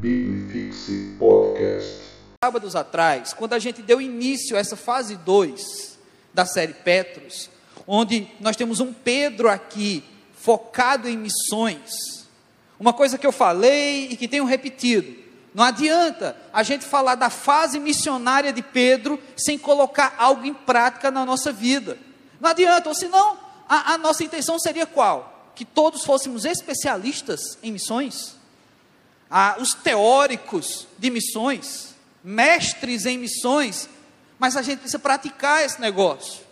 Bibifixe 0.00 1.16
Podcast. 1.18 2.02
Sábados 2.44 2.76
atrás, 2.76 3.32
quando 3.32 3.54
a 3.54 3.58
gente 3.58 3.82
deu 3.82 4.00
início 4.00 4.56
a 4.56 4.60
essa 4.60 4.76
fase 4.76 5.16
2 5.16 5.98
da 6.32 6.46
série 6.46 6.72
Petros, 6.72 7.50
onde 7.84 8.28
nós 8.38 8.54
temos 8.54 8.78
um 8.78 8.92
Pedro 8.92 9.48
aqui 9.48 10.04
focado 10.34 11.08
em 11.08 11.16
missões. 11.16 12.28
Uma 12.78 12.92
coisa 12.92 13.18
que 13.18 13.26
eu 13.26 13.32
falei 13.32 14.04
e 14.04 14.16
que 14.16 14.28
tenho 14.28 14.44
repetido: 14.44 15.16
não 15.52 15.64
adianta 15.64 16.36
a 16.52 16.62
gente 16.62 16.84
falar 16.84 17.16
da 17.16 17.28
fase 17.28 17.80
missionária 17.80 18.52
de 18.52 18.62
Pedro 18.62 19.20
sem 19.36 19.58
colocar 19.58 20.14
algo 20.16 20.46
em 20.46 20.54
prática 20.54 21.10
na 21.10 21.26
nossa 21.26 21.50
vida. 21.50 21.98
Não 22.40 22.50
adianta, 22.50 22.88
ou 22.88 22.94
senão 22.94 23.36
a, 23.68 23.94
a 23.94 23.98
nossa 23.98 24.22
intenção 24.22 24.60
seria 24.60 24.86
qual? 24.86 25.50
Que 25.56 25.64
todos 25.64 26.04
fôssemos 26.04 26.44
especialistas 26.44 27.58
em 27.64 27.72
missões? 27.72 28.37
Os 29.60 29.74
teóricos 29.74 30.86
de 30.98 31.10
missões, 31.10 31.94
mestres 32.22 33.06
em 33.06 33.18
missões, 33.18 33.88
mas 34.38 34.56
a 34.56 34.62
gente 34.62 34.78
precisa 34.78 34.98
praticar 34.98 35.64
esse 35.64 35.80
negócio. 35.80 36.42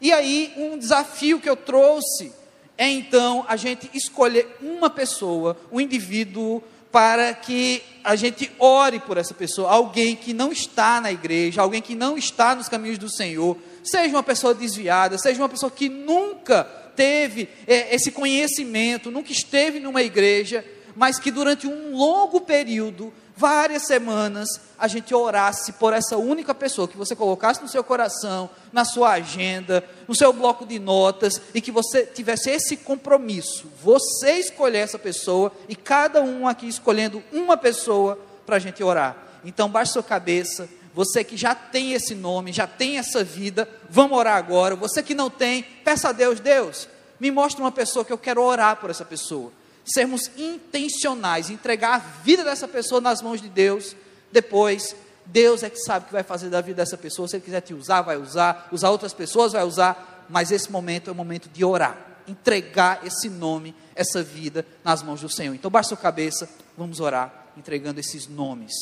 E 0.00 0.12
aí, 0.12 0.52
um 0.56 0.78
desafio 0.78 1.40
que 1.40 1.48
eu 1.48 1.56
trouxe 1.56 2.32
é 2.76 2.88
então 2.88 3.44
a 3.48 3.56
gente 3.56 3.88
escolher 3.94 4.56
uma 4.60 4.90
pessoa, 4.90 5.56
um 5.70 5.80
indivíduo, 5.80 6.62
para 6.90 7.32
que 7.32 7.82
a 8.04 8.14
gente 8.14 8.52
ore 8.58 9.00
por 9.00 9.16
essa 9.16 9.32
pessoa, 9.32 9.70
alguém 9.70 10.14
que 10.14 10.34
não 10.34 10.52
está 10.52 11.00
na 11.00 11.10
igreja, 11.10 11.62
alguém 11.62 11.80
que 11.80 11.94
não 11.94 12.18
está 12.18 12.54
nos 12.54 12.68
caminhos 12.68 12.98
do 12.98 13.08
Senhor, 13.08 13.56
seja 13.82 14.14
uma 14.14 14.22
pessoa 14.22 14.52
desviada, 14.52 15.16
seja 15.16 15.40
uma 15.40 15.48
pessoa 15.48 15.70
que 15.70 15.88
nunca 15.88 16.64
teve 16.94 17.48
é, 17.66 17.94
esse 17.94 18.10
conhecimento, 18.10 19.10
nunca 19.10 19.32
esteve 19.32 19.80
numa 19.80 20.02
igreja, 20.02 20.62
mas 20.94 21.18
que 21.18 21.30
durante 21.30 21.66
um 21.66 21.96
longo 21.96 22.40
período, 22.40 23.12
várias 23.36 23.86
semanas, 23.86 24.48
a 24.78 24.86
gente 24.86 25.14
orasse 25.14 25.72
por 25.72 25.92
essa 25.92 26.16
única 26.16 26.54
pessoa, 26.54 26.88
que 26.88 26.96
você 26.96 27.16
colocasse 27.16 27.62
no 27.62 27.68
seu 27.68 27.82
coração, 27.82 28.50
na 28.72 28.84
sua 28.84 29.12
agenda, 29.12 29.84
no 30.06 30.14
seu 30.14 30.32
bloco 30.32 30.66
de 30.66 30.78
notas, 30.78 31.40
e 31.54 31.60
que 31.60 31.70
você 31.70 32.04
tivesse 32.04 32.50
esse 32.50 32.76
compromisso, 32.76 33.66
você 33.82 34.34
escolher 34.34 34.78
essa 34.78 34.98
pessoa, 34.98 35.52
e 35.68 35.74
cada 35.74 36.22
um 36.22 36.46
aqui 36.46 36.68
escolhendo 36.68 37.22
uma 37.32 37.56
pessoa 37.56 38.18
para 38.44 38.56
a 38.56 38.60
gente 38.60 38.82
orar. 38.82 39.16
Então, 39.44 39.68
baixe 39.68 39.92
sua 39.92 40.02
cabeça, 40.02 40.68
você 40.94 41.24
que 41.24 41.36
já 41.36 41.54
tem 41.54 41.94
esse 41.94 42.14
nome, 42.14 42.52
já 42.52 42.66
tem 42.66 42.98
essa 42.98 43.24
vida, 43.24 43.68
vamos 43.88 44.16
orar 44.16 44.36
agora. 44.36 44.76
Você 44.76 45.02
que 45.02 45.14
não 45.14 45.30
tem, 45.30 45.62
peça 45.62 46.10
a 46.10 46.12
Deus, 46.12 46.38
Deus, 46.38 46.86
me 47.18 47.30
mostre 47.30 47.62
uma 47.62 47.72
pessoa 47.72 48.04
que 48.04 48.12
eu 48.12 48.18
quero 48.18 48.42
orar 48.42 48.76
por 48.76 48.90
essa 48.90 49.04
pessoa 49.04 49.50
sermos 49.84 50.30
intencionais, 50.36 51.50
entregar 51.50 51.94
a 51.94 51.98
vida 51.98 52.44
dessa 52.44 52.68
pessoa 52.68 53.00
nas 53.00 53.20
mãos 53.20 53.40
de 53.40 53.48
Deus, 53.48 53.96
depois 54.30 54.94
Deus 55.26 55.62
é 55.62 55.70
que 55.70 55.78
sabe 55.78 56.04
o 56.04 56.06
que 56.08 56.12
vai 56.12 56.22
fazer 56.22 56.50
da 56.50 56.60
vida 56.60 56.76
dessa 56.76 56.96
pessoa. 56.96 57.28
Se 57.28 57.36
Ele 57.36 57.44
quiser 57.44 57.60
te 57.60 57.74
usar, 57.74 58.02
vai 58.02 58.16
usar, 58.16 58.68
usar 58.72 58.90
outras 58.90 59.12
pessoas, 59.12 59.52
vai 59.52 59.64
usar, 59.64 60.26
mas 60.28 60.50
esse 60.50 60.70
momento 60.70 61.08
é 61.08 61.12
o 61.12 61.16
momento 61.16 61.48
de 61.48 61.64
orar, 61.64 61.96
entregar 62.26 63.04
esse 63.04 63.28
nome, 63.28 63.74
essa 63.94 64.22
vida 64.22 64.66
nas 64.84 65.02
mãos 65.02 65.20
do 65.20 65.28
Senhor. 65.28 65.54
Então, 65.54 65.70
baixa 65.70 65.90
sua 65.90 65.96
cabeça, 65.96 66.48
vamos 66.76 67.00
orar, 67.00 67.52
entregando 67.56 68.00
esses 68.00 68.26
nomes 68.26 68.72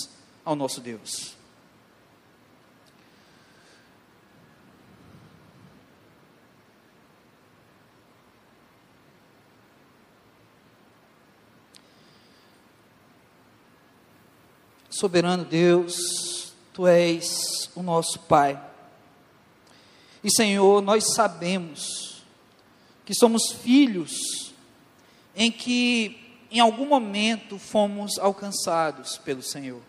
ao 0.44 0.56
nosso 0.56 0.80
Deus. 0.80 1.39
Soberano 15.00 15.46
Deus, 15.46 16.52
Tu 16.74 16.86
és 16.86 17.70
o 17.74 17.82
nosso 17.82 18.18
Pai. 18.18 18.62
E 20.22 20.30
Senhor, 20.30 20.82
nós 20.82 21.14
sabemos 21.14 22.22
que 23.06 23.14
somos 23.14 23.50
filhos 23.50 24.52
em 25.34 25.50
que 25.50 26.36
em 26.50 26.60
algum 26.60 26.84
momento 26.84 27.58
fomos 27.58 28.18
alcançados 28.18 29.16
pelo 29.16 29.42
Senhor. 29.42 29.80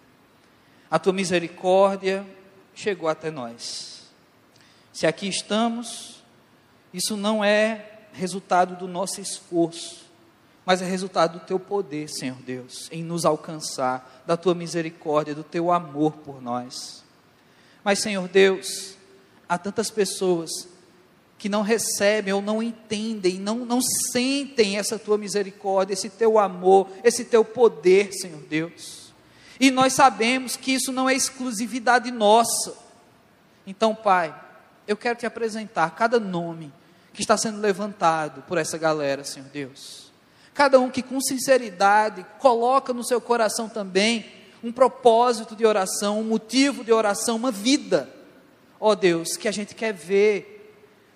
A 0.89 0.97
tua 0.97 1.11
misericórdia 1.11 2.25
chegou 2.73 3.09
até 3.09 3.29
nós. 3.29 4.03
Se 4.93 5.05
aqui 5.05 5.27
estamos, 5.27 6.23
isso 6.93 7.17
não 7.17 7.43
é 7.43 7.99
resultado 8.13 8.77
do 8.77 8.87
nosso 8.87 9.19
esforço, 9.19 10.00
mas 10.65 10.81
é 10.81 10.85
resultado 10.85 11.39
do 11.39 11.45
teu 11.45 11.59
poder, 11.59 12.07
Senhor 12.07 12.37
Deus, 12.37 12.87
em 12.91 13.03
nos 13.03 13.25
alcançar, 13.25 14.23
da 14.25 14.37
tua 14.37 14.53
misericórdia, 14.53 15.33
do 15.33 15.43
teu 15.43 15.71
amor 15.71 16.13
por 16.13 16.41
nós. 16.41 17.03
Mas, 17.83 17.99
Senhor 17.99 18.27
Deus, 18.27 18.95
há 19.49 19.57
tantas 19.57 19.89
pessoas 19.89 20.67
que 21.37 21.49
não 21.49 21.63
recebem 21.63 22.31
ou 22.31 22.41
não 22.41 22.61
entendem, 22.61 23.39
não, 23.39 23.65
não 23.65 23.81
sentem 23.81 24.77
essa 24.77 24.99
tua 24.99 25.17
misericórdia, 25.17 25.93
esse 25.93 26.07
teu 26.07 26.37
amor, 26.37 26.87
esse 27.03 27.25
teu 27.25 27.43
poder, 27.43 28.13
Senhor 28.13 28.41
Deus. 28.41 29.11
E 29.59 29.71
nós 29.71 29.93
sabemos 29.93 30.55
que 30.55 30.71
isso 30.71 30.91
não 30.91 31.09
é 31.09 31.15
exclusividade 31.15 32.11
nossa. 32.11 32.77
Então, 33.65 33.95
Pai, 33.95 34.39
eu 34.87 34.95
quero 34.95 35.17
te 35.17 35.25
apresentar 35.25 35.95
cada 35.95 36.19
nome 36.19 36.71
que 37.11 37.21
está 37.21 37.35
sendo 37.35 37.59
levantado 37.59 38.43
por 38.43 38.59
essa 38.59 38.77
galera, 38.77 39.23
Senhor 39.23 39.49
Deus. 39.49 40.10
Cada 40.53 40.79
um 40.79 40.89
que 40.89 41.01
com 41.01 41.19
sinceridade 41.21 42.25
coloca 42.39 42.93
no 42.93 43.03
seu 43.03 43.21
coração 43.21 43.69
também 43.69 44.25
um 44.63 44.71
propósito 44.71 45.55
de 45.55 45.65
oração, 45.65 46.19
um 46.19 46.23
motivo 46.23 46.83
de 46.83 46.91
oração, 46.91 47.35
uma 47.35 47.51
vida. 47.51 48.09
Ó 48.79 48.91
oh 48.91 48.95
Deus, 48.95 49.37
que 49.37 49.47
a 49.47 49.51
gente 49.51 49.73
quer 49.73 49.93
ver 49.93 50.59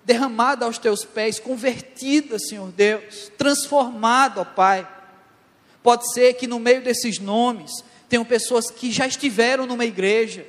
derramada 0.04 0.64
aos 0.64 0.78
teus 0.78 1.04
pés, 1.04 1.40
convertida, 1.40 2.38
Senhor 2.38 2.70
Deus, 2.70 3.30
transformada, 3.36 4.40
ó 4.40 4.44
Pai. 4.44 4.88
Pode 5.82 6.12
ser 6.12 6.34
que 6.34 6.46
no 6.46 6.58
meio 6.58 6.82
desses 6.82 7.18
nomes 7.18 7.70
tenham 8.08 8.24
pessoas 8.24 8.70
que 8.70 8.92
já 8.92 9.06
estiveram 9.06 9.66
numa 9.66 9.84
igreja 9.84 10.46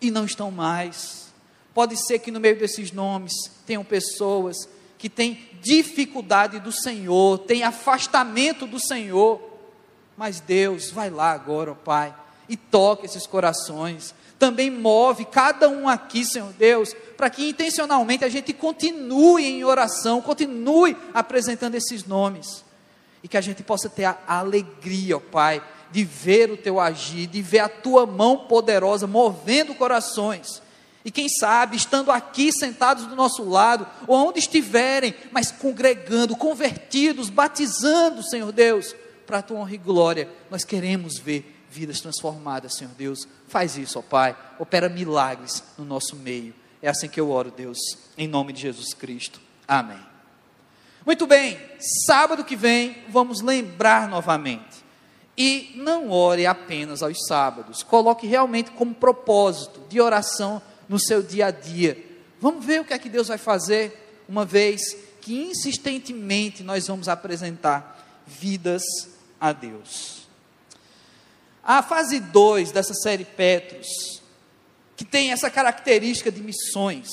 e 0.00 0.10
não 0.10 0.24
estão 0.24 0.50
mais. 0.50 1.26
Pode 1.74 1.96
ser 2.06 2.18
que 2.20 2.30
no 2.30 2.40
meio 2.40 2.58
desses 2.58 2.90
nomes 2.90 3.34
tenham 3.66 3.84
pessoas 3.84 4.68
que 5.06 5.10
têm 5.10 5.38
dificuldade 5.62 6.58
do 6.58 6.72
Senhor, 6.72 7.38
tem 7.38 7.62
afastamento 7.62 8.66
do 8.66 8.80
Senhor. 8.80 9.40
Mas 10.16 10.40
Deus, 10.40 10.90
vai 10.90 11.10
lá 11.10 11.30
agora, 11.30 11.70
ó 11.70 11.74
Pai, 11.76 12.12
e 12.48 12.56
toca 12.56 13.06
esses 13.06 13.24
corações. 13.24 14.12
Também 14.36 14.68
move 14.68 15.24
cada 15.26 15.68
um 15.68 15.88
aqui, 15.88 16.24
Senhor 16.24 16.52
Deus, 16.54 16.92
para 17.16 17.30
que 17.30 17.48
intencionalmente 17.48 18.24
a 18.24 18.28
gente 18.28 18.52
continue 18.52 19.44
em 19.44 19.62
oração, 19.62 20.20
continue 20.20 20.96
apresentando 21.14 21.76
esses 21.76 22.04
nomes. 22.04 22.64
E 23.22 23.28
que 23.28 23.36
a 23.36 23.40
gente 23.40 23.62
possa 23.62 23.88
ter 23.88 24.06
a 24.06 24.18
alegria, 24.26 25.18
ó 25.18 25.20
Pai, 25.20 25.62
de 25.92 26.02
ver 26.02 26.50
o 26.50 26.56
teu 26.56 26.80
agir, 26.80 27.28
de 27.28 27.40
ver 27.40 27.60
a 27.60 27.68
tua 27.68 28.06
mão 28.06 28.38
poderosa 28.48 29.06
movendo 29.06 29.72
corações 29.72 30.65
e 31.06 31.10
quem 31.12 31.28
sabe, 31.28 31.76
estando 31.76 32.10
aqui 32.10 32.50
sentados 32.52 33.06
do 33.06 33.14
nosso 33.14 33.48
lado, 33.48 33.86
ou 34.08 34.26
onde 34.26 34.40
estiverem, 34.40 35.14
mas 35.30 35.52
congregando, 35.52 36.34
convertidos, 36.34 37.30
batizando, 37.30 38.24
Senhor 38.24 38.50
Deus, 38.50 38.92
para 39.24 39.38
a 39.38 39.42
tua 39.42 39.60
honra 39.60 39.72
e 39.72 39.78
glória, 39.78 40.28
nós 40.50 40.64
queremos 40.64 41.16
ver 41.16 41.64
vidas 41.70 42.00
transformadas, 42.00 42.74
Senhor 42.74 42.92
Deus. 42.98 43.28
Faz 43.46 43.76
isso, 43.76 44.00
ó 44.00 44.02
Pai, 44.02 44.36
opera 44.58 44.88
milagres 44.88 45.62
no 45.78 45.84
nosso 45.84 46.16
meio. 46.16 46.52
É 46.82 46.88
assim 46.88 47.08
que 47.08 47.20
eu 47.20 47.30
oro, 47.30 47.52
Deus, 47.56 47.78
em 48.18 48.26
nome 48.26 48.52
de 48.52 48.62
Jesus 48.62 48.92
Cristo. 48.92 49.40
Amém. 49.68 50.04
Muito 51.06 51.24
bem, 51.24 51.56
sábado 52.04 52.42
que 52.42 52.56
vem 52.56 53.04
vamos 53.10 53.42
lembrar 53.42 54.08
novamente. 54.08 54.84
E 55.38 55.72
não 55.76 56.10
ore 56.10 56.46
apenas 56.46 57.00
aos 57.00 57.24
sábados, 57.28 57.84
coloque 57.84 58.26
realmente 58.26 58.72
como 58.72 58.92
propósito 58.92 59.82
de 59.88 60.00
oração 60.00 60.60
no 60.88 60.98
seu 60.98 61.22
dia 61.22 61.46
a 61.46 61.50
dia. 61.50 62.04
Vamos 62.40 62.64
ver 62.64 62.80
o 62.80 62.84
que 62.84 62.92
é 62.92 62.98
que 62.98 63.08
Deus 63.08 63.28
vai 63.28 63.38
fazer, 63.38 64.24
uma 64.28 64.44
vez 64.44 64.96
que 65.20 65.34
insistentemente 65.42 66.62
nós 66.62 66.86
vamos 66.86 67.08
apresentar 67.08 68.22
vidas 68.26 68.82
a 69.40 69.52
Deus. 69.52 70.28
A 71.62 71.82
fase 71.82 72.20
2 72.20 72.70
dessa 72.70 72.94
série 72.94 73.24
Petros, 73.24 74.22
que 74.96 75.04
tem 75.04 75.32
essa 75.32 75.50
característica 75.50 76.30
de 76.30 76.40
missões, 76.40 77.10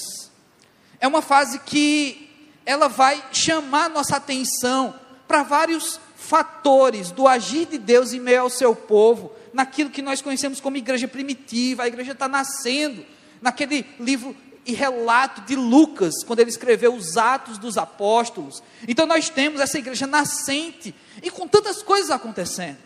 é 0.99 1.07
uma 1.07 1.21
fase 1.21 1.59
que 1.59 2.29
ela 2.65 2.87
vai 2.87 3.23
chamar 3.31 3.89
nossa 3.89 4.17
atenção 4.17 4.93
para 5.27 5.43
vários 5.43 5.99
fatores 6.15 7.11
do 7.11 7.27
agir 7.27 7.65
de 7.65 7.77
Deus 7.77 8.13
em 8.13 8.19
meio 8.19 8.41
ao 8.41 8.49
seu 8.49 8.75
povo, 8.75 9.33
naquilo 9.51 9.89
que 9.89 10.01
nós 10.01 10.21
conhecemos 10.21 10.61
como 10.61 10.77
igreja 10.77 11.07
primitiva, 11.07 11.83
a 11.83 11.87
igreja 11.87 12.13
está 12.13 12.27
nascendo, 12.27 13.05
naquele 13.43 13.85
livro 13.99 14.35
e 14.65 14.73
relato 14.73 15.41
de 15.41 15.55
Lucas, 15.55 16.23
quando 16.25 16.39
ele 16.39 16.49
escreveu 16.49 16.95
os 16.95 17.17
Atos 17.17 17.57
dos 17.57 17.77
Apóstolos. 17.77 18.63
Então 18.87 19.05
nós 19.05 19.29
temos 19.29 19.59
essa 19.59 19.77
igreja 19.77 20.07
nascente 20.07 20.95
e 21.21 21.29
com 21.29 21.47
tantas 21.47 21.83
coisas 21.83 22.09
acontecendo. 22.09 22.77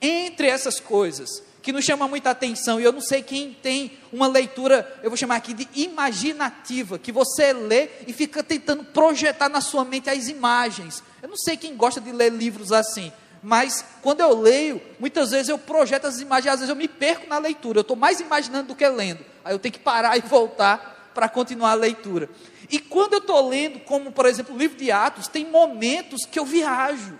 Entre 0.00 0.46
essas 0.46 0.78
coisas 0.78 1.42
que 1.62 1.72
nos 1.72 1.84
chama 1.84 2.08
muita 2.08 2.30
atenção, 2.30 2.80
e 2.80 2.84
eu 2.84 2.92
não 2.92 3.02
sei 3.02 3.22
quem 3.22 3.52
tem 3.52 3.92
uma 4.12 4.26
leitura, 4.26 4.98
eu 5.02 5.10
vou 5.10 5.16
chamar 5.16 5.36
aqui 5.36 5.52
de 5.52 5.68
imaginativa, 5.74 6.98
que 6.98 7.12
você 7.12 7.52
lê 7.52 7.88
e 8.06 8.12
fica 8.12 8.42
tentando 8.42 8.84
projetar 8.84 9.48
na 9.48 9.60
sua 9.60 9.84
mente 9.84 10.08
as 10.08 10.28
imagens. 10.28 11.02
Eu 11.22 11.28
não 11.28 11.36
sei 11.36 11.56
quem 11.56 11.76
gosta 11.76 12.00
de 12.00 12.12
ler 12.12 12.32
livros 12.32 12.72
assim, 12.72 13.12
mas 13.42 13.84
quando 14.02 14.20
eu 14.20 14.38
leio, 14.38 14.82
muitas 14.98 15.30
vezes 15.30 15.48
eu 15.48 15.58
projeto 15.58 16.06
as 16.06 16.20
imagens, 16.20 16.52
às 16.52 16.60
vezes 16.60 16.70
eu 16.70 16.76
me 16.76 16.88
perco 16.88 17.26
na 17.26 17.38
leitura, 17.38 17.78
eu 17.78 17.82
estou 17.82 17.96
mais 17.96 18.20
imaginando 18.20 18.68
do 18.68 18.74
que 18.74 18.86
lendo, 18.86 19.24
aí 19.44 19.54
eu 19.54 19.58
tenho 19.58 19.72
que 19.72 19.78
parar 19.78 20.16
e 20.16 20.20
voltar 20.20 21.10
para 21.14 21.28
continuar 21.28 21.72
a 21.72 21.74
leitura. 21.74 22.28
E 22.70 22.78
quando 22.78 23.14
eu 23.14 23.18
estou 23.18 23.48
lendo, 23.48 23.80
como 23.80 24.12
por 24.12 24.26
exemplo 24.26 24.54
o 24.54 24.58
livro 24.58 24.76
de 24.76 24.92
Atos, 24.92 25.26
tem 25.26 25.46
momentos 25.46 26.24
que 26.24 26.38
eu 26.38 26.44
viajo, 26.44 27.18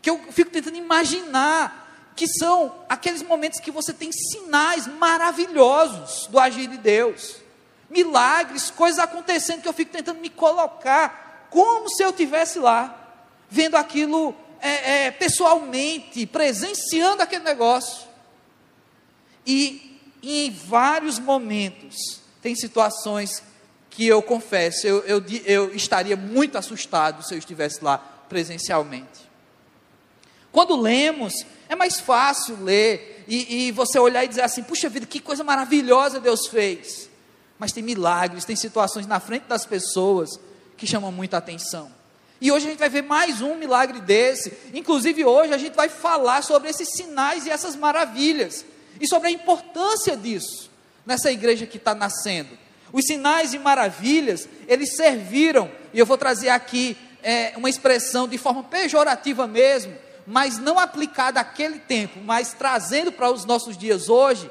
que 0.00 0.10
eu 0.10 0.18
fico 0.32 0.50
tentando 0.50 0.76
imaginar 0.76 2.12
que 2.16 2.26
são 2.26 2.74
aqueles 2.88 3.22
momentos 3.22 3.60
que 3.60 3.70
você 3.70 3.92
tem 3.92 4.10
sinais 4.12 4.86
maravilhosos 4.86 6.26
do 6.26 6.38
agir 6.38 6.66
de 6.66 6.76
Deus, 6.76 7.36
milagres, 7.88 8.70
coisas 8.70 8.98
acontecendo 8.98 9.62
que 9.62 9.68
eu 9.68 9.72
fico 9.72 9.92
tentando 9.92 10.20
me 10.20 10.30
colocar 10.30 11.46
como 11.50 11.88
se 11.90 12.02
eu 12.02 12.10
estivesse 12.10 12.58
lá, 12.58 12.98
vendo 13.48 13.76
aquilo 13.76 14.34
é, 14.62 15.06
é, 15.06 15.10
pessoalmente, 15.10 16.24
presenciando 16.24 17.20
aquele 17.20 17.42
negócio. 17.42 18.08
E 19.44 20.00
em 20.22 20.50
vários 20.52 21.18
momentos, 21.18 22.20
tem 22.40 22.54
situações 22.54 23.42
que 23.90 24.06
eu 24.06 24.22
confesso, 24.22 24.86
eu, 24.86 25.00
eu, 25.00 25.24
eu 25.44 25.74
estaria 25.74 26.16
muito 26.16 26.56
assustado 26.56 27.22
se 27.22 27.34
eu 27.34 27.38
estivesse 27.38 27.84
lá 27.84 27.98
presencialmente. 28.28 29.30
Quando 30.52 30.80
lemos, 30.80 31.34
é 31.68 31.74
mais 31.74 32.00
fácil 32.00 32.62
ler 32.62 33.24
e, 33.26 33.66
e, 33.66 33.72
você 33.72 33.98
olhar 33.98 34.24
e 34.24 34.28
dizer 34.28 34.42
assim: 34.42 34.62
puxa 34.62 34.88
vida, 34.88 35.06
que 35.06 35.20
coisa 35.20 35.42
maravilhosa 35.42 36.20
Deus 36.20 36.46
fez. 36.46 37.10
Mas 37.58 37.72
tem 37.72 37.82
milagres, 37.82 38.44
tem 38.44 38.56
situações 38.56 39.06
na 39.06 39.18
frente 39.18 39.44
das 39.44 39.66
pessoas 39.66 40.30
que 40.76 40.86
chamam 40.86 41.10
muita 41.10 41.38
atenção. 41.38 42.01
E 42.42 42.50
hoje 42.50 42.66
a 42.66 42.70
gente 42.70 42.80
vai 42.80 42.88
ver 42.88 43.04
mais 43.04 43.40
um 43.40 43.54
milagre 43.54 44.00
desse. 44.00 44.52
Inclusive, 44.74 45.24
hoje 45.24 45.54
a 45.54 45.58
gente 45.58 45.76
vai 45.76 45.88
falar 45.88 46.42
sobre 46.42 46.68
esses 46.68 46.88
sinais 46.90 47.46
e 47.46 47.50
essas 47.50 47.76
maravilhas. 47.76 48.64
E 49.00 49.06
sobre 49.06 49.28
a 49.28 49.30
importância 49.30 50.16
disso 50.16 50.68
nessa 51.06 51.30
igreja 51.30 51.66
que 51.66 51.76
está 51.76 51.94
nascendo. 51.94 52.58
Os 52.92 53.04
sinais 53.04 53.54
e 53.54 53.60
maravilhas, 53.60 54.48
eles 54.66 54.96
serviram, 54.96 55.70
e 55.94 56.00
eu 56.00 56.04
vou 56.04 56.18
trazer 56.18 56.48
aqui 56.48 56.96
é, 57.22 57.52
uma 57.56 57.70
expressão 57.70 58.26
de 58.26 58.36
forma 58.38 58.64
pejorativa 58.64 59.46
mesmo, 59.46 59.96
mas 60.26 60.58
não 60.58 60.80
aplicada 60.80 61.38
àquele 61.38 61.78
tempo, 61.78 62.18
mas 62.24 62.52
trazendo 62.54 63.12
para 63.12 63.30
os 63.30 63.44
nossos 63.44 63.78
dias 63.78 64.08
hoje, 64.08 64.50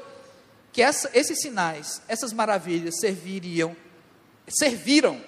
que 0.72 0.80
essa, 0.80 1.10
esses 1.12 1.42
sinais, 1.42 2.00
essas 2.08 2.32
maravilhas 2.32 3.00
serviriam, 3.00 3.76
serviram 4.48 5.20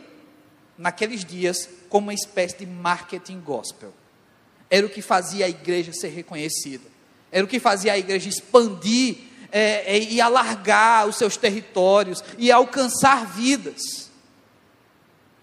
naqueles 0.78 1.24
dias 1.24 1.68
como 1.94 2.08
uma 2.08 2.14
espécie 2.14 2.56
de 2.56 2.66
marketing 2.66 3.38
gospel. 3.38 3.94
Era 4.68 4.84
o 4.84 4.90
que 4.90 5.00
fazia 5.00 5.46
a 5.46 5.48
igreja 5.48 5.92
ser 5.92 6.08
reconhecida, 6.08 6.82
era 7.30 7.44
o 7.44 7.46
que 7.46 7.60
fazia 7.60 7.92
a 7.92 7.98
igreja 7.98 8.28
expandir 8.28 9.18
é, 9.52 9.96
é, 9.96 10.02
e 10.02 10.20
alargar 10.20 11.06
os 11.06 11.14
seus 11.14 11.36
territórios 11.36 12.24
e 12.36 12.50
alcançar 12.50 13.24
vidas. 13.24 14.10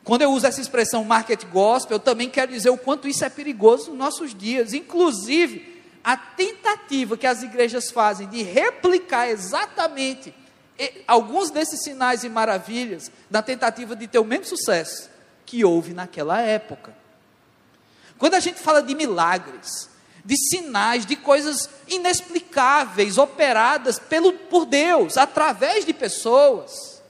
Quando 0.04 0.24
eu 0.24 0.34
uso 0.34 0.46
essa 0.46 0.60
expressão 0.60 1.06
market 1.06 1.46
gospel, 1.46 1.96
eu 1.96 2.02
também 2.02 2.30
quero 2.30 2.52
dizer 2.52 2.70
o 2.70 2.78
quanto 2.78 3.08
isso 3.08 3.24
é 3.24 3.30
perigoso 3.30 3.92
nos 3.92 3.98
nossos 3.98 4.36
dias. 4.36 4.74
Inclusive, 4.74 5.82
a 6.04 6.18
tentativa 6.18 7.16
que 7.16 7.28
as 7.28 7.42
igrejas 7.44 7.90
fazem 7.90 8.28
de 8.28 8.44
replicar 8.44 9.30
exatamente 9.30 10.34
alguns 11.08 11.50
desses 11.50 11.82
sinais 11.82 12.26
e 12.26 12.30
maravilhas, 12.30 13.10
na 13.30 13.42
tentativa 13.42 13.96
de 13.96 14.06
ter 14.06 14.20
o 14.20 14.26
mesmo 14.26 14.48
sucesso 14.48 15.11
que 15.52 15.66
houve 15.66 15.94
naquela 15.94 16.40
época. 16.40 16.96
Quando 18.18 18.36
a 18.36 18.40
gente 18.40 18.62
fala 18.62 18.82
de 18.82 18.96
milagres, 18.96 19.90
de 20.24 20.38
sinais, 20.38 21.06
de 21.06 21.18
coisas 21.18 21.70
inexplicáveis 21.90 23.18
operadas 23.18 24.00
pelo, 24.00 24.32
por 24.32 24.66
Deus, 24.66 25.18
através 25.18 25.84
de 25.84 25.92
pessoas, 25.92 27.04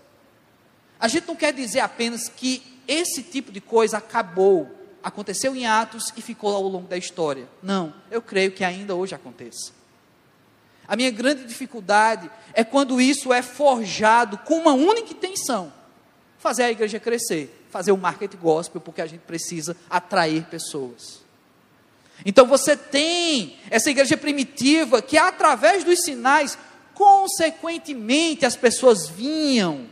a 1.00 1.08
gente 1.08 1.28
não 1.28 1.36
quer 1.36 1.54
dizer 1.54 1.82
apenas 1.82 2.30
que 2.30 2.82
esse 2.88 3.22
tipo 3.22 3.52
de 3.52 3.62
coisa 3.62 4.00
acabou, 4.00 4.76
aconteceu 5.04 5.56
em 5.56 5.68
Atos 5.68 6.12
e 6.18 6.22
ficou 6.24 6.56
ao 6.56 6.64
longo 6.64 6.88
da 6.88 6.98
história. 6.98 7.48
Não, 7.62 7.94
eu 8.10 8.24
creio 8.24 8.52
que 8.54 8.64
ainda 8.64 8.96
hoje 8.96 9.14
aconteça. 9.14 9.72
A 10.88 10.96
minha 10.96 11.12
grande 11.12 11.46
dificuldade 11.46 12.28
é 12.56 12.64
quando 12.64 13.00
isso 13.00 13.32
é 13.32 13.44
forjado 13.44 14.40
com 14.40 14.56
uma 14.56 14.74
única 14.74 15.14
intenção: 15.14 15.72
fazer 16.40 16.64
a 16.64 16.72
igreja 16.72 17.00
crescer, 17.00 17.61
fazer 17.72 17.92
o 17.92 17.98
marketing 17.98 18.38
gospel, 18.38 18.82
porque 18.82 19.02
a 19.02 19.08
gente 19.08 19.22
precisa 19.22 19.76
atrair 19.90 20.44
pessoas. 20.46 21.22
Então 22.26 22.46
você 22.46 22.76
tem 22.76 23.58
essa 23.70 23.90
igreja 23.90 24.16
primitiva 24.16 25.02
que, 25.02 25.18
através 25.18 25.84
dos 25.84 26.04
sinais, 26.04 26.58
consequentemente 26.94 28.46
as 28.46 28.56
pessoas 28.56 29.08
vinham 29.08 29.88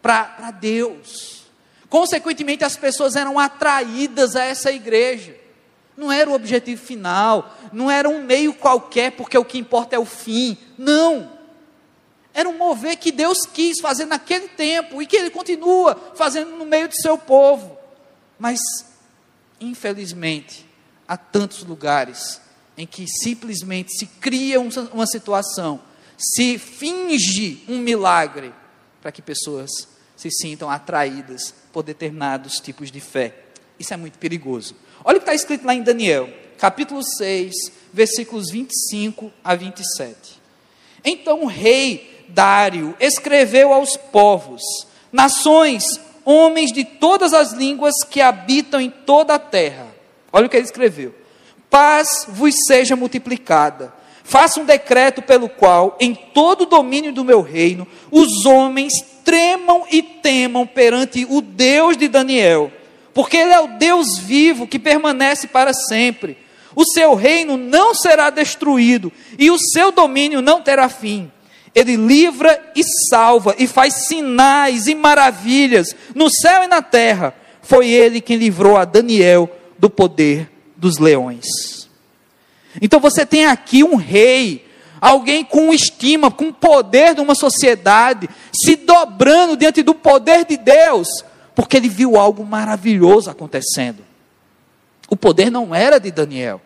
para 0.00 0.50
Deus. 0.52 1.38
Consequentemente, 1.88 2.64
as 2.64 2.76
pessoas 2.76 3.16
eram 3.16 3.38
atraídas 3.38 4.36
a 4.36 4.44
essa 4.44 4.70
igreja. 4.70 5.34
Não 5.96 6.12
era 6.12 6.30
o 6.30 6.34
objetivo 6.34 6.80
final, 6.80 7.56
não 7.72 7.90
era 7.90 8.08
um 8.08 8.22
meio 8.22 8.54
qualquer, 8.54 9.12
porque 9.12 9.36
o 9.36 9.44
que 9.44 9.58
importa 9.58 9.96
é 9.96 9.98
o 9.98 10.04
fim. 10.04 10.56
Não. 10.76 11.37
Era 12.38 12.48
um 12.48 12.56
mover 12.56 12.96
que 12.96 13.10
Deus 13.10 13.38
quis 13.52 13.80
fazer 13.80 14.04
naquele 14.04 14.46
tempo 14.46 15.02
e 15.02 15.06
que 15.08 15.16
Ele 15.16 15.28
continua 15.28 15.96
fazendo 16.14 16.52
no 16.52 16.64
meio 16.64 16.86
do 16.86 16.94
seu 16.94 17.18
povo. 17.18 17.76
Mas, 18.38 18.60
infelizmente, 19.60 20.64
há 21.08 21.16
tantos 21.16 21.64
lugares 21.64 22.40
em 22.76 22.86
que 22.86 23.08
simplesmente 23.08 23.90
se 23.98 24.06
cria 24.06 24.60
uma 24.60 25.06
situação, 25.08 25.80
se 26.16 26.58
finge 26.58 27.64
um 27.68 27.78
milagre 27.78 28.54
para 29.02 29.10
que 29.10 29.20
pessoas 29.20 29.88
se 30.16 30.30
sintam 30.30 30.70
atraídas 30.70 31.52
por 31.72 31.82
determinados 31.82 32.60
tipos 32.60 32.88
de 32.92 33.00
fé. 33.00 33.34
Isso 33.80 33.92
é 33.92 33.96
muito 33.96 34.16
perigoso. 34.16 34.76
Olha 35.04 35.16
o 35.16 35.20
que 35.20 35.24
está 35.24 35.34
escrito 35.34 35.66
lá 35.66 35.74
em 35.74 35.82
Daniel, 35.82 36.32
capítulo 36.56 37.02
6, 37.02 37.52
versículos 37.92 38.48
25 38.48 39.32
a 39.42 39.56
27. 39.56 40.40
Então 41.04 41.42
o 41.42 41.46
rei 41.46 42.16
Dário 42.28 42.94
escreveu 43.00 43.72
aos 43.72 43.96
povos, 43.96 44.62
nações, 45.12 45.84
homens 46.24 46.72
de 46.72 46.84
todas 46.84 47.32
as 47.32 47.52
línguas 47.52 47.94
que 48.08 48.20
habitam 48.20 48.80
em 48.80 48.90
toda 48.90 49.34
a 49.34 49.38
terra. 49.38 49.86
Olha 50.32 50.46
o 50.46 50.48
que 50.48 50.56
ele 50.56 50.64
escreveu: 50.64 51.14
Paz 51.70 52.26
vos 52.28 52.54
seja 52.66 52.94
multiplicada. 52.96 53.92
Faça 54.22 54.60
um 54.60 54.64
decreto 54.66 55.22
pelo 55.22 55.48
qual, 55.48 55.96
em 55.98 56.14
todo 56.14 56.62
o 56.62 56.66
domínio 56.66 57.14
do 57.14 57.24
meu 57.24 57.40
reino, 57.40 57.88
os 58.10 58.44
homens 58.44 58.92
tremam 59.24 59.86
e 59.90 60.02
temam 60.02 60.66
perante 60.66 61.26
o 61.30 61.40
Deus 61.40 61.96
de 61.96 62.08
Daniel, 62.08 62.70
porque 63.14 63.38
Ele 63.38 63.52
é 63.52 63.60
o 63.60 63.78
Deus 63.78 64.18
vivo 64.18 64.66
que 64.66 64.78
permanece 64.78 65.46
para 65.46 65.72
sempre. 65.72 66.36
O 66.76 66.84
seu 66.84 67.14
reino 67.14 67.56
não 67.56 67.94
será 67.94 68.28
destruído 68.28 69.10
e 69.38 69.50
o 69.50 69.58
seu 69.58 69.90
domínio 69.90 70.42
não 70.42 70.60
terá 70.60 70.90
fim. 70.90 71.32
Ele 71.74 71.96
livra 71.96 72.72
e 72.74 72.82
salva 73.08 73.54
e 73.58 73.66
faz 73.66 73.94
sinais 74.06 74.86
e 74.86 74.94
maravilhas 74.94 75.94
no 76.14 76.30
céu 76.30 76.64
e 76.64 76.66
na 76.66 76.82
terra. 76.82 77.34
Foi 77.62 77.88
ele 77.88 78.20
quem 78.20 78.36
livrou 78.36 78.76
a 78.76 78.84
Daniel 78.84 79.50
do 79.78 79.90
poder 79.90 80.50
dos 80.76 80.98
leões. 80.98 81.88
Então 82.80 83.00
você 83.00 83.26
tem 83.26 83.46
aqui 83.46 83.82
um 83.82 83.96
rei 83.96 84.66
alguém 85.00 85.44
com 85.44 85.72
estima, 85.72 86.30
com 86.30 86.52
poder 86.52 87.14
de 87.14 87.20
uma 87.20 87.34
sociedade, 87.34 88.28
se 88.52 88.76
dobrando 88.76 89.56
diante 89.56 89.82
do 89.82 89.94
poder 89.94 90.44
de 90.44 90.56
Deus, 90.56 91.08
porque 91.54 91.76
ele 91.76 91.88
viu 91.88 92.16
algo 92.16 92.44
maravilhoso 92.44 93.30
acontecendo. 93.30 94.04
O 95.08 95.16
poder 95.16 95.50
não 95.50 95.74
era 95.74 95.98
de 95.98 96.10
Daniel. 96.10 96.60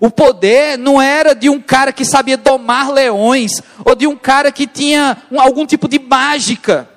O 0.00 0.10
poder 0.10 0.76
não 0.76 1.00
era 1.00 1.34
de 1.34 1.48
um 1.48 1.60
cara 1.60 1.92
que 1.92 2.04
sabia 2.04 2.36
domar 2.36 2.90
leões, 2.90 3.62
ou 3.84 3.94
de 3.94 4.06
um 4.06 4.16
cara 4.16 4.50
que 4.50 4.66
tinha 4.66 5.22
algum 5.36 5.64
tipo 5.64 5.88
de 5.88 5.98
mágica. 5.98 6.88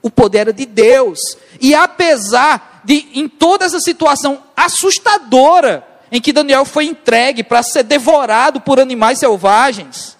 O 0.00 0.10
poder 0.10 0.38
era 0.38 0.52
de 0.52 0.64
Deus. 0.64 1.18
E 1.60 1.74
apesar 1.74 2.82
de, 2.84 3.08
em 3.14 3.28
toda 3.28 3.64
essa 3.64 3.80
situação 3.80 4.42
assustadora, 4.56 5.84
em 6.10 6.20
que 6.20 6.32
Daniel 6.32 6.64
foi 6.64 6.86
entregue 6.86 7.42
para 7.42 7.62
ser 7.62 7.82
devorado 7.82 8.60
por 8.60 8.80
animais 8.80 9.18
selvagens. 9.18 10.16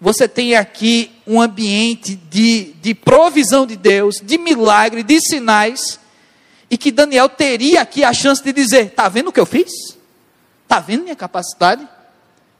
Você 0.00 0.26
tem 0.26 0.56
aqui 0.56 1.12
um 1.26 1.40
ambiente 1.40 2.16
de, 2.16 2.72
de 2.80 2.94
provisão 2.94 3.64
de 3.64 3.76
Deus, 3.76 4.16
de 4.20 4.36
milagre, 4.36 5.04
de 5.04 5.20
sinais, 5.20 6.00
e 6.68 6.76
que 6.76 6.90
Daniel 6.90 7.28
teria 7.28 7.82
aqui 7.82 8.02
a 8.02 8.12
chance 8.12 8.42
de 8.42 8.52
dizer: 8.52 8.86
Está 8.86 9.08
vendo 9.08 9.28
o 9.28 9.32
que 9.32 9.38
eu 9.38 9.46
fiz? 9.46 9.70
Está 10.72 10.80
vendo 10.80 11.02
minha 11.02 11.16
capacidade? 11.16 11.86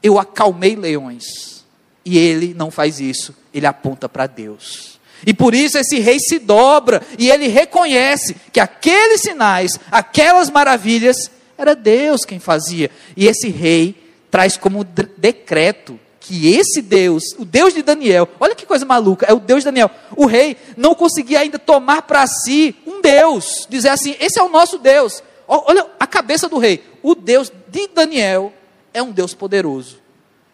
eu 0.03 0.19
acalmei 0.19 0.75
leões. 0.75 1.63
E 2.05 2.17
ele 2.17 2.53
não 2.53 2.69
faz 2.69 2.99
isso, 2.99 3.33
ele 3.53 3.65
aponta 3.65 4.09
para 4.09 4.27
Deus. 4.27 4.99
E 5.25 5.33
por 5.33 5.55
isso 5.55 5.77
esse 5.77 5.99
rei 5.99 6.19
se 6.19 6.37
dobra 6.37 7.01
e 7.17 7.31
ele 7.31 7.47
reconhece 7.47 8.35
que 8.51 8.59
aqueles 8.59 9.21
sinais, 9.21 9.79
aquelas 9.89 10.49
maravilhas, 10.49 11.31
era 11.57 11.73
Deus 11.73 12.25
quem 12.25 12.39
fazia. 12.39 12.91
E 13.15 13.25
esse 13.25 13.47
rei 13.47 13.95
traz 14.29 14.57
como 14.57 14.83
decreto 14.83 15.97
que 16.19 16.53
esse 16.53 16.81
Deus, 16.81 17.23
o 17.37 17.45
Deus 17.45 17.73
de 17.73 17.81
Daniel, 17.81 18.27
olha 18.37 18.55
que 18.55 18.65
coisa 18.65 18.85
maluca, 18.85 19.25
é 19.25 19.33
o 19.33 19.39
Deus 19.39 19.61
de 19.61 19.65
Daniel. 19.65 19.89
O 20.17 20.25
rei 20.25 20.57
não 20.75 20.93
conseguia 20.93 21.39
ainda 21.39 21.57
tomar 21.57 22.01
para 22.01 22.27
si 22.27 22.75
um 22.85 23.01
Deus, 23.01 23.65
dizer 23.69 23.89
assim: 23.89 24.17
esse 24.19 24.37
é 24.37 24.43
o 24.43 24.49
nosso 24.49 24.77
Deus. 24.77 25.23
Olha 25.47 25.85
a 25.97 26.07
cabeça 26.07 26.49
do 26.49 26.57
rei. 26.57 26.83
O 27.03 27.13
Deus 27.13 27.51
de 27.67 27.87
Daniel 27.89 28.53
é 28.93 29.03
um 29.03 29.11
Deus 29.11 29.33
poderoso. 29.33 29.99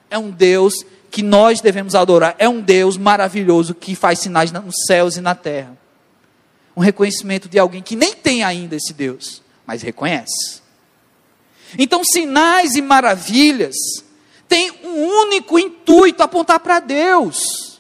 É 0.10 0.18
um 0.18 0.32
Deus 0.32 0.84
que 1.12 1.22
nós 1.22 1.62
devemos 1.62 1.94
adorar. 1.94 2.36
É 2.40 2.50
um 2.50 2.60
Deus 2.60 2.98
maravilhoso 2.98 3.76
que 3.76 3.96
faz 3.96 4.20
sinais 4.20 4.52
nos 4.52 4.76
céus 4.88 5.16
e 5.16 5.22
na 5.22 5.36
terra. 5.36 5.78
Um 6.76 6.82
reconhecimento 6.82 7.48
de 7.48 7.60
alguém 7.60 7.84
que 7.84 7.96
nem 7.96 8.16
tem 8.16 8.44
ainda 8.44 8.76
esse 8.76 8.94
Deus, 8.94 9.44
mas 9.66 9.84
reconhece. 9.84 10.62
Então, 11.78 12.04
sinais 12.04 12.76
e 12.76 12.82
maravilhas 12.82 13.76
têm 14.48 14.72
um 14.84 15.06
único 15.22 15.60
intuito: 15.60 16.24
apontar 16.24 16.60
para 16.60 16.80
Deus, 16.80 17.80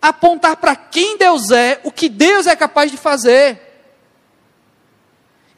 apontar 0.00 0.56
para 0.56 0.74
quem 0.74 1.18
Deus 1.18 1.50
é, 1.50 1.80
o 1.84 1.92
que 1.92 2.08
Deus 2.08 2.46
é 2.46 2.56
capaz 2.56 2.90
de 2.90 2.96
fazer. 2.96 3.69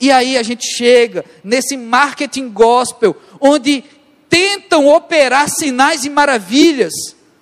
E 0.02 0.10
aí 0.10 0.36
a 0.36 0.42
gente 0.42 0.66
chega 0.66 1.24
nesse 1.44 1.76
marketing 1.76 2.48
gospel, 2.48 3.16
onde 3.40 3.84
tentam 4.28 4.88
operar 4.88 5.48
sinais 5.48 6.04
e 6.04 6.10
maravilhas 6.10 6.92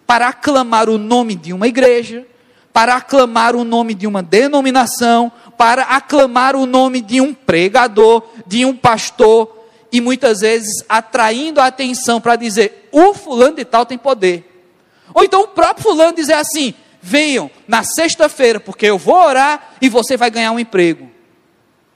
para 0.06 0.28
aclamar 0.28 0.90
o 0.90 0.98
nome 0.98 1.34
de 1.34 1.54
uma 1.54 1.66
igreja, 1.66 2.26
para 2.70 2.96
aclamar 2.96 3.56
o 3.56 3.64
nome 3.64 3.94
de 3.94 4.06
uma 4.06 4.22
denominação, 4.22 5.32
para 5.56 5.84
aclamar 5.84 6.54
o 6.54 6.66
nome 6.66 7.00
de 7.00 7.18
um 7.18 7.32
pregador, 7.32 8.24
de 8.46 8.66
um 8.66 8.76
pastor, 8.76 9.64
e 9.90 9.98
muitas 9.98 10.40
vezes 10.40 10.84
atraindo 10.86 11.62
a 11.62 11.66
atenção 11.66 12.20
para 12.20 12.36
dizer: 12.36 12.90
o 12.92 13.14
fulano 13.14 13.56
de 13.56 13.64
tal 13.64 13.86
tem 13.86 13.96
poder. 13.96 14.68
Ou 15.14 15.24
então 15.24 15.44
o 15.44 15.48
próprio 15.48 15.82
fulano 15.82 16.14
dizer 16.14 16.34
assim: 16.34 16.74
venham 17.00 17.50
na 17.66 17.82
sexta-feira, 17.82 18.60
porque 18.60 18.84
eu 18.84 18.98
vou 18.98 19.14
orar 19.14 19.76
e 19.80 19.88
você 19.88 20.14
vai 20.14 20.30
ganhar 20.30 20.52
um 20.52 20.58
emprego. 20.58 21.10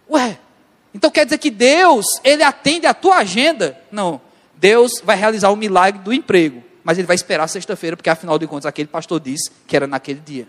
Ué, 0.08 0.38
então 0.94 1.10
quer 1.10 1.24
dizer 1.24 1.38
que 1.38 1.50
Deus, 1.50 2.06
ele 2.22 2.44
atende 2.44 2.86
a 2.86 2.94
tua 2.94 3.16
agenda? 3.16 3.76
Não. 3.90 4.20
Deus 4.54 5.00
vai 5.02 5.16
realizar 5.16 5.50
o 5.50 5.56
milagre 5.56 6.00
do 6.00 6.12
emprego, 6.12 6.62
mas 6.84 6.96
ele 6.96 7.06
vai 7.06 7.16
esperar 7.16 7.48
sexta-feira, 7.48 7.96
porque 7.96 8.08
afinal 8.08 8.38
de 8.38 8.46
contas 8.46 8.66
aquele 8.66 8.88
pastor 8.88 9.18
disse 9.18 9.50
que 9.66 9.74
era 9.74 9.86
naquele 9.88 10.20
dia. 10.20 10.46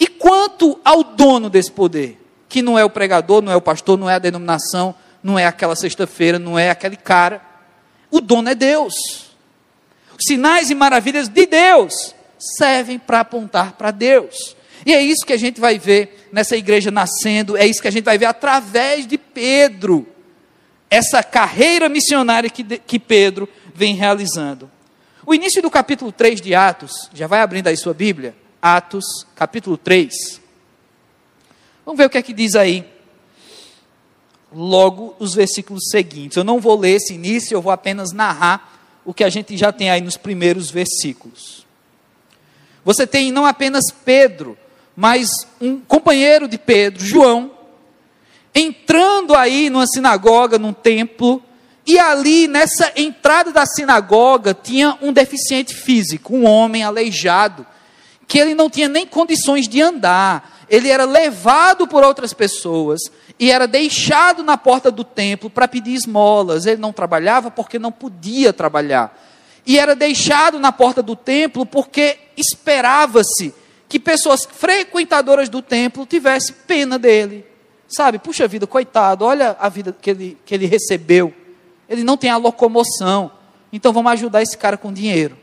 E 0.00 0.06
quanto 0.06 0.80
ao 0.82 1.04
dono 1.04 1.50
desse 1.50 1.70
poder, 1.70 2.18
que 2.48 2.62
não 2.62 2.78
é 2.78 2.84
o 2.84 2.90
pregador, 2.90 3.42
não 3.42 3.52
é 3.52 3.56
o 3.56 3.60
pastor, 3.60 3.98
não 3.98 4.08
é 4.08 4.14
a 4.14 4.18
denominação, 4.18 4.94
não 5.22 5.38
é 5.38 5.46
aquela 5.46 5.76
sexta-feira, 5.76 6.38
não 6.38 6.58
é 6.58 6.70
aquele 6.70 6.96
cara, 6.96 7.42
o 8.10 8.20
dono 8.20 8.48
é 8.48 8.54
Deus. 8.54 8.94
Os 10.18 10.24
sinais 10.26 10.70
e 10.70 10.74
maravilhas 10.74 11.28
de 11.28 11.46
Deus 11.46 12.14
servem 12.38 12.98
para 12.98 13.20
apontar 13.20 13.72
para 13.72 13.90
Deus. 13.90 14.56
E 14.84 14.92
é 14.92 15.02
isso 15.02 15.24
que 15.24 15.32
a 15.32 15.38
gente 15.38 15.60
vai 15.60 15.78
ver 15.78 16.28
nessa 16.32 16.56
igreja 16.56 16.90
nascendo, 16.90 17.56
é 17.56 17.66
isso 17.66 17.80
que 17.80 17.88
a 17.88 17.92
gente 17.92 18.04
vai 18.04 18.18
ver 18.18 18.26
através 18.26 19.06
de 19.06 19.16
Pedro, 19.16 20.06
essa 20.90 21.22
carreira 21.22 21.88
missionária 21.88 22.50
que, 22.50 22.62
que 22.62 22.98
Pedro 22.98 23.48
vem 23.74 23.94
realizando. 23.94 24.70
O 25.24 25.34
início 25.34 25.62
do 25.62 25.70
capítulo 25.70 26.10
3 26.10 26.40
de 26.40 26.54
Atos, 26.54 27.08
já 27.14 27.26
vai 27.26 27.40
abrindo 27.40 27.68
aí 27.68 27.76
sua 27.76 27.94
Bíblia, 27.94 28.34
Atos, 28.60 29.26
capítulo 29.36 29.76
3. 29.76 30.40
Vamos 31.84 31.98
ver 31.98 32.06
o 32.06 32.10
que 32.10 32.18
é 32.18 32.22
que 32.22 32.32
diz 32.32 32.54
aí. 32.54 32.84
Logo 34.52 35.16
os 35.18 35.34
versículos 35.34 35.88
seguintes. 35.90 36.36
Eu 36.36 36.44
não 36.44 36.60
vou 36.60 36.78
ler 36.78 36.96
esse 36.96 37.14
início, 37.14 37.54
eu 37.54 37.62
vou 37.62 37.72
apenas 37.72 38.12
narrar 38.12 39.00
o 39.04 39.14
que 39.14 39.24
a 39.24 39.30
gente 39.30 39.56
já 39.56 39.72
tem 39.72 39.90
aí 39.90 40.00
nos 40.00 40.16
primeiros 40.16 40.70
versículos. 40.70 41.66
Você 42.84 43.06
tem 43.06 43.30
não 43.32 43.46
apenas 43.46 43.90
Pedro, 43.90 44.58
mas 44.96 45.28
um 45.60 45.80
companheiro 45.80 46.46
de 46.46 46.58
Pedro, 46.58 47.04
João, 47.04 47.50
entrando 48.54 49.34
aí 49.34 49.70
numa 49.70 49.86
sinagoga, 49.86 50.58
num 50.58 50.72
templo, 50.72 51.42
e 51.86 51.98
ali 51.98 52.46
nessa 52.46 52.92
entrada 52.94 53.50
da 53.50 53.66
sinagoga 53.66 54.54
tinha 54.54 54.96
um 55.00 55.12
deficiente 55.12 55.74
físico, 55.74 56.34
um 56.34 56.46
homem 56.46 56.82
aleijado, 56.82 57.66
que 58.28 58.38
ele 58.38 58.54
não 58.54 58.70
tinha 58.70 58.88
nem 58.88 59.06
condições 59.06 59.66
de 59.66 59.80
andar. 59.82 60.64
Ele 60.68 60.88
era 60.88 61.04
levado 61.04 61.86
por 61.86 62.02
outras 62.04 62.32
pessoas 62.32 63.00
e 63.38 63.50
era 63.50 63.66
deixado 63.66 64.42
na 64.42 64.56
porta 64.56 64.90
do 64.90 65.04
templo 65.04 65.50
para 65.50 65.68
pedir 65.68 65.94
esmolas. 65.94 66.64
Ele 66.64 66.80
não 66.80 66.92
trabalhava 66.92 67.50
porque 67.50 67.78
não 67.78 67.92
podia 67.92 68.52
trabalhar. 68.52 69.18
E 69.66 69.78
era 69.78 69.94
deixado 69.94 70.58
na 70.58 70.72
porta 70.72 71.02
do 71.02 71.14
templo 71.14 71.66
porque 71.66 72.18
esperava-se 72.36 73.54
que 73.92 74.00
pessoas 74.00 74.48
frequentadoras 74.50 75.50
do 75.50 75.60
templo 75.60 76.06
tivessem 76.06 76.56
pena 76.66 76.98
dele. 76.98 77.44
Sabe, 77.86 78.18
puxa 78.18 78.48
vida, 78.48 78.66
coitado, 78.66 79.22
olha 79.22 79.54
a 79.60 79.68
vida 79.68 79.94
que 80.00 80.08
ele, 80.08 80.38
que 80.46 80.54
ele 80.54 80.64
recebeu. 80.64 81.34
Ele 81.86 82.02
não 82.02 82.16
tem 82.16 82.30
a 82.30 82.38
locomoção. 82.38 83.30
Então 83.70 83.92
vamos 83.92 84.10
ajudar 84.12 84.40
esse 84.40 84.56
cara 84.56 84.78
com 84.78 84.90
dinheiro. 84.90 85.36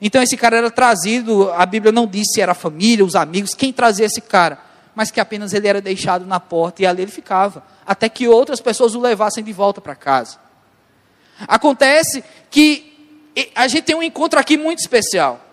Então 0.00 0.20
esse 0.20 0.36
cara 0.36 0.56
era 0.56 0.72
trazido, 0.72 1.52
a 1.52 1.64
Bíblia 1.64 1.92
não 1.92 2.04
disse 2.04 2.34
se 2.34 2.40
era 2.40 2.50
a 2.50 2.54
família, 2.56 3.04
os 3.04 3.14
amigos, 3.14 3.54
quem 3.54 3.72
trazia 3.72 4.06
esse 4.06 4.20
cara, 4.20 4.58
mas 4.92 5.12
que 5.12 5.20
apenas 5.20 5.52
ele 5.52 5.68
era 5.68 5.80
deixado 5.80 6.26
na 6.26 6.40
porta 6.40 6.82
e 6.82 6.86
ali 6.86 7.02
ele 7.02 7.12
ficava, 7.12 7.64
até 7.86 8.08
que 8.08 8.26
outras 8.26 8.60
pessoas 8.60 8.96
o 8.96 9.00
levassem 9.00 9.44
de 9.44 9.52
volta 9.52 9.80
para 9.80 9.94
casa. 9.94 10.36
Acontece 11.46 12.24
que 12.50 13.30
a 13.54 13.68
gente 13.68 13.84
tem 13.84 13.94
um 13.94 14.02
encontro 14.02 14.40
aqui 14.40 14.58
muito 14.58 14.80
especial. 14.80 15.51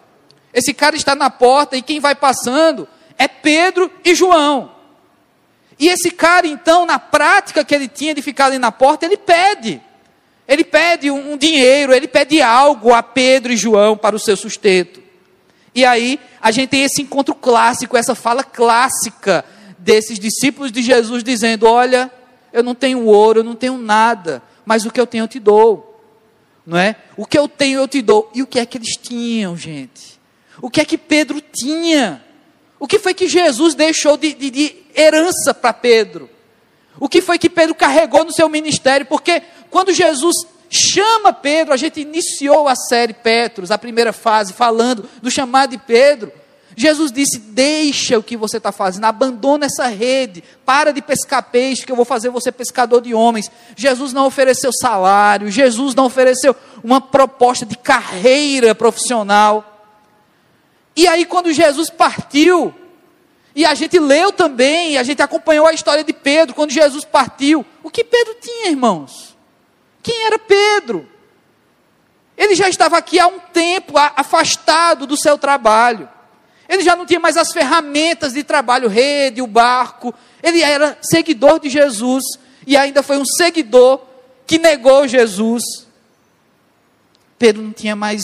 Esse 0.54 0.74
cara 0.74 0.96
está 0.96 1.16
na 1.16 1.30
porta 1.30 1.78
e 1.78 1.82
quem 1.82 2.00
vai 2.00 2.16
passando 2.16 2.88
é 3.18 3.28
Pedro 3.28 3.92
e 4.04 4.16
João. 4.16 4.72
E 5.80 5.88
esse 5.88 6.12
cara, 6.12 6.46
então, 6.46 6.86
na 6.86 7.00
prática 7.00 7.64
que 7.64 7.74
ele 7.74 7.88
tinha 7.88 8.14
de 8.14 8.22
ficar 8.22 8.48
ali 8.48 8.58
na 8.58 8.72
porta, 8.72 9.06
ele 9.06 9.16
pede. 9.16 9.82
Ele 10.48 10.64
pede 10.64 11.10
um, 11.10 11.38
dinheiro, 11.38 11.94
ele 11.94 12.08
pede 12.08 12.42
algo 12.42 12.94
a 12.94 13.02
Pedro 13.02 13.54
e 13.54 13.58
João 13.58 13.96
para 13.96 14.16
o 14.16 14.20
seu 14.20 14.36
sustento. 14.36 15.02
E 15.74 15.86
aí, 15.86 16.20
a 16.42 16.52
gente 16.52 16.70
tem 16.70 16.84
esse 16.84 17.02
encontro 17.02 17.34
clássico, 17.34 17.96
essa 17.96 18.16
fala 18.16 18.44
clássica 18.44 19.46
desses 19.78 20.20
discípulos 20.20 20.72
de 20.72 20.82
Jesus 20.82 21.24
dizendo: 21.24 21.68
Olha, 21.68 22.12
eu 22.52 22.64
não 22.64 22.76
tenho 22.76 23.06
ouro, 23.06 23.40
eu 23.40 23.44
não 23.44 23.56
tenho 23.56 23.78
nada, 23.78 24.42
mas 24.66 24.86
o 24.86 24.92
que 24.92 25.00
eu 25.00 25.08
tenho 25.08 25.24
eu 25.24 25.28
te 25.28 25.40
dou. 25.40 26.04
Não 26.66 26.78
é? 26.78 26.96
O 27.16 27.26
que 27.26 27.38
eu 27.38 27.48
tenho 27.48 27.80
eu 27.80 27.88
te 27.88 28.02
dou. 28.02 28.30
E 28.34 28.44
o 28.44 28.48
que 28.48 28.60
é 28.60 28.66
que 28.66 28.78
eles 28.78 28.98
tinham, 28.98 29.56
gente? 29.56 30.19
O 30.62 30.70
que 30.70 30.82
é 30.82 30.86
que 30.86 30.98
Pedro 30.98 31.42
tinha? 31.42 32.24
O 32.80 32.88
que 32.88 33.00
foi 33.00 33.14
que 33.14 33.28
Jesus 33.28 33.76
deixou 33.76 34.18
de, 34.18 34.34
de, 34.34 34.50
de 34.50 34.76
herança 34.96 35.54
para 35.54 35.74
Pedro? 35.74 36.30
O 37.00 37.08
que 37.08 37.22
foi 37.22 37.38
que 37.38 37.50
Pedro 37.50 37.76
carregou 37.76 38.26
no 38.26 38.34
seu 38.34 38.50
ministério? 38.50 39.06
Porque 39.06 39.42
quando 39.70 39.94
Jesus 39.94 40.36
chama 40.70 41.34
Pedro, 41.34 41.74
a 41.74 41.78
gente 41.78 42.00
iniciou 42.00 42.68
a 42.68 42.76
série 42.76 43.14
Petros, 43.14 43.72
a 43.72 43.78
primeira 43.78 44.14
fase, 44.14 44.54
falando 44.54 45.08
do 45.22 45.32
chamado 45.32 45.72
de 45.72 45.78
Pedro. 45.78 46.32
Jesus 46.76 47.12
disse: 47.12 47.40
Deixa 47.40 48.18
o 48.18 48.24
que 48.24 48.38
você 48.38 48.58
está 48.58 48.72
fazendo, 48.72 49.06
abandona 49.06 49.66
essa 49.66 49.88
rede, 49.88 50.44
para 50.66 50.94
de 50.94 51.02
pescar 51.02 51.44
peixe, 51.44 51.86
que 51.86 51.92
eu 51.92 51.96
vou 51.96 52.06
fazer 52.06 52.30
você 52.30 52.52
pescador 52.52 53.02
de 53.02 53.14
homens. 53.14 53.52
Jesus 53.76 54.14
não 54.14 54.26
ofereceu 54.26 54.72
salário, 54.72 55.52
Jesus 55.52 55.94
não 55.94 56.06
ofereceu 56.06 56.56
uma 56.84 57.02
proposta 57.02 57.66
de 57.66 57.76
carreira 57.76 58.74
profissional. 58.74 59.69
E 61.00 61.08
aí, 61.08 61.24
quando 61.24 61.54
Jesus 61.54 61.90
partiu, 61.90 62.76
e 63.56 63.66
a 63.66 63.74
gente 63.74 63.98
leu 63.98 64.34
também, 64.34 64.98
a 64.98 65.04
gente 65.04 65.22
acompanhou 65.22 65.66
a 65.66 65.72
história 65.72 66.04
de 66.04 66.12
Pedro, 66.12 66.54
quando 66.54 66.72
Jesus 66.72 67.06
partiu, 67.06 67.66
o 67.82 67.90
que 67.90 68.04
Pedro 68.04 68.36
tinha, 68.42 68.68
irmãos? 68.68 69.34
Quem 70.04 70.26
era 70.26 70.38
Pedro? 70.38 71.08
Ele 72.38 72.54
já 72.54 72.68
estava 72.68 72.98
aqui 72.98 73.18
há 73.18 73.28
um 73.28 73.40
tempo, 73.40 73.98
afastado 73.98 75.08
do 75.08 75.16
seu 75.16 75.38
trabalho. 75.38 76.10
Ele 76.68 76.84
já 76.84 76.98
não 76.98 77.06
tinha 77.06 77.18
mais 77.18 77.38
as 77.38 77.54
ferramentas 77.54 78.34
de 78.34 78.44
trabalho, 78.44 78.90
rede, 78.90 79.42
o 79.42 79.48
barco. 79.48 80.14
Ele 80.44 80.62
era 80.62 80.98
seguidor 81.02 81.62
de 81.62 81.70
Jesus 81.70 82.26
e 82.68 82.76
ainda 82.76 83.02
foi 83.02 83.18
um 83.18 83.26
seguidor 83.26 84.02
que 84.46 84.58
negou 84.58 85.08
Jesus. 85.08 85.64
Pedro 87.38 87.62
não 87.62 87.72
tinha 87.72 87.96
mais 87.96 88.22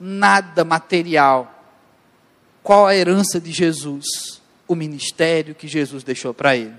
nada 0.00 0.64
material 0.64 1.52
qual 2.66 2.84
a 2.84 2.96
herança 2.96 3.40
de 3.40 3.52
Jesus? 3.52 4.42
O 4.66 4.74
ministério 4.74 5.54
que 5.54 5.68
Jesus 5.68 6.02
deixou 6.02 6.34
para 6.34 6.56
ele. 6.56 6.74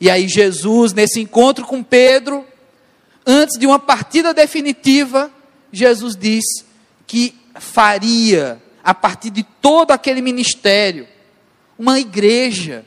E 0.00 0.10
aí, 0.10 0.26
Jesus, 0.26 0.92
nesse 0.92 1.20
encontro 1.20 1.64
com 1.64 1.84
Pedro, 1.84 2.44
antes 3.24 3.56
de 3.60 3.64
uma 3.64 3.78
partida 3.78 4.34
definitiva, 4.34 5.30
Jesus 5.70 6.16
diz 6.16 6.44
que 7.06 7.32
faria, 7.54 8.60
a 8.82 8.92
partir 8.92 9.30
de 9.30 9.44
todo 9.44 9.92
aquele 9.92 10.20
ministério, 10.20 11.06
uma 11.78 12.00
igreja, 12.00 12.84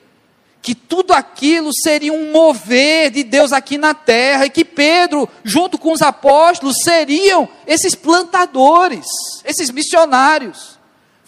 que 0.61 0.75
tudo 0.75 1.13
aquilo 1.13 1.71
seria 1.73 2.11
um 2.11 2.33
mover 2.33 3.09
de 3.09 3.23
Deus 3.23 3.53
aqui 3.53 3.77
na 3.77 3.93
terra, 3.93 4.45
e 4.45 4.49
que 4.49 4.65
Pedro, 4.65 5.29
junto 5.45 5.77
com 5.77 5.93
os 5.93 6.01
apóstolos, 6.01 6.75
seriam 6.83 7.47
esses 7.65 7.95
plantadores, 7.95 9.05
esses 9.45 9.71
missionários. 9.71 10.77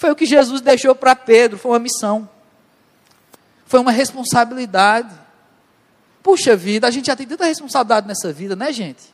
Foi 0.01 0.09
o 0.09 0.15
que 0.15 0.25
Jesus 0.25 0.61
deixou 0.61 0.95
para 0.95 1.15
Pedro, 1.15 1.59
foi 1.59 1.73
uma 1.73 1.77
missão, 1.77 2.27
foi 3.67 3.79
uma 3.79 3.91
responsabilidade. 3.91 5.13
Puxa 6.23 6.55
vida, 6.55 6.87
a 6.87 6.89
gente 6.89 7.05
já 7.05 7.15
tem 7.15 7.27
tanta 7.27 7.45
responsabilidade 7.45 8.07
nessa 8.07 8.33
vida, 8.33 8.55
né, 8.55 8.73
gente? 8.73 9.13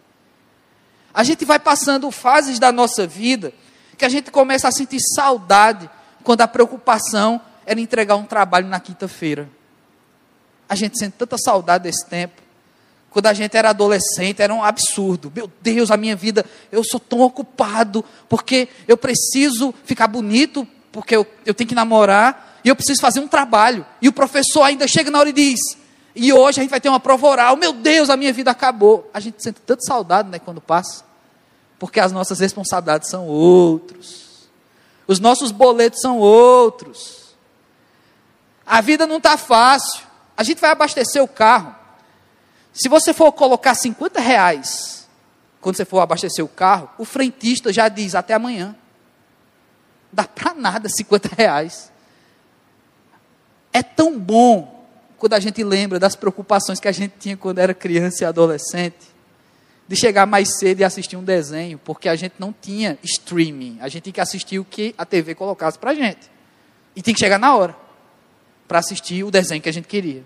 A 1.14 1.26
gente 1.26 1.44
vai 1.44 1.60
passando 1.60 2.10
fases 2.10 2.58
da 2.58 2.72
nossa 2.72 3.06
vida 3.06 3.52
que 3.98 4.06
a 4.06 4.10
gente 4.10 4.32
começa 4.32 4.70
a 4.70 4.72
sentir 4.72 5.02
saudade 5.14 5.90
quando 6.24 6.40
a 6.40 6.48
preocupação 6.48 7.42
era 7.66 7.82
entregar 7.82 8.16
um 8.16 8.24
trabalho 8.24 8.70
na 8.70 8.80
quinta-feira. 8.80 9.50
A 10.70 10.76
gente 10.76 10.98
sente 10.98 11.18
tanta 11.18 11.38
saudade 11.38 11.84
desse 11.84 12.06
tempo. 12.06 12.42
Quando 13.10 13.26
a 13.26 13.34
gente 13.34 13.58
era 13.58 13.72
adolescente, 13.72 14.42
era 14.42 14.54
um 14.54 14.64
absurdo. 14.64 15.34
Meu 15.36 15.52
Deus, 15.62 15.92
a 15.92 15.98
minha 15.98 16.16
vida, 16.16 16.46
eu 16.72 16.82
sou 16.82 17.00
tão 17.00 17.20
ocupado, 17.20 18.06
porque 18.30 18.70
eu 18.88 18.96
preciso 18.96 19.74
ficar 19.84 20.08
bonito, 20.08 20.66
porque 20.98 21.16
eu, 21.16 21.28
eu 21.46 21.54
tenho 21.54 21.68
que 21.68 21.76
namorar, 21.76 22.60
e 22.64 22.70
eu 22.70 22.76
preciso 22.76 23.00
fazer 23.00 23.20
um 23.20 23.28
trabalho. 23.28 23.86
E 24.02 24.08
o 24.08 24.12
professor 24.12 24.64
ainda 24.64 24.88
chega 24.88 25.12
na 25.12 25.20
hora 25.20 25.30
e 25.30 25.32
diz: 25.32 25.60
e 26.16 26.34
hoje 26.34 26.60
a 26.60 26.64
gente 26.64 26.72
vai 26.72 26.82
ter 26.82 26.90
uma 26.90 27.00
prova 27.00 27.28
oral. 27.28 27.56
Meu 27.56 27.72
Deus, 27.72 28.10
a 28.10 28.18
minha 28.18 28.34
vida 28.34 28.50
acabou. 28.50 29.08
A 29.14 29.20
gente 29.20 29.44
sente 29.44 29.62
tanta 29.62 29.84
saudade, 29.84 30.28
né, 30.28 30.40
quando 30.40 30.60
passa. 30.60 31.06
Porque 31.78 32.00
as 32.00 32.12
nossas 32.12 32.40
responsabilidades 32.40 33.12
são 33.12 33.28
outros. 33.28 34.50
Os 35.06 35.20
nossos 35.20 35.52
boletos 35.52 36.02
são 36.02 36.18
outros. 36.18 37.36
A 38.66 38.82
vida 38.82 39.06
não 39.06 39.18
está 39.18 39.38
fácil. 39.38 40.04
A 40.36 40.42
gente 40.42 40.60
vai 40.60 40.72
abastecer 40.72 41.22
o 41.22 41.28
carro. 41.28 41.76
Se 42.74 42.90
você 42.90 43.14
for 43.14 43.32
colocar 43.34 43.76
50 43.76 44.20
reais, 44.20 45.08
quando 45.62 45.76
você 45.76 45.86
for 45.86 46.00
abastecer 46.00 46.44
o 46.44 46.48
carro, 46.48 46.90
o 46.98 47.06
frentista 47.06 47.72
já 47.72 47.88
diz 47.88 48.16
até 48.16 48.34
amanhã. 48.34 48.76
Dá 50.12 50.24
para 50.24 50.54
nada 50.54 50.90
50 50.90 51.30
reais. 51.36 51.92
É 53.74 53.84
tão 53.84 54.18
bom 54.18 54.86
quando 55.18 55.34
a 55.34 55.40
gente 55.40 55.64
lembra 55.64 56.00
das 56.00 56.16
preocupações 56.16 56.80
que 56.80 56.88
a 56.88 56.92
gente 56.92 57.14
tinha 57.20 57.36
quando 57.36 57.60
era 57.60 57.74
criança 57.74 58.24
e 58.24 58.26
adolescente, 58.26 59.18
de 59.88 59.96
chegar 59.96 60.26
mais 60.26 60.60
cedo 60.60 60.82
e 60.82 60.84
assistir 60.84 61.16
um 61.16 61.24
desenho, 61.24 61.78
porque 61.78 62.10
a 62.10 62.16
gente 62.16 62.36
não 62.38 62.54
tinha 62.54 62.98
streaming, 63.04 63.78
a 63.82 63.88
gente 63.88 64.04
tinha 64.04 64.14
que 64.14 64.22
assistir 64.22 64.60
o 64.60 64.66
que 64.66 64.94
a 64.98 65.06
TV 65.06 65.34
colocasse 65.34 65.80
para 65.80 65.92
a 65.92 65.94
gente. 65.94 66.30
E 66.96 67.02
tem 67.02 67.14
que 67.14 67.20
chegar 67.20 67.40
na 67.40 67.56
hora 67.56 67.76
para 68.68 68.80
assistir 68.80 69.24
o 69.24 69.32
desenho 69.32 69.62
que 69.62 69.70
a 69.70 69.74
gente 69.74 69.88
queria. 69.88 70.24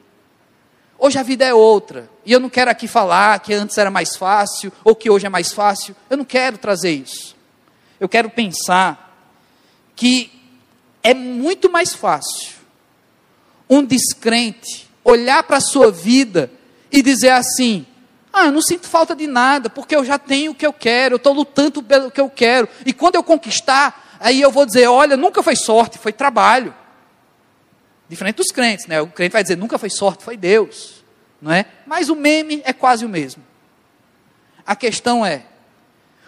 Hoje 0.97 1.17
a 1.17 1.23
vida 1.23 1.45
é 1.45 1.53
outra, 1.53 2.09
e 2.25 2.31
eu 2.31 2.39
não 2.39 2.49
quero 2.49 2.69
aqui 2.69 2.87
falar 2.87 3.39
que 3.39 3.53
antes 3.53 3.77
era 3.77 3.89
mais 3.89 4.15
fácil, 4.15 4.71
ou 4.83 4.95
que 4.95 5.09
hoje 5.09 5.25
é 5.25 5.29
mais 5.29 5.51
fácil, 5.51 5.95
eu 6.09 6.17
não 6.17 6.25
quero 6.25 6.57
trazer 6.57 6.91
isso. 6.91 7.35
Eu 7.99 8.09
quero 8.09 8.29
pensar 8.29 9.10
que 9.95 10.31
é 11.03 11.13
muito 11.13 11.71
mais 11.71 11.93
fácil 11.93 12.61
um 13.69 13.83
descrente 13.83 14.89
olhar 15.03 15.43
para 15.43 15.57
a 15.57 15.61
sua 15.61 15.91
vida 15.91 16.51
e 16.91 17.01
dizer 17.01 17.29
assim: 17.29 17.85
ah, 18.31 18.45
eu 18.45 18.51
não 18.51 18.61
sinto 18.61 18.87
falta 18.87 19.15
de 19.15 19.27
nada, 19.27 19.69
porque 19.69 19.95
eu 19.95 20.03
já 20.03 20.17
tenho 20.17 20.51
o 20.51 20.55
que 20.55 20.65
eu 20.65 20.73
quero, 20.73 21.15
eu 21.15 21.17
estou 21.17 21.33
lutando 21.33 21.81
pelo 21.81 22.11
que 22.11 22.21
eu 22.21 22.29
quero, 22.29 22.67
e 22.85 22.93
quando 22.93 23.15
eu 23.15 23.23
conquistar, 23.23 24.17
aí 24.19 24.41
eu 24.41 24.51
vou 24.51 24.65
dizer: 24.65 24.87
olha, 24.87 25.17
nunca 25.17 25.41
foi 25.41 25.55
sorte, 25.55 25.97
foi 25.97 26.11
trabalho. 26.11 26.73
Diferente 28.07 28.35
dos 28.35 28.51
crentes, 28.51 28.87
né? 28.87 29.01
O 29.01 29.07
crente 29.07 29.33
vai 29.33 29.41
dizer: 29.41 29.57
nunca 29.57 29.77
foi 29.77 29.89
sorte, 29.89 30.23
foi 30.23 30.35
Deus, 30.35 31.03
não 31.41 31.51
é? 31.51 31.65
Mas 31.85 32.09
o 32.09 32.15
meme 32.15 32.61
é 32.65 32.73
quase 32.73 33.05
o 33.05 33.09
mesmo. 33.09 33.43
A 34.65 34.75
questão 34.75 35.25
é, 35.25 35.43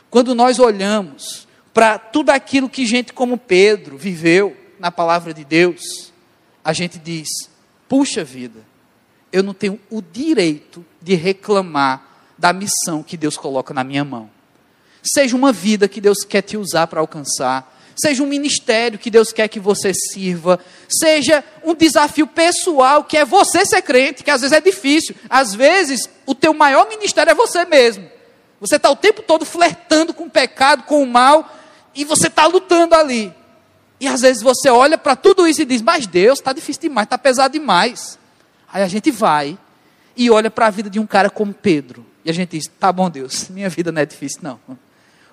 quando 0.10 0.34
nós 0.34 0.60
olhamos 0.60 1.43
para 1.74 1.98
tudo 1.98 2.30
aquilo 2.30 2.70
que 2.70 2.86
gente 2.86 3.12
como 3.12 3.38
Pedro 3.38 3.98
viveu 3.98 4.56
na 4.80 4.92
palavra 4.92 5.34
de 5.34 5.44
Deus, 5.44 6.12
a 6.64 6.72
gente 6.72 7.00
diz: 7.00 7.28
puxa 7.90 8.24
vida, 8.24 8.60
eu 9.32 9.42
não 9.42 9.54
tenho 9.54 9.80
o 9.90 10.02
direito 10.02 10.86
de 11.02 11.16
reclamar 11.16 12.06
da 12.38 12.54
missão 12.54 13.02
que 13.02 13.18
Deus 13.18 13.38
coloca 13.38 13.74
na 13.74 13.84
minha 13.84 14.06
mão. 14.06 14.30
Seja 15.02 15.36
uma 15.36 15.52
vida 15.52 15.88
que 15.88 16.00
Deus 16.00 16.20
quer 16.24 16.42
te 16.42 16.56
usar 16.56 16.88
para 16.88 17.00
alcançar, 17.00 17.74
seja 17.96 18.24
um 18.24 18.28
ministério 18.28 19.00
que 19.00 19.10
Deus 19.10 19.34
quer 19.34 19.48
que 19.48 19.60
você 19.60 19.94
sirva, 19.94 20.60
seja 20.88 21.44
um 21.64 21.74
desafio 21.74 22.28
pessoal 22.28 23.04
que 23.04 23.18
é 23.18 23.26
você 23.26 23.66
ser 23.66 23.82
crente, 23.82 24.24
que 24.24 24.32
às 24.32 24.42
vezes 24.42 24.56
é 24.56 24.62
difícil. 24.62 25.16
Às 25.30 25.54
vezes, 25.54 26.10
o 26.26 26.34
teu 26.34 26.54
maior 26.54 26.88
ministério 26.88 27.32
é 27.32 27.36
você 27.36 27.66
mesmo. 27.66 28.10
Você 28.60 28.78
está 28.78 28.90
o 28.90 28.96
tempo 28.96 29.22
todo 29.22 29.46
flertando 29.46 30.14
com 30.14 30.26
o 30.26 30.30
pecado, 30.30 30.84
com 30.84 31.04
o 31.04 31.08
mal, 31.08 31.50
e 31.96 32.04
você 32.04 32.28
está 32.28 32.46
lutando 32.46 32.96
ali. 32.96 33.34
E 34.00 34.08
às 34.08 34.22
vezes 34.22 34.42
você 34.42 34.70
olha 34.70 34.98
para 34.98 35.16
tudo 35.16 35.48
isso 35.48 35.62
e 35.62 35.66
diz: 35.66 35.82
Mas 35.82 36.08
Deus, 36.08 36.40
está 36.40 36.52
difícil 36.54 36.82
demais, 36.84 37.06
está 37.06 37.18
pesado 37.18 37.54
demais. 37.54 38.20
Aí 38.72 38.84
a 38.84 38.88
gente 38.88 39.12
vai 39.12 39.58
e 40.16 40.30
olha 40.30 40.52
para 40.52 40.68
a 40.68 40.70
vida 40.70 40.90
de 40.90 41.00
um 41.00 41.06
cara 41.06 41.30
como 41.30 41.54
Pedro. 41.54 42.06
E 42.26 42.30
a 42.30 42.34
gente 42.34 42.58
diz: 42.58 42.66
Tá 42.80 42.92
bom, 42.92 43.10
Deus, 43.10 43.48
minha 43.52 43.70
vida 43.70 43.92
não 43.92 44.02
é 44.02 44.06
difícil, 44.06 44.40
não. 44.42 44.60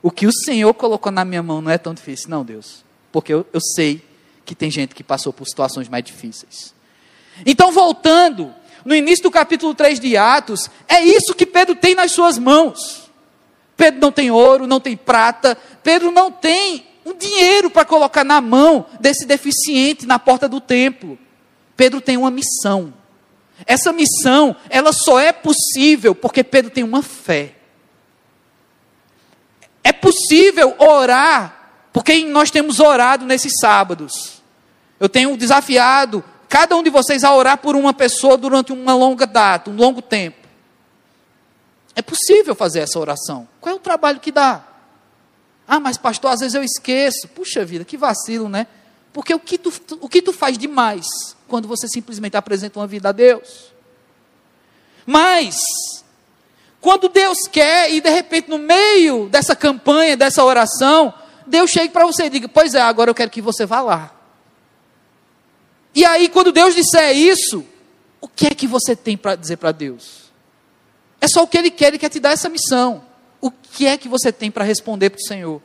O 0.02 0.10
que 0.10 0.26
o 0.26 0.32
Senhor 0.32 0.72
colocou 0.74 1.10
na 1.12 1.24
minha 1.24 1.42
mão 1.42 1.60
não 1.60 1.70
é 1.70 1.78
tão 1.78 1.92
difícil, 1.92 2.30
não, 2.30 2.44
Deus. 2.44 2.84
Porque 3.12 3.32
eu, 3.32 3.46
eu 3.52 3.60
sei 3.60 4.02
que 4.44 4.54
tem 4.54 4.70
gente 4.70 4.94
que 4.94 5.02
passou 5.02 5.32
por 5.32 5.46
situações 5.46 5.88
mais 5.88 6.04
difíceis. 6.04 6.74
Então, 7.44 7.70
voltando, 7.70 8.54
no 8.84 8.94
início 8.94 9.24
do 9.24 9.30
capítulo 9.30 9.74
3 9.74 10.00
de 10.00 10.16
Atos, 10.16 10.70
é 10.88 11.02
isso 11.02 11.34
que 11.34 11.44
Pedro 11.44 11.74
tem 11.74 11.94
nas 11.94 12.12
suas 12.12 12.38
mãos. 12.38 13.09
Pedro 13.80 13.98
não 13.98 14.12
tem 14.12 14.30
ouro, 14.30 14.66
não 14.66 14.78
tem 14.78 14.94
prata, 14.94 15.56
Pedro 15.82 16.10
não 16.10 16.30
tem 16.30 16.86
um 17.02 17.14
dinheiro 17.14 17.70
para 17.70 17.82
colocar 17.82 18.22
na 18.22 18.38
mão 18.38 18.84
desse 19.00 19.24
deficiente 19.24 20.04
na 20.04 20.18
porta 20.18 20.46
do 20.46 20.60
templo. 20.60 21.18
Pedro 21.78 21.98
tem 21.98 22.18
uma 22.18 22.30
missão. 22.30 22.92
Essa 23.64 23.90
missão, 23.90 24.54
ela 24.68 24.92
só 24.92 25.18
é 25.18 25.32
possível 25.32 26.14
porque 26.14 26.44
Pedro 26.44 26.70
tem 26.70 26.84
uma 26.84 27.02
fé. 27.02 27.54
É 29.82 29.94
possível 29.94 30.74
orar, 30.78 31.70
porque 31.90 32.22
nós 32.26 32.50
temos 32.50 32.80
orado 32.80 33.24
nesses 33.24 33.54
sábados. 33.58 34.42
Eu 35.00 35.08
tenho 35.08 35.34
desafiado 35.38 36.22
cada 36.50 36.76
um 36.76 36.82
de 36.82 36.90
vocês 36.90 37.24
a 37.24 37.34
orar 37.34 37.56
por 37.56 37.74
uma 37.74 37.94
pessoa 37.94 38.36
durante 38.36 38.74
uma 38.74 38.94
longa 38.94 39.26
data, 39.26 39.70
um 39.70 39.76
longo 39.76 40.02
tempo. 40.02 40.39
É 41.94 42.02
possível 42.02 42.54
fazer 42.54 42.80
essa 42.80 42.98
oração. 42.98 43.48
Qual 43.60 43.74
é 43.74 43.76
o 43.76 43.80
trabalho 43.80 44.20
que 44.20 44.30
dá? 44.30 44.64
Ah, 45.66 45.80
mas 45.80 45.96
pastor, 45.96 46.32
às 46.32 46.40
vezes 46.40 46.54
eu 46.54 46.62
esqueço. 46.62 47.28
Puxa 47.28 47.64
vida, 47.64 47.84
que 47.84 47.96
vacilo, 47.96 48.48
né? 48.48 48.66
Porque 49.12 49.34
o 49.34 49.40
que 49.40 49.58
tu, 49.58 49.72
o 50.00 50.08
que 50.08 50.22
tu 50.22 50.32
faz 50.32 50.56
demais 50.56 51.06
quando 51.48 51.66
você 51.66 51.88
simplesmente 51.88 52.36
apresenta 52.36 52.78
uma 52.78 52.86
vida 52.86 53.08
a 53.08 53.12
Deus? 53.12 53.72
Mas, 55.04 55.56
quando 56.80 57.08
Deus 57.08 57.48
quer 57.48 57.92
e 57.92 58.00
de 58.00 58.10
repente 58.10 58.48
no 58.48 58.58
meio 58.58 59.28
dessa 59.28 59.56
campanha, 59.56 60.16
dessa 60.16 60.44
oração, 60.44 61.12
Deus 61.46 61.70
chega 61.70 61.92
para 61.92 62.06
você 62.06 62.24
e 62.24 62.30
diga: 62.30 62.48
Pois 62.48 62.74
é, 62.74 62.80
agora 62.80 63.10
eu 63.10 63.14
quero 63.14 63.30
que 63.30 63.42
você 63.42 63.66
vá 63.66 63.80
lá. 63.80 64.14
E 65.94 66.04
aí, 66.04 66.28
quando 66.28 66.52
Deus 66.52 66.74
disser 66.74 67.16
isso, 67.16 67.66
o 68.20 68.28
que 68.28 68.46
é 68.46 68.50
que 68.50 68.66
você 68.66 68.94
tem 68.94 69.16
para 69.16 69.34
dizer 69.34 69.56
para 69.56 69.72
Deus? 69.72 70.29
É 71.20 71.28
só 71.28 71.42
o 71.42 71.48
que 71.48 71.58
Ele 71.58 71.70
quer, 71.70 71.88
Ele 71.88 71.98
quer 71.98 72.08
te 72.08 72.20
dar 72.20 72.30
essa 72.30 72.48
missão 72.48 73.02
o 73.40 73.50
que 73.50 73.86
é 73.86 73.96
que 73.96 74.08
você 74.08 74.30
tem 74.30 74.50
para 74.50 74.64
responder 74.64 75.10
para 75.10 75.18
o 75.18 75.26
Senhor? 75.26 75.62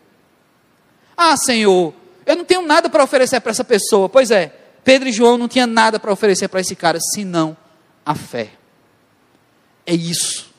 Ah, 1.17 1.35
Senhor, 1.35 1.93
eu 2.25 2.35
não 2.35 2.45
tenho 2.45 2.61
nada 2.61 2.89
para 2.89 3.03
oferecer 3.03 3.39
para 3.41 3.51
essa 3.51 3.63
pessoa. 3.63 4.07
Pois 4.07 4.31
é, 4.31 4.47
Pedro 4.83 5.09
e 5.09 5.11
João 5.11 5.37
não 5.37 5.47
tinham 5.47 5.67
nada 5.67 5.99
para 5.99 6.11
oferecer 6.11 6.47
para 6.47 6.61
esse 6.61 6.75
cara, 6.75 6.99
senão 6.99 7.55
a 8.05 8.15
fé. 8.15 8.51
É 9.85 9.93
isso 9.93 10.53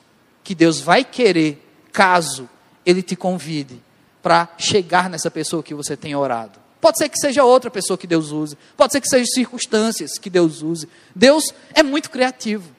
que 0.45 0.55
Deus 0.55 0.81
vai 0.81 1.05
querer, 1.05 1.63
caso 1.93 2.49
Ele 2.85 3.03
te 3.03 3.17
convide 3.17 3.83
para 4.23 4.49
chegar 4.59 5.09
nessa 5.09 5.31
pessoa 5.31 5.63
que 5.63 5.75
você 5.75 5.97
tem 5.97 6.15
orado. 6.15 6.61
Pode 6.81 6.99
ser 6.99 7.09
que 7.09 7.19
seja 7.19 7.43
outra 7.43 7.71
pessoa 7.71 7.97
que 7.97 8.07
Deus 8.07 8.31
use, 8.31 8.57
pode 8.77 8.93
ser 8.93 9.01
que 9.01 9.09
sejam 9.09 9.27
circunstâncias 9.27 10.19
que 10.19 10.29
Deus 10.29 10.63
use. 10.63 10.89
Deus 11.15 11.53
é 11.73 11.83
muito 11.83 12.11
criativo, 12.11 12.76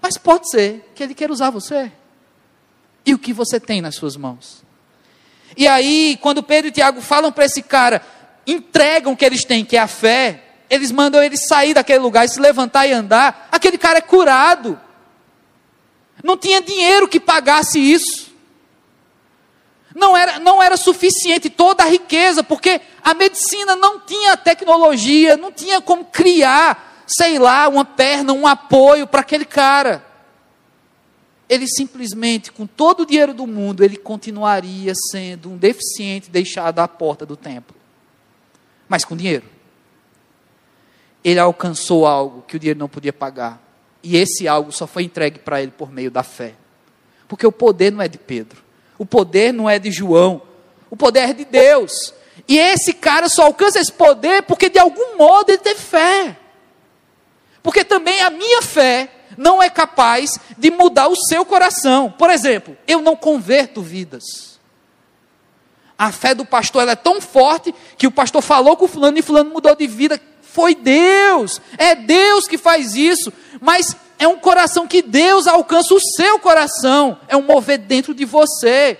mas 0.00 0.16
pode 0.16 0.50
ser 0.50 0.90
que 0.94 1.02
Ele 1.02 1.14
queira 1.14 1.32
usar 1.32 1.50
você 1.50 1.90
e 3.04 3.14
o 3.14 3.18
que 3.18 3.32
você 3.32 3.58
tem 3.58 3.80
nas 3.80 3.94
suas 3.94 4.16
mãos. 4.16 4.62
E 5.56 5.66
aí, 5.66 6.18
quando 6.20 6.42
Pedro 6.42 6.68
e 6.68 6.72
Tiago 6.72 7.00
falam 7.00 7.32
para 7.32 7.44
esse 7.44 7.62
cara, 7.62 8.02
entregam 8.46 9.12
o 9.12 9.16
que 9.16 9.24
eles 9.24 9.44
têm, 9.44 9.64
que 9.64 9.76
é 9.76 9.80
a 9.80 9.88
fé, 9.88 10.44
eles 10.68 10.92
mandam 10.92 11.22
ele 11.22 11.36
sair 11.36 11.74
daquele 11.74 11.98
lugar 11.98 12.24
e 12.24 12.28
se 12.28 12.40
levantar 12.40 12.86
e 12.86 12.92
andar, 12.92 13.48
aquele 13.50 13.76
cara 13.76 13.98
é 13.98 14.02
curado. 14.02 14.80
Não 16.22 16.36
tinha 16.36 16.60
dinheiro 16.60 17.08
que 17.08 17.18
pagasse 17.18 17.78
isso. 17.78 18.30
Não 19.94 20.16
era, 20.16 20.38
não 20.38 20.62
era 20.62 20.76
suficiente 20.76 21.50
toda 21.50 21.82
a 21.82 21.86
riqueza, 21.88 22.44
porque 22.44 22.80
a 23.02 23.12
medicina 23.12 23.74
não 23.74 23.98
tinha 23.98 24.36
tecnologia, 24.36 25.36
não 25.36 25.50
tinha 25.50 25.80
como 25.80 26.04
criar, 26.04 26.89
sei 27.16 27.38
lá, 27.38 27.68
uma 27.68 27.84
perna, 27.84 28.32
um 28.32 28.46
apoio 28.46 29.06
para 29.06 29.20
aquele 29.20 29.44
cara. 29.44 30.04
Ele 31.48 31.66
simplesmente, 31.66 32.52
com 32.52 32.66
todo 32.66 33.00
o 33.00 33.06
dinheiro 33.06 33.34
do 33.34 33.46
mundo, 33.46 33.82
ele 33.82 33.96
continuaria 33.96 34.92
sendo 35.10 35.50
um 35.50 35.56
deficiente 35.56 36.30
deixado 36.30 36.78
à 36.78 36.86
porta 36.86 37.26
do 37.26 37.36
templo. 37.36 37.74
Mas 38.88 39.04
com 39.04 39.16
dinheiro. 39.16 39.46
Ele 41.24 41.38
alcançou 41.38 42.06
algo 42.06 42.42
que 42.42 42.56
o 42.56 42.58
dinheiro 42.58 42.78
não 42.78 42.88
podia 42.88 43.12
pagar. 43.12 43.60
E 44.02 44.16
esse 44.16 44.46
algo 44.46 44.70
só 44.70 44.86
foi 44.86 45.02
entregue 45.02 45.38
para 45.38 45.60
ele 45.60 45.72
por 45.72 45.90
meio 45.90 46.10
da 46.10 46.22
fé. 46.22 46.54
Porque 47.26 47.46
o 47.46 47.52
poder 47.52 47.90
não 47.90 48.00
é 48.00 48.08
de 48.08 48.18
Pedro 48.18 48.70
o 49.00 49.06
poder 49.06 49.50
não 49.50 49.68
é 49.68 49.78
de 49.78 49.90
João, 49.90 50.42
o 50.90 50.94
poder 50.94 51.30
é 51.30 51.32
de 51.32 51.46
Deus. 51.46 52.12
E 52.46 52.58
esse 52.58 52.92
cara 52.92 53.30
só 53.30 53.46
alcança 53.46 53.80
esse 53.80 53.90
poder 53.90 54.42
porque 54.42 54.68
de 54.68 54.78
algum 54.78 55.16
modo 55.16 55.48
ele 55.48 55.56
teve 55.56 55.80
fé. 55.80 56.36
Porque 57.62 57.84
também 57.84 58.20
a 58.22 58.30
minha 58.30 58.62
fé 58.62 59.10
não 59.36 59.62
é 59.62 59.70
capaz 59.70 60.38
de 60.56 60.70
mudar 60.70 61.08
o 61.08 61.16
seu 61.16 61.44
coração. 61.44 62.12
Por 62.16 62.30
exemplo, 62.30 62.76
eu 62.86 63.00
não 63.00 63.16
converto 63.16 63.82
vidas. 63.82 64.58
A 65.98 66.10
fé 66.10 66.34
do 66.34 66.46
pastor 66.46 66.88
é 66.88 66.96
tão 66.96 67.20
forte 67.20 67.74
que 67.98 68.06
o 68.06 68.10
pastor 68.10 68.40
falou 68.40 68.76
com 68.76 68.88
fulano 68.88 69.18
e 69.18 69.22
fulano 69.22 69.50
mudou 69.50 69.74
de 69.76 69.86
vida. 69.86 70.20
Foi 70.40 70.74
Deus, 70.74 71.60
é 71.76 71.94
Deus 71.94 72.48
que 72.48 72.56
faz 72.56 72.94
isso. 72.94 73.32
Mas 73.60 73.94
é 74.18 74.26
um 74.26 74.38
coração 74.38 74.86
que 74.86 75.02
Deus 75.02 75.46
alcança 75.46 75.94
o 75.94 76.00
seu 76.00 76.38
coração, 76.38 77.18
é 77.28 77.36
um 77.36 77.42
mover 77.42 77.78
dentro 77.78 78.14
de 78.14 78.24
você. 78.24 78.98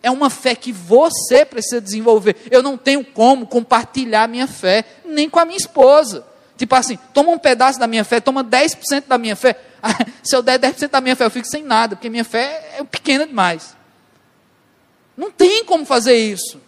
É 0.00 0.10
uma 0.10 0.30
fé 0.30 0.54
que 0.54 0.70
você 0.70 1.44
precisa 1.44 1.80
desenvolver. 1.80 2.36
Eu 2.50 2.62
não 2.62 2.76
tenho 2.76 3.04
como 3.04 3.46
compartilhar 3.46 4.28
minha 4.28 4.46
fé, 4.46 4.84
nem 5.04 5.28
com 5.28 5.40
a 5.40 5.44
minha 5.44 5.56
esposa. 5.56 6.24
Tipo 6.58 6.74
assim, 6.74 6.98
toma 7.14 7.30
um 7.30 7.38
pedaço 7.38 7.78
da 7.78 7.86
minha 7.86 8.04
fé, 8.04 8.20
toma 8.20 8.42
10% 8.42 9.04
da 9.06 9.16
minha 9.16 9.36
fé. 9.36 9.58
Se 10.24 10.34
eu 10.34 10.42
der 10.42 10.58
10% 10.58 10.88
da 10.88 11.00
minha 11.00 11.14
fé, 11.14 11.24
eu 11.24 11.30
fico 11.30 11.46
sem 11.46 11.62
nada, 11.62 11.94
porque 11.94 12.10
minha 12.10 12.24
fé 12.24 12.74
é 12.78 12.84
pequena 12.84 13.24
demais. 13.24 13.76
Não 15.16 15.30
tem 15.30 15.64
como 15.64 15.86
fazer 15.86 16.16
isso. 16.16 16.60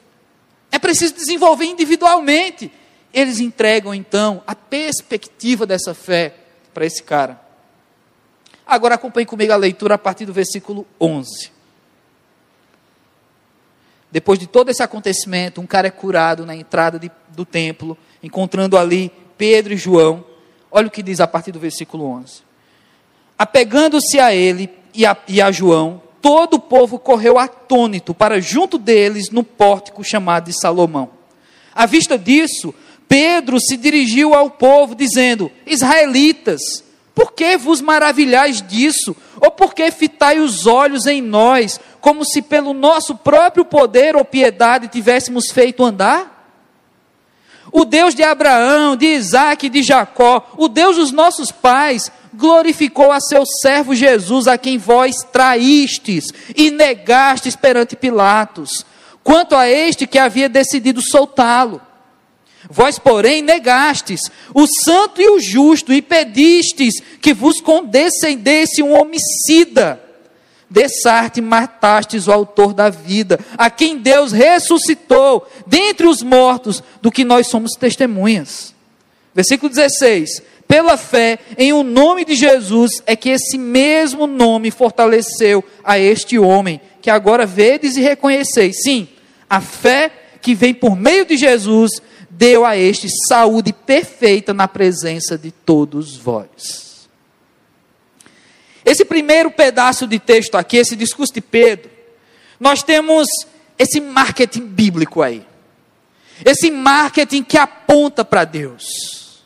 É 0.70 0.78
preciso 0.78 1.14
desenvolver 1.14 1.64
individualmente. 1.64 2.72
Eles 3.12 3.40
entregam 3.40 3.92
então 3.92 4.42
a 4.46 4.54
perspectiva 4.54 5.66
dessa 5.66 5.92
fé 5.92 6.34
para 6.72 6.86
esse 6.86 7.02
cara. 7.02 7.40
Agora 8.64 8.94
acompanhe 8.94 9.26
comigo 9.26 9.52
a 9.52 9.56
leitura 9.56 9.96
a 9.96 9.98
partir 9.98 10.24
do 10.24 10.32
versículo 10.32 10.86
11. 11.00 11.50
Depois 14.12 14.38
de 14.38 14.46
todo 14.46 14.68
esse 14.68 14.84
acontecimento, 14.84 15.60
um 15.60 15.66
cara 15.66 15.88
é 15.88 15.90
curado 15.90 16.46
na 16.46 16.54
entrada 16.54 16.96
de, 16.96 17.10
do 17.28 17.44
templo, 17.44 17.98
encontrando 18.22 18.78
ali 18.78 19.12
Pedro 19.40 19.72
e 19.72 19.76
João. 19.78 20.22
Olha 20.70 20.88
o 20.88 20.90
que 20.90 21.02
diz 21.02 21.18
a 21.18 21.26
partir 21.26 21.50
do 21.50 21.58
versículo 21.58 22.04
11. 22.04 22.42
Apegando-se 23.38 24.20
a 24.20 24.34
ele 24.34 24.68
e 24.92 25.06
a, 25.06 25.16
e 25.26 25.40
a 25.40 25.50
João, 25.50 26.02
todo 26.20 26.54
o 26.54 26.60
povo 26.60 26.98
correu 26.98 27.38
atônito 27.38 28.12
para 28.12 28.38
junto 28.38 28.76
deles 28.76 29.30
no 29.30 29.42
pórtico 29.42 30.04
chamado 30.04 30.44
de 30.44 30.60
Salomão. 30.60 31.08
À 31.74 31.86
vista 31.86 32.18
disso, 32.18 32.74
Pedro 33.08 33.58
se 33.58 33.78
dirigiu 33.78 34.34
ao 34.34 34.50
povo, 34.50 34.94
dizendo: 34.94 35.50
Israelitas, 35.64 36.84
por 37.14 37.32
que 37.32 37.56
vos 37.56 37.80
maravilhais 37.80 38.60
disso? 38.60 39.16
Ou 39.40 39.50
por 39.50 39.72
que 39.72 39.90
fitai 39.90 40.38
os 40.38 40.66
olhos 40.66 41.06
em 41.06 41.22
nós, 41.22 41.80
como 41.98 42.26
se 42.26 42.42
pelo 42.42 42.74
nosso 42.74 43.16
próprio 43.16 43.64
poder 43.64 44.16
ou 44.16 44.22
piedade 44.22 44.88
tivéssemos 44.88 45.50
feito 45.50 45.82
andar? 45.82 46.39
O 47.72 47.84
Deus 47.84 48.14
de 48.14 48.22
Abraão, 48.22 48.96
de 48.96 49.06
Isaac 49.06 49.68
de 49.68 49.82
Jacó, 49.82 50.50
o 50.56 50.68
Deus 50.68 50.96
dos 50.96 51.12
nossos 51.12 51.52
pais, 51.52 52.10
glorificou 52.34 53.12
a 53.12 53.20
seu 53.20 53.44
servo 53.46 53.94
Jesus, 53.94 54.46
a 54.46 54.56
quem 54.58 54.78
vós 54.78 55.16
traístes 55.32 56.32
e 56.56 56.70
negastes 56.70 57.54
perante 57.54 57.96
Pilatos, 57.96 58.84
quanto 59.22 59.54
a 59.54 59.68
este 59.68 60.06
que 60.06 60.18
havia 60.18 60.48
decidido 60.48 61.00
soltá-lo. 61.02 61.80
Vós, 62.68 62.98
porém, 62.98 63.42
negastes 63.42 64.20
o 64.54 64.66
santo 64.66 65.20
e 65.20 65.28
o 65.30 65.40
justo 65.40 65.92
e 65.92 66.02
pedistes 66.02 67.00
que 67.20 67.32
vos 67.32 67.60
condescendesse 67.60 68.82
um 68.82 68.92
homicida. 68.92 70.09
Dessarte 70.70 71.40
matastes 71.40 72.28
o 72.28 72.32
autor 72.32 72.72
da 72.72 72.88
vida, 72.88 73.40
a 73.58 73.68
quem 73.68 73.98
Deus 73.98 74.30
ressuscitou 74.30 75.44
dentre 75.66 76.06
os 76.06 76.22
mortos, 76.22 76.80
do 77.02 77.10
que 77.10 77.24
nós 77.24 77.48
somos 77.48 77.72
testemunhas. 77.72 78.72
Versículo 79.34 79.68
16: 79.68 80.42
Pela 80.68 80.96
fé 80.96 81.40
em 81.58 81.72
o 81.72 81.82
nome 81.82 82.24
de 82.24 82.36
Jesus 82.36 83.02
é 83.04 83.16
que 83.16 83.30
esse 83.30 83.58
mesmo 83.58 84.28
nome 84.28 84.70
fortaleceu 84.70 85.64
a 85.82 85.98
este 85.98 86.38
homem, 86.38 86.80
que 87.02 87.10
agora 87.10 87.44
vedes 87.44 87.96
e 87.96 88.00
reconheceis. 88.00 88.82
Sim, 88.84 89.08
a 89.48 89.60
fé 89.60 90.12
que 90.40 90.54
vem 90.54 90.72
por 90.72 90.94
meio 90.94 91.26
de 91.26 91.36
Jesus 91.36 91.90
deu 92.30 92.64
a 92.64 92.76
este 92.76 93.08
saúde 93.28 93.72
perfeita 93.72 94.54
na 94.54 94.68
presença 94.68 95.36
de 95.36 95.50
todos 95.50 96.16
vós. 96.16 96.89
Esse 98.90 99.04
primeiro 99.04 99.52
pedaço 99.52 100.04
de 100.04 100.18
texto 100.18 100.56
aqui, 100.56 100.76
esse 100.76 100.96
discurso 100.96 101.32
de 101.32 101.40
Pedro, 101.40 101.88
nós 102.58 102.82
temos 102.82 103.28
esse 103.78 104.00
marketing 104.00 104.66
bíblico 104.66 105.22
aí. 105.22 105.46
Esse 106.44 106.72
marketing 106.72 107.44
que 107.44 107.56
aponta 107.56 108.24
para 108.24 108.44
Deus. 108.44 109.44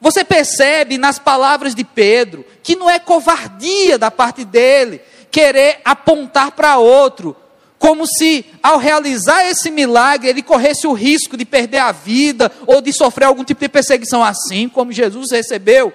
Você 0.00 0.24
percebe 0.24 0.96
nas 0.96 1.18
palavras 1.18 1.74
de 1.74 1.84
Pedro 1.84 2.46
que 2.62 2.74
não 2.74 2.88
é 2.88 2.98
covardia 2.98 3.98
da 3.98 4.10
parte 4.10 4.42
dele 4.42 5.02
querer 5.30 5.82
apontar 5.84 6.52
para 6.52 6.78
outro, 6.78 7.36
como 7.78 8.06
se 8.06 8.46
ao 8.62 8.78
realizar 8.78 9.50
esse 9.50 9.70
milagre 9.70 10.30
ele 10.30 10.42
corresse 10.42 10.86
o 10.86 10.94
risco 10.94 11.36
de 11.36 11.44
perder 11.44 11.80
a 11.80 11.92
vida 11.92 12.50
ou 12.66 12.80
de 12.80 12.90
sofrer 12.90 13.26
algum 13.26 13.44
tipo 13.44 13.60
de 13.60 13.68
perseguição 13.68 14.24
assim 14.24 14.66
como 14.66 14.92
Jesus 14.92 15.26
recebeu. 15.30 15.92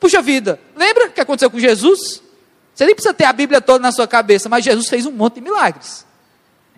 Puxa 0.00 0.22
vida, 0.22 0.60
lembra 0.76 1.06
o 1.06 1.10
que 1.10 1.20
aconteceu 1.20 1.50
com 1.50 1.58
Jesus? 1.58 2.22
Você 2.74 2.86
nem 2.86 2.94
precisa 2.94 3.12
ter 3.12 3.24
a 3.24 3.32
Bíblia 3.32 3.60
toda 3.60 3.80
na 3.80 3.90
sua 3.90 4.06
cabeça, 4.06 4.48
mas 4.48 4.64
Jesus 4.64 4.88
fez 4.88 5.04
um 5.04 5.10
monte 5.10 5.34
de 5.34 5.40
milagres. 5.40 6.06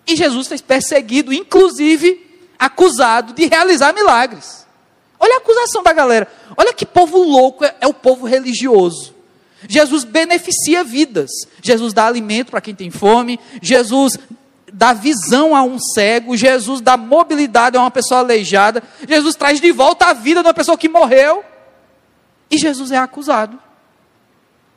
E 0.07 0.15
Jesus 0.15 0.47
fez 0.47 0.61
perseguido, 0.61 1.31
inclusive 1.31 2.27
acusado 2.57 3.33
de 3.33 3.45
realizar 3.45 3.93
milagres. 3.93 4.65
Olha 5.19 5.35
a 5.35 5.37
acusação 5.37 5.83
da 5.83 5.93
galera. 5.93 6.27
Olha 6.57 6.73
que 6.73 6.85
povo 6.85 7.17
louco 7.17 7.63
é, 7.63 7.75
é 7.79 7.87
o 7.87 7.93
povo 7.93 8.25
religioso. 8.25 9.13
Jesus 9.67 10.03
beneficia 10.03 10.83
vidas. 10.83 11.29
Jesus 11.61 11.93
dá 11.93 12.07
alimento 12.07 12.49
para 12.49 12.61
quem 12.61 12.73
tem 12.73 12.89
fome. 12.89 13.39
Jesus 13.61 14.17
dá 14.73 14.93
visão 14.93 15.55
a 15.55 15.61
um 15.61 15.77
cego, 15.79 16.37
Jesus 16.37 16.81
dá 16.81 16.95
mobilidade 16.95 17.77
a 17.77 17.81
uma 17.81 17.91
pessoa 17.91 18.21
aleijada, 18.21 18.81
Jesus 19.07 19.35
traz 19.35 19.59
de 19.59 19.71
volta 19.71 20.05
a 20.05 20.13
vida 20.13 20.41
de 20.41 20.47
uma 20.47 20.53
pessoa 20.53 20.77
que 20.77 20.87
morreu, 20.87 21.43
e 22.51 22.57
Jesus 22.57 22.91
é 22.91 22.97
acusado 22.97 23.57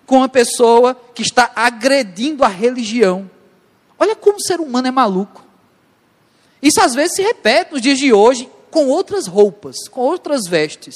com 0.07 0.19
uma 0.19 0.29
pessoa 0.29 0.95
que 1.15 1.23
está 1.23 1.51
agredindo 1.55 2.45
a 2.45 2.49
religião. 2.49 3.29
Olha 3.99 4.15
como 4.15 4.37
o 4.37 4.43
ser 4.43 4.61
humano 4.61 4.89
é 4.89 4.91
maluco. 4.91 5.45
Isso 6.63 6.81
às 6.81 6.95
vezes 6.95 7.17
se 7.17 7.23
repete 7.23 7.73
nos 7.73 7.83
dias 7.83 7.99
de 7.99 8.13
hoje 8.13 8.49
com 8.71 8.87
outras 8.87 9.27
roupas, 9.27 9.89
com 9.89 10.01
outras 10.01 10.47
vestes. 10.47 10.95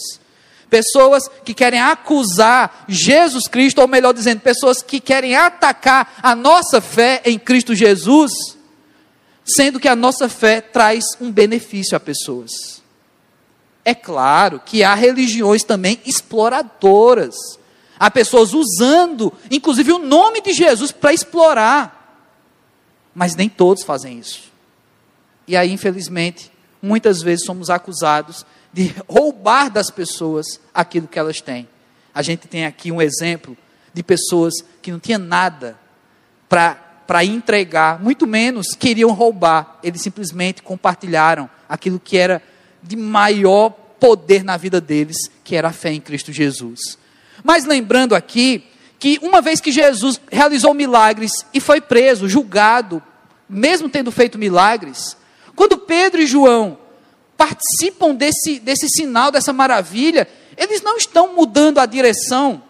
Pessoas 0.70 1.28
que 1.44 1.54
querem 1.54 1.80
acusar 1.80 2.84
Jesus 2.86 3.48
Cristo, 3.48 3.80
ou 3.80 3.88
melhor 3.88 4.12
dizendo, 4.12 4.40
pessoas 4.40 4.82
que 4.82 5.00
querem 5.00 5.34
atacar 5.34 6.14
a 6.22 6.34
nossa 6.34 6.80
fé 6.80 7.22
em 7.24 7.38
Cristo 7.38 7.74
Jesus 7.74 8.58
sendo 9.48 9.80
que 9.80 9.88
a 9.88 9.96
nossa 9.96 10.28
fé 10.28 10.60
traz 10.60 11.04
um 11.20 11.32
benefício 11.32 11.96
a 11.96 12.00
pessoas. 12.00 12.77
É 13.88 13.94
claro 13.94 14.60
que 14.62 14.84
há 14.84 14.92
religiões 14.92 15.64
também 15.64 15.98
exploradoras. 16.04 17.34
Há 17.98 18.10
pessoas 18.10 18.52
usando, 18.52 19.32
inclusive, 19.50 19.90
o 19.92 19.98
nome 19.98 20.42
de 20.42 20.52
Jesus 20.52 20.92
para 20.92 21.14
explorar. 21.14 22.20
Mas 23.14 23.34
nem 23.34 23.48
todos 23.48 23.82
fazem 23.84 24.18
isso. 24.18 24.52
E 25.46 25.56
aí, 25.56 25.72
infelizmente, 25.72 26.52
muitas 26.82 27.22
vezes 27.22 27.46
somos 27.46 27.70
acusados 27.70 28.44
de 28.74 28.94
roubar 29.08 29.70
das 29.70 29.90
pessoas 29.90 30.60
aquilo 30.74 31.08
que 31.08 31.18
elas 31.18 31.40
têm. 31.40 31.66
A 32.14 32.20
gente 32.20 32.46
tem 32.46 32.66
aqui 32.66 32.92
um 32.92 33.00
exemplo 33.00 33.56
de 33.94 34.02
pessoas 34.02 34.52
que 34.82 34.92
não 34.92 35.00
tinham 35.00 35.18
nada 35.18 35.78
para 36.46 36.84
para 37.06 37.24
entregar, 37.24 38.02
muito 38.02 38.26
menos 38.26 38.74
queriam 38.78 39.12
roubar, 39.12 39.78
eles 39.82 40.02
simplesmente 40.02 40.62
compartilharam 40.62 41.48
aquilo 41.66 41.98
que 41.98 42.18
era 42.18 42.42
de 42.88 42.96
maior 42.96 43.70
poder 44.00 44.42
na 44.42 44.56
vida 44.56 44.80
deles, 44.80 45.16
que 45.44 45.54
era 45.54 45.68
a 45.68 45.72
fé 45.72 45.92
em 45.92 46.00
Cristo 46.00 46.32
Jesus. 46.32 46.98
Mas 47.44 47.66
lembrando 47.66 48.14
aqui 48.14 48.64
que 48.98 49.18
uma 49.22 49.42
vez 49.42 49.60
que 49.60 49.70
Jesus 49.70 50.18
realizou 50.32 50.72
milagres 50.72 51.32
e 51.52 51.60
foi 51.60 51.80
preso, 51.80 52.28
julgado 52.28 53.02
mesmo 53.48 53.88
tendo 53.88 54.10
feito 54.10 54.38
milagres, 54.38 55.16
quando 55.54 55.78
Pedro 55.78 56.20
e 56.20 56.26
João 56.26 56.78
participam 57.36 58.14
desse, 58.14 58.58
desse 58.58 58.88
sinal, 58.88 59.30
dessa 59.30 59.52
maravilha, 59.52 60.26
eles 60.56 60.82
não 60.82 60.96
estão 60.96 61.34
mudando 61.34 61.78
a 61.78 61.86
direção 61.86 62.62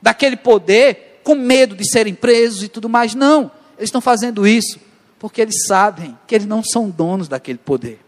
daquele 0.00 0.36
poder 0.36 1.20
com 1.22 1.34
medo 1.34 1.74
de 1.74 1.88
serem 1.88 2.14
presos 2.14 2.62
e 2.62 2.68
tudo 2.68 2.88
mais, 2.88 3.14
não. 3.14 3.50
Eles 3.76 3.88
estão 3.88 4.00
fazendo 4.00 4.46
isso 4.46 4.80
porque 5.18 5.40
eles 5.40 5.66
sabem 5.66 6.16
que 6.26 6.34
eles 6.34 6.46
não 6.46 6.62
são 6.62 6.90
donos 6.90 7.28
daquele 7.28 7.58
poder. 7.58 8.05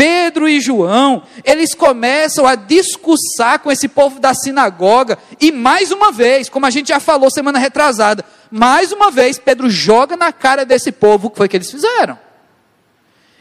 Pedro 0.00 0.48
e 0.48 0.62
João, 0.62 1.24
eles 1.44 1.74
começam 1.74 2.46
a 2.46 2.54
discursar 2.54 3.58
com 3.58 3.70
esse 3.70 3.86
povo 3.86 4.18
da 4.18 4.32
sinagoga, 4.32 5.18
e 5.38 5.52
mais 5.52 5.92
uma 5.92 6.10
vez, 6.10 6.48
como 6.48 6.64
a 6.64 6.70
gente 6.70 6.88
já 6.88 6.98
falou 6.98 7.30
semana 7.30 7.58
retrasada, 7.58 8.24
mais 8.50 8.92
uma 8.92 9.10
vez 9.10 9.38
Pedro 9.38 9.68
joga 9.68 10.16
na 10.16 10.32
cara 10.32 10.64
desse 10.64 10.90
povo 10.90 11.26
o 11.26 11.30
que 11.30 11.36
foi 11.36 11.50
que 11.50 11.56
eles 11.58 11.70
fizeram. 11.70 12.18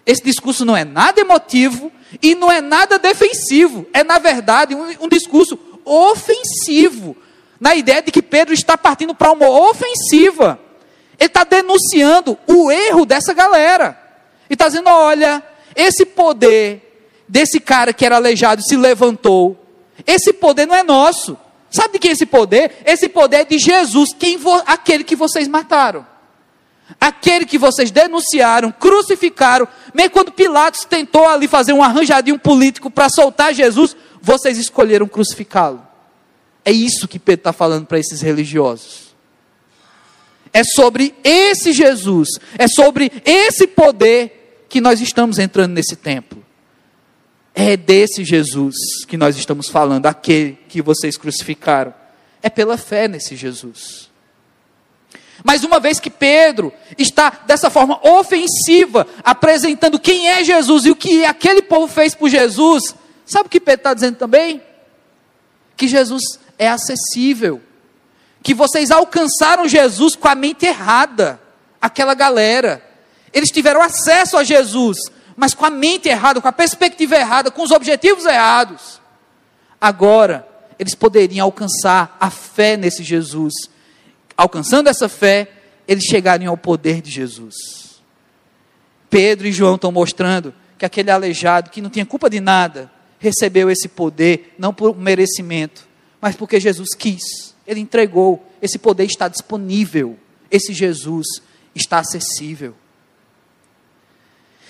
Esse 0.05 0.21
discurso 0.21 0.65
não 0.65 0.75
é 0.75 0.83
nada 0.83 1.21
emotivo 1.21 1.89
e 2.21 2.35
não 2.35 2.51
é 2.51 2.59
nada 2.59 2.99
defensivo, 2.99 3.87
é 3.93 4.03
na 4.03 4.19
verdade 4.19 4.75
um, 4.75 5.05
um 5.05 5.07
discurso 5.07 5.57
ofensivo, 5.85 7.15
na 7.57 7.73
ideia 7.73 8.01
de 8.01 8.11
que 8.11 8.21
Pedro 8.21 8.53
está 8.53 8.77
partindo 8.77 9.15
para 9.15 9.31
uma 9.31 9.49
ofensiva. 9.49 10.59
Ele 11.17 11.27
está 11.27 11.45
denunciando 11.45 12.37
o 12.45 12.69
erro 12.69 13.05
dessa 13.05 13.33
galera. 13.33 13.97
E 14.49 14.53
está 14.53 14.67
dizendo: 14.67 14.89
olha, 14.89 15.41
esse 15.79 16.05
poder 16.05 16.89
desse 17.27 17.59
cara 17.59 17.93
que 17.93 18.05
era 18.05 18.17
aleijado 18.17 18.61
se 18.61 18.75
levantou. 18.75 19.57
Esse 20.05 20.33
poder 20.33 20.65
não 20.65 20.75
é 20.75 20.83
nosso. 20.83 21.37
Sabe 21.71 21.93
de 21.93 21.99
quem 21.99 22.09
é 22.09 22.13
esse 22.13 22.25
poder? 22.25 22.77
Esse 22.85 23.07
poder 23.07 23.37
é 23.37 23.45
de 23.45 23.57
Jesus, 23.57 24.13
quem 24.17 24.37
aquele 24.65 25.03
que 25.03 25.15
vocês 25.15 25.47
mataram. 25.47 26.05
Aquele 26.99 27.45
que 27.45 27.57
vocês 27.57 27.91
denunciaram, 27.91 28.71
crucificaram, 28.71 29.67
mesmo 29.93 30.09
quando 30.09 30.31
Pilatos 30.31 30.83
tentou 30.85 31.27
ali 31.27 31.47
fazer 31.47 31.71
um 31.71 31.83
arranjadinho 31.83 32.39
político 32.39 32.89
para 32.89 33.07
soltar 33.09 33.53
Jesus, 33.53 33.95
vocês 34.19 34.57
escolheram 34.57 35.07
crucificá-lo. 35.07 35.85
É 36.65 36.71
isso 36.71 37.07
que 37.07 37.19
Pedro 37.19 37.41
está 37.41 37.53
falando 37.53 37.85
para 37.85 37.99
esses 37.99 38.21
religiosos. 38.21 39.15
É 40.51 40.63
sobre 40.63 41.13
esse 41.23 41.71
Jesus, 41.71 42.27
é 42.57 42.67
sobre 42.67 43.11
esse 43.23 43.67
poder 43.67 44.38
que 44.69 44.79
nós 44.79 45.01
estamos 45.01 45.39
entrando 45.39 45.73
nesse 45.73 45.95
templo. 45.95 46.45
É 47.55 47.75
desse 47.75 48.23
Jesus 48.23 48.75
que 49.07 49.17
nós 49.17 49.35
estamos 49.35 49.67
falando, 49.67 50.05
aquele 50.05 50.57
que 50.69 50.81
vocês 50.81 51.17
crucificaram. 51.17 51.93
É 52.41 52.49
pela 52.49 52.77
fé 52.77 53.07
nesse 53.07 53.35
Jesus. 53.35 54.09
Mas 55.43 55.63
uma 55.63 55.79
vez 55.79 55.99
que 55.99 56.09
Pedro 56.09 56.71
está 56.97 57.41
dessa 57.45 57.69
forma 57.69 57.99
ofensiva, 58.07 59.07
apresentando 59.23 59.99
quem 59.99 60.29
é 60.29 60.43
Jesus 60.43 60.85
e 60.85 60.91
o 60.91 60.95
que 60.95 61.25
aquele 61.25 61.61
povo 61.61 61.87
fez 61.87 62.13
por 62.13 62.29
Jesus, 62.29 62.95
sabe 63.25 63.47
o 63.47 63.49
que 63.49 63.59
Pedro 63.59 63.79
está 63.79 63.93
dizendo 63.93 64.17
também? 64.17 64.61
Que 65.75 65.87
Jesus 65.87 66.39
é 66.57 66.69
acessível. 66.69 67.61
Que 68.43 68.53
vocês 68.53 68.91
alcançaram 68.91 69.67
Jesus 69.67 70.15
com 70.15 70.27
a 70.27 70.35
mente 70.35 70.65
errada. 70.65 71.39
Aquela 71.81 72.13
galera. 72.13 72.88
Eles 73.33 73.51
tiveram 73.51 73.81
acesso 73.81 74.37
a 74.37 74.43
Jesus, 74.43 74.97
mas 75.35 75.53
com 75.53 75.65
a 75.65 75.69
mente 75.69 76.09
errada, 76.09 76.41
com 76.41 76.47
a 76.47 76.53
perspectiva 76.53 77.15
errada, 77.15 77.51
com 77.51 77.63
os 77.63 77.71
objetivos 77.71 78.25
errados. 78.25 78.99
Agora, 79.79 80.47
eles 80.77 80.95
poderiam 80.95 81.45
alcançar 81.45 82.17
a 82.19 82.29
fé 82.29 82.75
nesse 82.75 83.03
Jesus. 83.03 83.53
Alcançando 84.35 84.87
essa 84.87 85.09
fé, 85.09 85.51
eles 85.87 86.03
chegariam 86.05 86.51
ao 86.51 86.57
poder 86.57 87.01
de 87.01 87.11
Jesus. 87.11 88.01
Pedro 89.09 89.47
e 89.47 89.51
João 89.51 89.75
estão 89.75 89.91
mostrando 89.91 90.53
que 90.77 90.85
aquele 90.85 91.11
aleijado, 91.11 91.69
que 91.69 91.81
não 91.81 91.89
tinha 91.89 92.05
culpa 92.05 92.29
de 92.29 92.39
nada, 92.39 92.91
recebeu 93.19 93.69
esse 93.69 93.87
poder, 93.89 94.55
não 94.57 94.73
por 94.73 94.97
merecimento, 94.97 95.87
mas 96.21 96.35
porque 96.35 96.59
Jesus 96.59 96.89
quis. 96.97 97.53
Ele 97.67 97.79
entregou. 97.79 98.45
Esse 98.61 98.79
poder 98.79 99.05
está 99.05 99.27
disponível. 99.27 100.17
Esse 100.49 100.73
Jesus 100.73 101.27
está 101.75 101.99
acessível. 101.99 102.75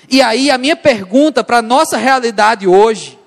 E 0.08 0.22
aí 0.22 0.50
a 0.50 0.58
minha 0.58 0.76
pergunta 0.76 1.44
para 1.44 1.58
a 1.58 1.62
nossa 1.62 1.98
realidade 1.98 2.68
hoje 2.68 3.18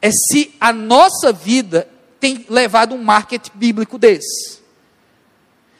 é 0.00 0.10
se 0.10 0.54
a 0.60 0.72
nossa 0.72 1.32
vida 1.32 1.88
tem 2.20 2.46
levado 2.48 2.94
um 2.94 3.02
marketing 3.02 3.50
bíblico 3.54 3.98
desse. 3.98 4.60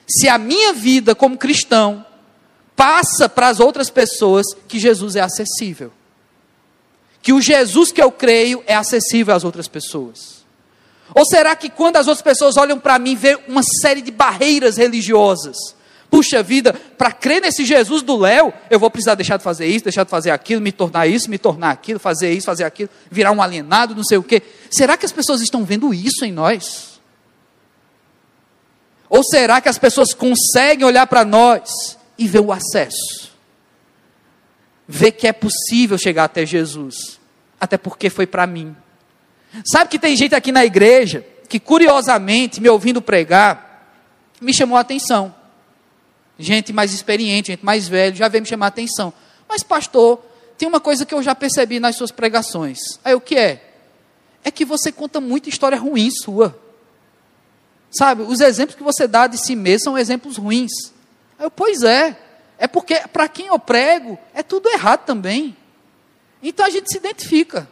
Se 0.08 0.28
a 0.28 0.38
minha 0.38 0.72
vida 0.72 1.14
como 1.14 1.38
cristão 1.38 2.04
passa 2.74 3.28
para 3.28 3.48
as 3.48 3.60
outras 3.60 3.90
pessoas 3.90 4.46
que 4.66 4.78
Jesus 4.78 5.16
é 5.16 5.20
acessível. 5.20 5.92
Que 7.20 7.32
o 7.32 7.40
Jesus 7.40 7.92
que 7.92 8.02
eu 8.02 8.10
creio 8.10 8.62
é 8.66 8.74
acessível 8.74 9.34
às 9.34 9.44
outras 9.44 9.68
pessoas. 9.68 10.42
Ou 11.14 11.24
será 11.24 11.54
que 11.54 11.70
quando 11.70 11.96
as 11.96 12.08
outras 12.08 12.22
pessoas 12.22 12.56
olham 12.56 12.78
para 12.78 12.98
mim, 12.98 13.14
vê 13.14 13.38
uma 13.46 13.62
série 13.62 14.02
de 14.02 14.10
barreiras 14.10 14.76
religiosas? 14.76 15.56
Puxa 16.12 16.42
vida, 16.42 16.74
para 16.74 17.10
crer 17.10 17.40
nesse 17.40 17.64
Jesus 17.64 18.02
do 18.02 18.18
Léo, 18.18 18.52
eu 18.68 18.78
vou 18.78 18.90
precisar 18.90 19.14
deixar 19.14 19.38
de 19.38 19.42
fazer 19.42 19.64
isso, 19.64 19.82
deixar 19.82 20.04
de 20.04 20.10
fazer 20.10 20.30
aquilo, 20.30 20.60
me 20.60 20.70
tornar 20.70 21.06
isso, 21.06 21.30
me 21.30 21.38
tornar 21.38 21.70
aquilo, 21.70 21.98
fazer 21.98 22.30
isso, 22.34 22.44
fazer 22.44 22.64
aquilo, 22.64 22.90
virar 23.10 23.32
um 23.32 23.40
alienado, 23.40 23.94
não 23.94 24.04
sei 24.04 24.18
o 24.18 24.22
quê. 24.22 24.42
Será 24.70 24.98
que 24.98 25.06
as 25.06 25.10
pessoas 25.10 25.40
estão 25.40 25.64
vendo 25.64 25.94
isso 25.94 26.22
em 26.26 26.30
nós? 26.30 27.00
Ou 29.08 29.24
será 29.24 29.58
que 29.62 29.70
as 29.70 29.78
pessoas 29.78 30.12
conseguem 30.12 30.84
olhar 30.84 31.06
para 31.06 31.24
nós 31.24 31.96
e 32.18 32.28
ver 32.28 32.40
o 32.40 32.52
acesso? 32.52 33.32
Ver 34.86 35.12
que 35.12 35.26
é 35.26 35.32
possível 35.32 35.96
chegar 35.96 36.24
até 36.24 36.44
Jesus, 36.44 37.18
até 37.58 37.78
porque 37.78 38.10
foi 38.10 38.26
para 38.26 38.46
mim. 38.46 38.76
Sabe 39.64 39.88
que 39.88 39.98
tem 39.98 40.14
gente 40.14 40.34
aqui 40.34 40.52
na 40.52 40.62
igreja 40.62 41.24
que, 41.48 41.58
curiosamente, 41.58 42.60
me 42.60 42.68
ouvindo 42.68 43.00
pregar, 43.00 43.88
me 44.42 44.52
chamou 44.52 44.76
a 44.76 44.80
atenção 44.82 45.40
gente 46.44 46.72
mais 46.72 46.92
experiente, 46.92 47.52
gente 47.52 47.64
mais 47.64 47.88
velha, 47.88 48.14
já 48.14 48.28
veio 48.28 48.42
me 48.42 48.48
chamar 48.48 48.66
a 48.66 48.68
atenção. 48.68 49.12
Mas, 49.48 49.62
pastor, 49.62 50.20
tem 50.58 50.68
uma 50.68 50.80
coisa 50.80 51.04
que 51.04 51.14
eu 51.14 51.22
já 51.22 51.34
percebi 51.34 51.80
nas 51.80 51.96
suas 51.96 52.10
pregações. 52.10 52.78
Aí 53.04 53.14
o 53.14 53.20
que 53.20 53.36
é? 53.36 53.70
É 54.44 54.50
que 54.50 54.64
você 54.64 54.90
conta 54.90 55.20
muita 55.20 55.48
história 55.48 55.78
ruim 55.78 56.10
sua. 56.10 56.58
Sabe, 57.90 58.22
os 58.22 58.40
exemplos 58.40 58.76
que 58.76 58.82
você 58.82 59.06
dá 59.06 59.26
de 59.26 59.36
si 59.36 59.54
mesmo 59.54 59.84
são 59.84 59.98
exemplos 59.98 60.36
ruins. 60.36 60.72
Aí 61.38 61.46
eu, 61.46 61.50
pois 61.50 61.82
é. 61.82 62.18
É 62.58 62.66
porque 62.66 62.94
para 63.12 63.28
quem 63.28 63.46
eu 63.46 63.58
prego, 63.58 64.18
é 64.32 64.42
tudo 64.42 64.68
errado 64.68 65.04
também. 65.04 65.56
Então 66.42 66.64
a 66.64 66.70
gente 66.70 66.90
se 66.90 66.96
identifica. 66.96 67.68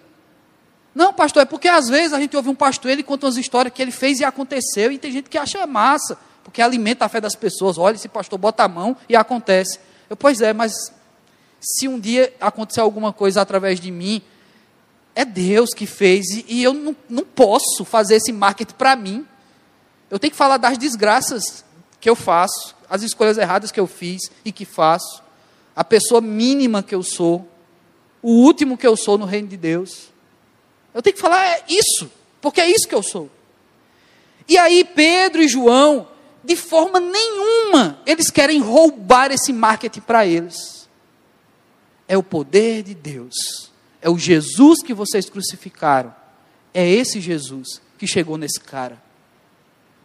Não, 0.95 1.13
pastor, 1.13 1.43
é 1.43 1.47
porque 1.47 1.69
às 1.69 1.89
vezes 1.89 2.13
a 2.13 2.19
gente 2.19 2.37
ouve 2.37 2.49
um 2.49 2.55
pastor, 2.55 2.91
ele 2.91 3.03
conta 3.03 3.27
umas 3.27 3.37
histórias 3.37 3.73
que 3.73 3.81
ele 3.81 3.93
fez 3.93 4.19
e 4.19 4.25
aconteceu, 4.25 4.91
e 4.91 4.99
tem 4.99 5.13
gente 5.13 5.31
que 5.31 5.39
acha 5.39 5.65
massa 5.67 6.19
porque 6.45 6.63
alimenta 6.63 7.05
a 7.05 7.09
fé 7.09 7.21
das 7.21 7.35
pessoas. 7.35 7.79
Olha, 7.79 7.95
esse 7.95 8.09
pastor 8.09 8.39
bota 8.39 8.65
a 8.65 8.69
mão 8.69 8.97
e 9.09 9.17
acontece. 9.17 9.79
Eu, 10.09 10.17
pois 10.17 10.41
é, 10.41 10.53
mas 10.53 10.73
se 11.61 11.87
um 11.87 11.99
dia 11.99 12.33
acontecer 12.41 12.81
alguma 12.81 13.13
coisa 13.13 13.41
através 13.41 13.79
de 13.79 13.91
mim, 13.91 14.23
é 15.15 15.25
Deus 15.25 15.71
que 15.75 15.87
fez 15.87 16.27
e, 16.31 16.45
e 16.49 16.63
eu 16.63 16.73
não, 16.73 16.97
não 17.09 17.25
posso 17.25 17.85
fazer 17.85 18.17
esse 18.17 18.33
marketing 18.33 18.75
para 18.75 18.97
mim. 18.97 19.27
Eu 20.11 20.19
tenho 20.19 20.31
que 20.31 20.37
falar 20.37 20.57
das 20.57 20.79
desgraças 20.79 21.65
que 22.01 22.09
eu 22.09 22.17
faço, 22.17 22.75
as 22.89 23.03
escolhas 23.03 23.39
erradas 23.39 23.71
que 23.71 23.79
eu 23.79 23.87
fiz 23.87 24.23
e 24.45 24.51
que 24.51 24.65
faço, 24.65 25.23
a 25.77 25.85
pessoa 25.85 26.21
mínima 26.21 26.83
que 26.83 26.95
eu 26.95 27.03
sou, 27.03 27.47
o 28.23 28.33
último 28.33 28.77
que 28.77 28.87
eu 28.87 28.97
sou 28.97 29.17
no 29.17 29.27
reino 29.27 29.49
de 29.49 29.57
Deus. 29.57 30.09
Eu 30.93 31.03
tenho 31.03 31.15
que 31.15 31.23
falar 31.23 31.45
é 31.47 31.65
isso, 31.69 32.11
porque 32.41 32.61
é 32.61 32.69
isso 32.69 32.89
que 32.89 32.95
eu 32.95 33.03
sou. 33.03 33.31
E 34.49 34.59
aí 34.59 34.85
Pedro 34.85 35.43
e 35.43 35.49
João, 35.49 36.09
de 36.43 36.57
forma 36.57 36.99
nenhuma 36.99 38.01
eles 38.07 38.31
querem 38.31 38.61
roubar 38.61 39.31
esse 39.31 39.53
marketing 39.53 40.01
para 40.01 40.27
eles. 40.27 40.89
É 42.09 42.17
o 42.17 42.23
poder 42.23 42.83
de 42.83 42.95
Deus. 42.95 43.71
É 44.03 44.09
o 44.09 44.19
Jesus 44.19 44.83
que 44.83 44.95
vocês 44.95 45.29
crucificaram. 45.29 46.15
É 46.73 46.89
esse 46.89 47.21
Jesus 47.21 47.81
que 47.99 48.07
chegou 48.07 48.37
nesse 48.37 48.59
cara. 48.59 49.01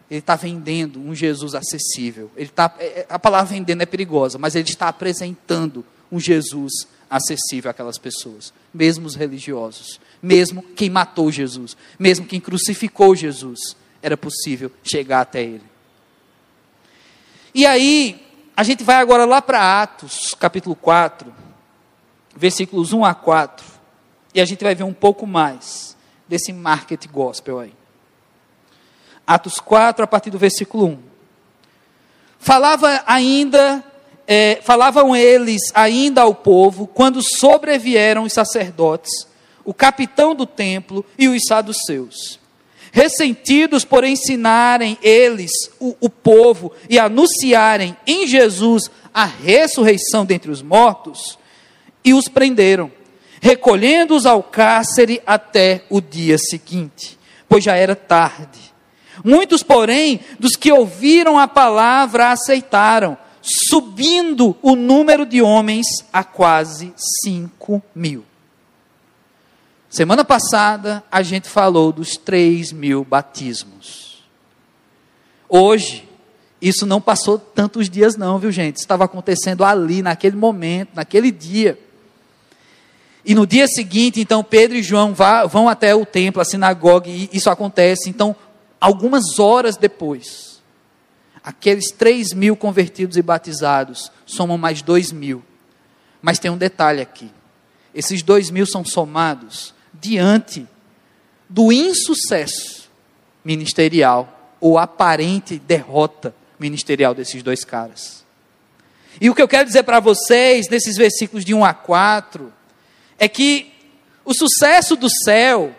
Ele 0.09 0.19
está 0.19 0.35
vendendo 0.35 0.99
um 0.99 1.15
Jesus 1.15 1.55
acessível. 1.55 2.29
Ele 2.35 2.49
tá, 2.49 2.75
é, 2.77 2.85
é, 2.85 3.05
a 3.09 3.17
palavra 3.17 3.53
vendendo 3.53 3.81
é 3.81 3.85
perigosa, 3.85 4.37
mas 4.37 4.55
ele 4.55 4.69
está 4.69 4.87
apresentando 4.87 5.83
um 6.11 6.19
Jesus 6.19 6.87
acessível 7.09 7.71
àquelas 7.71 7.97
pessoas, 7.97 8.53
mesmo 8.73 9.07
os 9.07 9.15
religiosos, 9.15 9.99
mesmo 10.21 10.61
quem 10.61 10.89
matou 10.89 11.31
Jesus, 11.31 11.77
mesmo 11.97 12.25
quem 12.25 12.39
crucificou 12.39 13.15
Jesus, 13.15 13.75
era 14.01 14.17
possível 14.17 14.71
chegar 14.83 15.21
até 15.21 15.41
ele. 15.41 15.63
E 17.57 17.65
aí, 17.65 18.21
a 18.53 18.63
gente 18.63 18.83
vai 18.83 18.97
agora 18.97 19.23
lá 19.23 19.41
para 19.41 19.81
Atos, 19.81 20.35
capítulo 20.37 20.75
4, 20.75 21.33
versículos 22.35 22.91
1 22.91 23.05
a 23.05 23.13
4, 23.13 23.65
e 24.33 24.41
a 24.41 24.45
gente 24.45 24.61
vai 24.61 24.75
ver 24.75 24.83
um 24.83 24.93
pouco 24.93 25.25
mais 25.25 25.95
desse 26.27 26.51
market 26.51 27.07
gospel 27.07 27.61
aí. 27.61 27.73
Atos 29.25 29.61
4, 29.61 30.03
a 30.03 30.07
partir 30.07 30.31
do 30.31 30.37
versículo 30.37 30.85
1. 30.85 30.99
Falava 32.37 33.01
ainda 33.07 33.81
é, 34.27 34.59
falavam 34.61 35.15
eles 35.15 35.71
ainda 35.73 36.23
ao 36.23 36.35
povo, 36.35 36.85
quando 36.85 37.21
sobrevieram 37.21 38.23
os 38.23 38.33
sacerdotes, 38.33 39.29
o 39.63 39.73
capitão 39.73 40.35
do 40.35 40.45
templo 40.45 41.05
e 41.17 41.29
os 41.29 41.41
saduceus. 41.47 42.37
Ressentidos 42.95 43.83
por 43.83 44.05
ensinarem 44.05 44.97
eles, 45.01 45.51
o, 45.81 45.97
o 45.99 46.09
povo, 46.09 46.71
e 46.89 46.97
anunciarem 46.97 47.93
em 48.07 48.25
Jesus 48.25 48.89
a 49.13 49.25
ressurreição 49.25 50.25
dentre 50.25 50.49
os 50.49 50.61
mortos, 50.61 51.37
e 52.05 52.13
os 52.13 52.29
prenderam, 52.29 52.89
recolhendo-os 53.41 54.25
ao 54.25 54.41
cárcere 54.41 55.21
até 55.27 55.83
o 55.89 55.99
dia 55.99 56.37
seguinte, 56.37 57.19
pois 57.49 57.65
já 57.65 57.75
era 57.75 57.97
tarde. 57.97 58.73
Muitos, 59.25 59.61
porém, 59.61 60.21
dos 60.39 60.55
que 60.55 60.71
ouviram 60.71 61.37
a 61.37 61.49
palavra 61.49 62.31
aceitaram, 62.31 63.17
subindo 63.41 64.55
o 64.61 64.73
número 64.73 65.25
de 65.25 65.41
homens 65.41 65.85
a 66.13 66.23
quase 66.23 66.93
5 67.25 67.83
mil. 67.93 68.23
Semana 69.95 70.25
passada 70.25 71.01
a 71.09 71.23
gente 71.23 71.47
falou 71.47 71.89
dos 71.89 72.17
3 72.17 72.73
mil 72.73 73.05
batismos. 73.05 74.25
Hoje, 75.47 76.05
isso 76.61 76.85
não 76.85 76.99
passou 76.99 77.39
tantos 77.39 77.89
dias, 77.89 78.17
não, 78.17 78.37
viu 78.37 78.51
gente? 78.51 78.75
Estava 78.75 79.05
acontecendo 79.05 79.63
ali, 79.63 80.01
naquele 80.01 80.35
momento, 80.35 80.89
naquele 80.95 81.31
dia. 81.31 81.79
E 83.23 83.33
no 83.33 83.47
dia 83.47 83.69
seguinte, 83.69 84.19
então, 84.19 84.43
Pedro 84.43 84.75
e 84.75 84.83
João 84.83 85.15
vão 85.47 85.69
até 85.69 85.95
o 85.95 86.05
templo, 86.05 86.41
a 86.41 86.45
sinagoga, 86.45 87.07
e 87.07 87.29
isso 87.31 87.49
acontece. 87.49 88.09
Então, 88.09 88.35
algumas 88.81 89.39
horas 89.39 89.77
depois, 89.77 90.61
aqueles 91.41 91.89
3 91.93 92.33
mil 92.33 92.57
convertidos 92.57 93.15
e 93.15 93.21
batizados 93.21 94.11
somam 94.25 94.57
mais 94.57 94.81
2 94.81 95.13
mil. 95.13 95.41
Mas 96.21 96.37
tem 96.37 96.51
um 96.51 96.57
detalhe 96.57 96.99
aqui: 96.99 97.31
esses 97.93 98.21
2 98.21 98.49
mil 98.49 98.65
são 98.65 98.83
somados 98.83 99.73
diante 100.05 100.67
do 101.49 101.71
insucesso 101.71 102.89
ministerial 103.43 104.55
ou 104.59 104.77
aparente 104.77 105.59
derrota 105.59 106.33
ministerial 106.59 107.13
desses 107.13 107.43
dois 107.43 107.63
caras. 107.63 108.23
E 109.19 109.29
o 109.29 109.35
que 109.35 109.41
eu 109.41 109.47
quero 109.47 109.65
dizer 109.65 109.83
para 109.83 109.99
vocês, 109.99 110.67
nesses 110.69 110.97
versículos 110.97 111.45
de 111.45 111.53
1 111.53 111.63
a 111.63 111.73
4, 111.73 112.53
é 113.17 113.27
que 113.27 113.73
o 114.23 114.33
sucesso 114.33 114.95
do 114.95 115.09
céu, 115.09 115.73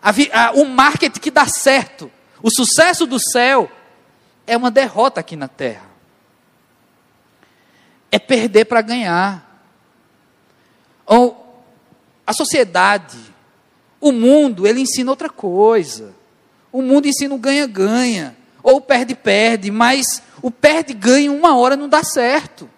a, 0.00 0.10
a, 0.10 0.52
o 0.52 0.64
marketing 0.64 1.20
que 1.20 1.30
dá 1.30 1.46
certo, 1.46 2.10
o 2.42 2.50
sucesso 2.50 3.06
do 3.06 3.18
céu 3.18 3.70
é 4.46 4.56
uma 4.56 4.70
derrota 4.70 5.20
aqui 5.20 5.36
na 5.36 5.48
terra. 5.48 5.90
É 8.10 8.18
perder 8.18 8.64
para 8.66 8.82
ganhar. 8.82 9.48
Ou 11.06 11.64
a 12.26 12.32
sociedade, 12.32 13.31
o 14.02 14.10
mundo, 14.10 14.66
ele 14.66 14.80
ensina 14.80 15.12
outra 15.12 15.30
coisa. 15.30 16.12
O 16.72 16.82
mundo 16.82 17.06
ensina 17.06 17.32
o 17.32 17.38
ganha-ganha, 17.38 18.36
ou 18.60 18.80
perde-perde, 18.80 19.70
mas 19.70 20.20
o 20.42 20.50
perde-ganha 20.50 21.30
uma 21.30 21.56
hora 21.56 21.76
não 21.76 21.88
dá 21.88 22.02
certo. 22.02 22.68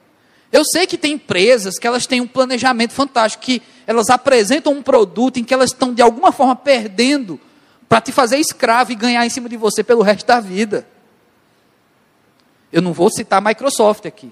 Eu 0.53 0.65
sei 0.67 0.87
que 0.87 0.99
tem 0.99 1.15
empresas 1.15 1.79
que 1.79 1.87
elas 1.87 2.07
têm 2.07 2.21
um 2.21 2.27
planejamento 2.27 2.93
fantástico, 2.93 3.43
que 3.43 3.63
elas 3.87 4.11
apresentam 4.11 4.75
um 4.75 4.83
produto 4.83 5.39
em 5.39 5.45
que 5.45 5.55
elas 5.55 5.71
estão 5.71 5.95
de 5.95 6.03
alguma 6.03 6.31
forma 6.31 6.55
perdendo 6.55 7.41
para 7.89 8.03
te 8.03 8.13
fazer 8.13 8.37
escravo 8.37 8.93
e 8.93 8.95
ganhar 8.95 9.25
em 9.25 9.31
cima 9.31 9.49
de 9.49 9.57
você 9.57 9.83
pelo 9.83 10.03
resto 10.03 10.27
da 10.27 10.41
vida. 10.41 10.87
Eu 12.71 12.83
não 12.83 12.93
vou 12.93 13.09
citar 13.09 13.39
a 13.39 13.49
Microsoft 13.49 14.05
aqui. 14.05 14.31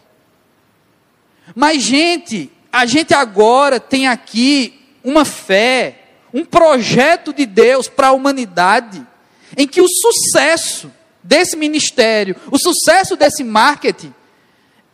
Mas, 1.54 1.82
gente, 1.82 2.52
a 2.70 2.84
gente 2.84 3.14
agora 3.14 3.80
tem 3.80 4.06
aqui 4.06 4.78
uma 5.02 5.24
fé, 5.24 6.01
um 6.32 6.44
projeto 6.44 7.32
de 7.32 7.46
Deus 7.46 7.88
para 7.88 8.08
a 8.08 8.12
humanidade, 8.12 9.06
em 9.56 9.66
que 9.66 9.80
o 9.80 9.88
sucesso 9.88 10.90
desse 11.22 11.56
ministério, 11.56 12.36
o 12.50 12.58
sucesso 12.58 13.16
desse 13.16 13.44
marketing, 13.44 14.14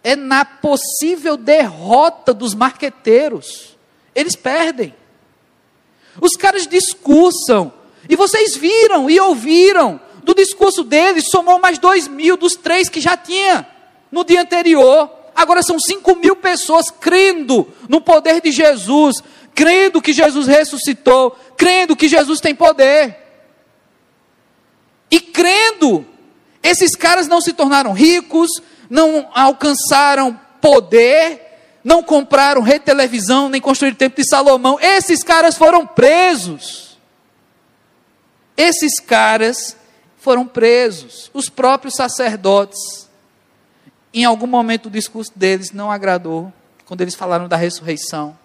é 0.03 0.17
na 0.17 0.45
possível 0.45 1.37
derrota 1.37 2.33
dos 2.35 2.55
marqueteiros. 2.55 3.77
Eles 4.15 4.35
perdem. 4.35 4.95
Os 6.21 6.35
caras 6.35 6.67
discursam, 6.67 7.73
e 8.09 8.17
vocês 8.17 8.57
viram 8.57 9.09
e 9.09 9.21
ouviram 9.21 10.01
do 10.23 10.35
discurso 10.35 10.83
dele, 10.83 11.21
somou 11.21 11.59
mais 11.59 11.79
dois 11.79 12.09
mil 12.09 12.37
dos 12.37 12.55
três 12.55 12.89
que 12.89 13.01
já 13.01 13.17
tinha 13.17 13.67
no 14.11 14.25
dia 14.25 14.43
anterior. 14.43 15.11
Agora 15.39 15.63
são 15.63 15.79
cinco 15.79 16.17
mil 16.17 16.35
pessoas 16.35 16.91
crendo 16.91 17.73
no 17.89 18.01
poder 18.01 18.41
de 18.41 18.51
Jesus, 18.51 19.23
crendo 19.55 20.03
que 20.03 20.13
Jesus 20.13 20.49
ressuscitou, 20.49 21.31
crendo 21.57 21.95
que 21.95 22.09
Jesus 22.09 22.41
tem 22.41 22.57
poder. 22.57 23.17
E 25.09 25.21
crendo, 25.21 26.05
esses 26.61 26.97
caras 26.97 27.29
não 27.29 27.41
se 27.41 27.53
tornaram 27.53 27.93
ricos, 27.93 28.51
não 28.91 29.29
alcançaram 29.33 30.39
poder, 30.61 31.41
não 31.85 32.03
compraram 32.03 32.61
retelevisão, 32.61 33.49
nem 33.49 33.61
construíram 33.61 33.95
o 33.95 33.99
templo 33.99 34.21
de 34.21 34.29
Salomão. 34.29 34.77
Esses 34.81 35.23
caras 35.23 35.57
foram 35.57 35.87
presos. 35.87 36.99
Esses 38.57 38.99
caras 38.99 39.77
foram 40.17 40.49
presos. 40.49 41.31
Os 41.33 41.49
próprios 41.49 41.95
sacerdotes, 41.95 43.08
em 44.13 44.25
algum 44.25 44.47
momento 44.47 44.85
do 44.85 44.93
discurso 44.95 45.33
deles, 45.37 45.73
não 45.73 45.91
agradou, 45.91 46.53
quando 46.87 47.03
eles 47.03 47.15
falaram 47.15 47.47
da 47.47 47.57
ressurreição, 47.57 48.37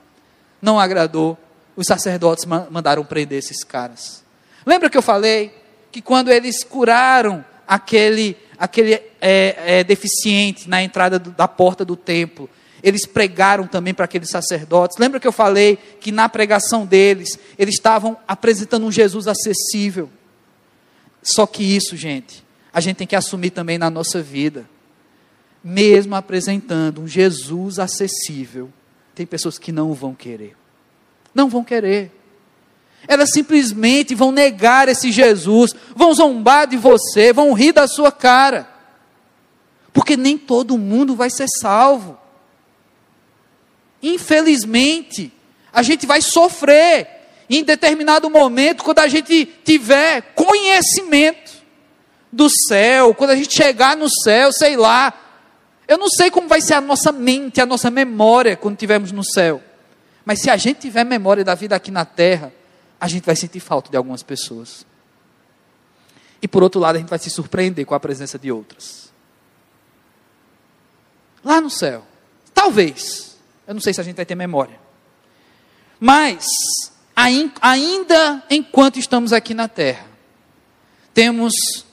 não 0.61 0.79
agradou. 0.79 1.37
Os 1.75 1.87
sacerdotes 1.87 2.45
mandaram 2.45 3.03
prender 3.03 3.39
esses 3.39 3.63
caras. 3.63 4.23
Lembra 4.65 4.89
que 4.89 4.97
eu 4.97 5.01
falei 5.01 5.53
que 5.91 6.01
quando 6.01 6.29
eles 6.29 6.63
curaram 6.63 7.43
aquele, 7.67 8.37
aquele 8.57 8.93
é, 8.93 9.79
é, 9.79 9.83
deficiente 9.83 10.69
na 10.69 10.83
entrada 10.83 11.17
do, 11.17 11.31
da 11.31 11.47
porta 11.47 11.83
do 11.83 11.95
templo, 11.95 12.49
eles 12.83 13.05
pregaram 13.05 13.65
também 13.65 13.93
para 13.93 14.05
aqueles 14.05 14.29
sacerdotes. 14.29 14.97
Lembra 14.97 15.19
que 15.19 15.27
eu 15.27 15.31
falei 15.31 15.77
que 15.99 16.11
na 16.11 16.27
pregação 16.27 16.85
deles, 16.85 17.39
eles 17.57 17.75
estavam 17.75 18.17
apresentando 18.27 18.85
um 18.85 18.91
Jesus 18.91 19.27
acessível. 19.27 20.09
Só 21.21 21.47
que 21.47 21.63
isso, 21.63 21.95
gente, 21.95 22.43
a 22.73 22.81
gente 22.81 22.97
tem 22.97 23.07
que 23.07 23.15
assumir 23.15 23.51
também 23.51 23.77
na 23.77 23.89
nossa 23.89 24.21
vida. 24.21 24.69
Mesmo 25.63 26.15
apresentando 26.15 27.01
um 27.01 27.07
Jesus 27.07 27.79
acessível, 27.79 28.71
tem 29.15 29.25
pessoas 29.25 29.57
que 29.57 29.71
não 29.71 29.93
vão 29.93 30.13
querer. 30.13 30.55
Não 31.33 31.47
vão 31.49 31.63
querer. 31.63 32.11
Elas 33.07 33.31
simplesmente 33.31 34.15
vão 34.15 34.31
negar 34.31 34.87
esse 34.89 35.11
Jesus, 35.11 35.73
vão 35.95 36.13
zombar 36.13 36.67
de 36.67 36.77
você, 36.77 37.31
vão 37.31 37.53
rir 37.53 37.71
da 37.71 37.87
sua 37.87 38.11
cara. 38.11 38.69
Porque 39.91 40.17
nem 40.17 40.37
todo 40.37 40.77
mundo 40.77 41.15
vai 41.15 41.29
ser 41.29 41.47
salvo. 41.47 42.17
Infelizmente, 44.01 45.31
a 45.71 45.81
gente 45.81 46.05
vai 46.05 46.21
sofrer 46.21 47.07
em 47.49 47.63
determinado 47.63 48.29
momento, 48.29 48.83
quando 48.83 48.99
a 48.99 49.07
gente 49.07 49.45
tiver 49.63 50.33
conhecimento 50.33 51.51
do 52.31 52.49
céu, 52.49 53.13
quando 53.13 53.31
a 53.31 53.35
gente 53.35 53.53
chegar 53.55 53.95
no 53.95 54.09
céu, 54.09 54.51
sei 54.51 54.75
lá, 54.75 55.13
eu 55.87 55.97
não 55.97 56.09
sei 56.09 56.31
como 56.31 56.47
vai 56.47 56.61
ser 56.61 56.75
a 56.75 56.81
nossa 56.81 57.11
mente, 57.11 57.59
a 57.59 57.65
nossa 57.65 57.91
memória 57.91 58.55
quando 58.55 58.75
estivermos 58.75 59.11
no 59.11 59.23
céu. 59.23 59.61
Mas 60.25 60.41
se 60.41 60.49
a 60.49 60.57
gente 60.57 60.81
tiver 60.81 61.03
memória 61.03 61.43
da 61.43 61.55
vida 61.55 61.75
aqui 61.75 61.91
na 61.91 62.05
terra, 62.05 62.53
a 62.99 63.07
gente 63.07 63.25
vai 63.25 63.35
sentir 63.35 63.59
falta 63.59 63.89
de 63.91 63.97
algumas 63.97 64.23
pessoas. 64.23 64.85
E 66.41 66.47
por 66.47 66.63
outro 66.63 66.79
lado, 66.79 66.95
a 66.95 66.99
gente 66.99 67.09
vai 67.09 67.19
se 67.19 67.29
surpreender 67.29 67.85
com 67.85 67.93
a 67.93 67.99
presença 67.99 68.39
de 68.39 68.51
outras. 68.51 69.11
Lá 71.43 71.59
no 71.59 71.69
céu, 71.69 72.05
talvez, 72.53 73.37
eu 73.67 73.73
não 73.73 73.81
sei 73.81 73.93
se 73.93 73.99
a 73.99 74.03
gente 74.03 74.15
vai 74.15 74.25
ter 74.25 74.35
memória. 74.35 74.79
Mas 75.99 76.45
ainda 77.15 78.43
enquanto 78.49 78.97
estamos 78.97 79.33
aqui 79.33 79.53
na 79.53 79.67
terra, 79.67 80.07
temos 81.13 81.85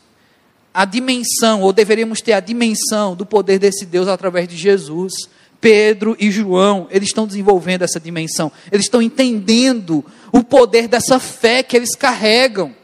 a 0.73 0.85
dimensão, 0.85 1.63
ou 1.63 1.73
deveríamos 1.73 2.21
ter 2.21 2.33
a 2.33 2.41
dimensão 2.41 3.15
do 3.15 3.27
poder 3.27 3.59
desse 3.59 3.85
Deus 3.85 4.09
através 4.09 4.49
de 4.49 4.57
Jesus. 4.57 5.29
Pedro 5.61 6.17
e 6.19 6.31
João, 6.31 6.89
eles 6.91 7.11
estão 7.11 7.27
desenvolvendo 7.27 7.83
essa 7.83 8.01
dimensão, 8.01 8.51
eles 8.73 8.87
estão 8.87 9.03
entendendo 9.03 10.03
o 10.33 10.43
poder 10.43 10.89
dessa 10.89 11.19
fé 11.19 11.63
que 11.63 11.77
eles 11.77 11.95
carregam. 11.95 12.75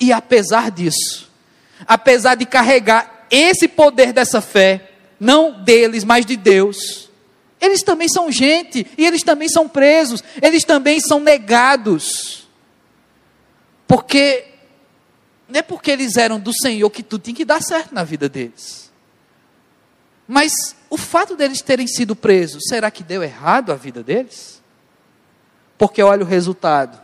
E 0.00 0.12
apesar 0.12 0.70
disso, 0.70 1.30
apesar 1.86 2.34
de 2.34 2.44
carregar 2.44 3.26
esse 3.30 3.68
poder 3.68 4.12
dessa 4.12 4.40
fé, 4.40 4.90
não 5.20 5.62
deles, 5.62 6.02
mas 6.02 6.26
de 6.26 6.36
Deus, 6.36 7.08
eles 7.60 7.82
também 7.82 8.08
são 8.08 8.32
gente, 8.32 8.86
e 8.96 9.06
eles 9.06 9.22
também 9.22 9.48
são 9.48 9.68
presos, 9.68 10.24
eles 10.42 10.64
também 10.64 10.98
são 10.98 11.20
negados. 11.20 12.48
Porque 13.86 14.49
não 15.50 15.58
é 15.58 15.62
porque 15.62 15.90
eles 15.90 16.16
eram 16.16 16.38
do 16.38 16.52
Senhor 16.52 16.88
que 16.90 17.02
tudo 17.02 17.22
tem 17.22 17.34
que 17.34 17.44
dar 17.44 17.62
certo 17.62 17.94
na 17.94 18.04
vida 18.04 18.28
deles. 18.28 18.90
Mas 20.26 20.76
o 20.88 20.96
fato 20.96 21.36
deles 21.36 21.60
terem 21.60 21.86
sido 21.86 22.14
presos, 22.14 22.62
será 22.68 22.90
que 22.90 23.02
deu 23.02 23.22
errado 23.22 23.72
a 23.72 23.74
vida 23.74 24.02
deles? 24.02 24.62
Porque 25.76 26.02
olha 26.02 26.22
o 26.22 26.26
resultado 26.26 27.00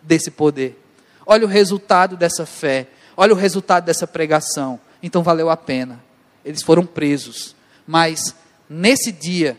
desse 0.00 0.30
poder. 0.30 0.80
Olha 1.26 1.44
o 1.44 1.48
resultado 1.48 2.16
dessa 2.16 2.46
fé. 2.46 2.88
Olha 3.16 3.32
o 3.32 3.36
resultado 3.36 3.84
dessa 3.84 4.06
pregação. 4.06 4.78
Então 5.02 5.22
valeu 5.22 5.50
a 5.50 5.56
pena. 5.56 6.02
Eles 6.44 6.62
foram 6.62 6.86
presos. 6.86 7.56
Mas 7.86 8.34
nesse 8.68 9.10
dia, 9.10 9.58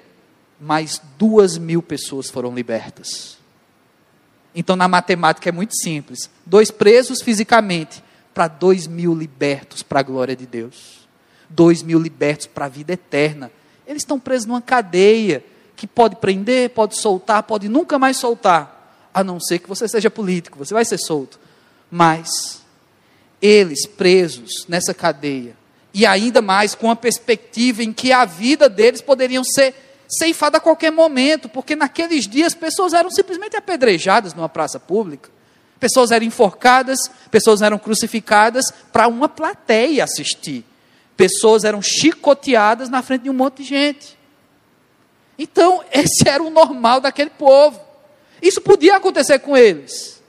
mais 0.60 1.02
duas 1.18 1.58
mil 1.58 1.82
pessoas 1.82 2.30
foram 2.30 2.54
libertas. 2.54 3.38
Então 4.56 4.76
na 4.76 4.88
matemática 4.88 5.50
é 5.50 5.52
muito 5.52 5.76
simples: 5.76 6.30
dois 6.46 6.72
presos 6.72 7.22
fisicamente 7.22 8.04
para 8.34 8.48
dois 8.48 8.88
mil 8.88 9.14
libertos 9.14 9.84
para 9.84 10.00
a 10.00 10.04
glória 10.04 10.36
de 10.36 10.46
Deus. 10.46 11.08
Dois 11.50 11.84
mil 11.84 12.00
libertos 12.00 12.48
para 12.48 12.66
a 12.66 12.70
vida 12.70 12.94
eterna. 12.94 13.52
Eles 13.86 14.02
estão 14.02 14.20
presos 14.20 14.46
numa 14.46 14.62
cadeia 14.62 15.44
que 15.76 15.86
pode 15.86 16.16
prender, 16.16 16.70
pode 16.70 16.98
soltar, 16.98 17.44
pode 17.44 17.68
nunca 17.68 18.00
mais 18.00 18.18
soltar 18.18 19.10
a 19.14 19.24
não 19.24 19.40
ser 19.40 19.60
que 19.60 19.70
você 19.70 19.88
seja 19.88 20.10
político, 20.10 20.58
você 20.58 20.74
vai 20.74 20.86
ser 20.86 20.98
solto. 20.98 21.40
Mas 21.92 22.64
eles 23.42 23.86
presos 23.86 24.66
nessa 24.68 24.94
cadeia, 24.94 25.56
e 25.94 26.06
ainda 26.06 26.42
mais 26.42 26.74
com 26.74 26.90
a 26.90 26.96
perspectiva 26.96 27.84
em 27.84 27.94
que 27.94 28.12
a 28.12 28.26
vida 28.26 28.68
deles 28.68 29.02
poderiam 29.02 29.44
ser 29.44 29.76
ceifada 30.08 30.58
a 30.58 30.62
qualquer 30.62 30.92
momento, 30.92 31.48
porque 31.50 31.76
naqueles 31.76 32.28
dias 32.28 32.56
pessoas 32.56 32.94
eram 32.94 33.12
simplesmente 33.12 33.56
apedrejadas 33.56 34.34
numa 34.34 34.50
praça 34.50 34.80
pública, 34.80 35.30
pessoas 35.84 36.12
eram 36.12 36.26
enforcadas, 36.26 36.98
pessoas 37.30 37.62
eram 37.62 37.78
crucificadas 37.78 38.72
para 38.94 39.06
uma 39.10 39.28
plateia 39.28 40.06
assistir, 40.06 40.64
pessoas 41.18 41.66
eram 41.66 41.82
chicoteadas 41.82 42.88
na 42.88 43.02
frente 43.02 43.24
de 43.24 43.30
um 43.30 43.34
monte 43.34 43.64
de 43.64 43.66
gente. 43.66 44.18
Então, 45.38 45.84
esse 45.92 46.26
era 46.26 46.42
o 46.42 46.50
normal 46.50 47.02
daquele 47.02 47.32
povo. 47.32 47.82
Isso 48.42 48.62
podia 48.62 48.96
acontecer 48.96 49.40
com 49.40 49.58
eles. 49.58 50.24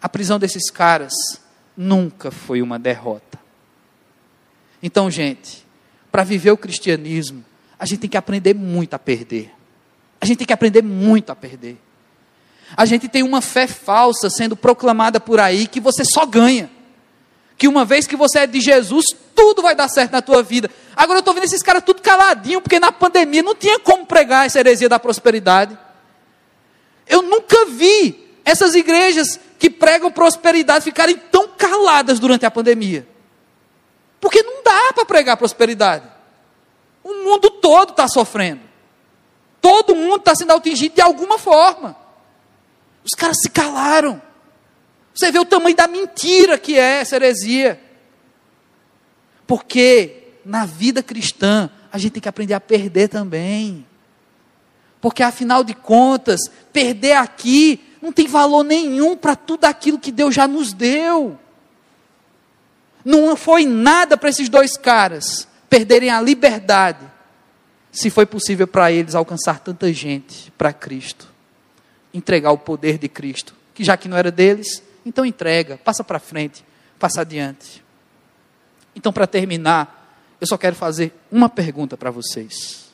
A 0.00 0.08
prisão 0.08 0.38
desses 0.38 0.70
caras 0.70 1.12
nunca 1.76 2.30
foi 2.30 2.62
uma 2.62 2.78
derrota. 2.78 3.38
Então, 4.82 5.10
gente, 5.10 5.66
para 6.10 6.24
viver 6.24 6.52
o 6.52 6.56
cristianismo, 6.56 7.44
a 7.78 7.84
gente 7.84 8.00
tem 8.00 8.10
que 8.10 8.16
aprender 8.16 8.54
muito 8.54 8.94
a 8.94 8.98
perder. 8.98 9.52
A 10.18 10.24
gente 10.24 10.38
tem 10.38 10.46
que 10.46 10.54
aprender 10.54 10.82
muito 10.82 11.28
a 11.28 11.36
perder. 11.36 11.76
A 12.76 12.84
gente 12.84 13.08
tem 13.08 13.22
uma 13.22 13.40
fé 13.40 13.66
falsa 13.66 14.30
sendo 14.30 14.56
proclamada 14.56 15.20
por 15.20 15.38
aí 15.38 15.66
que 15.66 15.80
você 15.80 16.04
só 16.04 16.24
ganha. 16.26 16.70
Que 17.56 17.68
uma 17.68 17.84
vez 17.84 18.06
que 18.06 18.16
você 18.16 18.40
é 18.40 18.46
de 18.46 18.60
Jesus, 18.60 19.06
tudo 19.34 19.62
vai 19.62 19.74
dar 19.74 19.88
certo 19.88 20.12
na 20.12 20.22
tua 20.22 20.42
vida. 20.42 20.70
Agora 20.96 21.18
eu 21.18 21.20
estou 21.20 21.34
vendo 21.34 21.44
esses 21.44 21.62
caras 21.62 21.84
tudo 21.84 22.02
caladinho, 22.02 22.60
porque 22.60 22.80
na 22.80 22.90
pandemia 22.90 23.42
não 23.42 23.54
tinha 23.54 23.78
como 23.78 24.06
pregar 24.06 24.46
essa 24.46 24.58
heresia 24.58 24.88
da 24.88 24.98
prosperidade. 24.98 25.78
Eu 27.06 27.22
nunca 27.22 27.66
vi 27.66 28.32
essas 28.44 28.74
igrejas 28.74 29.38
que 29.58 29.70
pregam 29.70 30.10
prosperidade 30.10 30.84
ficarem 30.84 31.16
tão 31.16 31.48
caladas 31.48 32.18
durante 32.18 32.44
a 32.44 32.50
pandemia. 32.50 33.06
Porque 34.20 34.42
não 34.42 34.62
dá 34.62 34.92
para 34.94 35.04
pregar 35.04 35.36
prosperidade. 35.36 36.06
O 37.02 37.12
mundo 37.24 37.50
todo 37.50 37.90
está 37.90 38.08
sofrendo. 38.08 38.62
Todo 39.60 39.94
mundo 39.94 40.16
está 40.16 40.34
sendo 40.34 40.52
atingido 40.52 40.94
de 40.94 41.00
alguma 41.00 41.38
forma. 41.38 42.03
Os 43.04 43.12
caras 43.12 43.38
se 43.40 43.50
calaram. 43.50 44.20
Você 45.14 45.30
vê 45.30 45.38
o 45.38 45.44
tamanho 45.44 45.76
da 45.76 45.86
mentira 45.86 46.58
que 46.58 46.78
é 46.78 47.00
essa 47.00 47.16
heresia. 47.16 47.80
Porque 49.46 50.32
na 50.44 50.64
vida 50.64 51.02
cristã 51.02 51.70
a 51.92 51.98
gente 51.98 52.12
tem 52.12 52.22
que 52.22 52.28
aprender 52.28 52.54
a 52.54 52.60
perder 52.60 53.08
também. 53.08 53.86
Porque 55.00 55.22
afinal 55.22 55.62
de 55.62 55.74
contas, 55.74 56.40
perder 56.72 57.12
aqui 57.12 57.80
não 58.00 58.10
tem 58.10 58.26
valor 58.26 58.64
nenhum 58.64 59.16
para 59.16 59.36
tudo 59.36 59.66
aquilo 59.66 59.98
que 59.98 60.10
Deus 60.10 60.34
já 60.34 60.48
nos 60.48 60.72
deu. 60.72 61.38
Não 63.04 63.36
foi 63.36 63.66
nada 63.66 64.16
para 64.16 64.30
esses 64.30 64.48
dois 64.48 64.76
caras 64.76 65.46
perderem 65.68 66.08
a 66.08 66.20
liberdade, 66.20 67.04
se 67.90 68.08
foi 68.08 68.24
possível 68.24 68.64
para 68.64 68.92
eles 68.92 69.14
alcançar 69.14 69.58
tanta 69.58 69.92
gente 69.92 70.52
para 70.56 70.72
Cristo, 70.72 71.33
entregar 72.14 72.52
o 72.52 72.58
poder 72.58 72.96
de 72.96 73.08
Cristo, 73.08 73.54
que 73.74 73.84
já 73.84 73.96
que 73.96 74.08
não 74.08 74.16
era 74.16 74.30
deles, 74.30 74.82
então 75.04 75.26
entrega, 75.26 75.76
passa 75.76 76.02
para 76.02 76.18
frente, 76.18 76.64
passa 76.98 77.20
adiante. 77.20 77.84
Então, 78.96 79.12
para 79.12 79.26
terminar, 79.26 80.36
eu 80.40 80.46
só 80.46 80.56
quero 80.56 80.76
fazer 80.76 81.12
uma 81.30 81.48
pergunta 81.48 81.96
para 81.96 82.10
vocês 82.10 82.84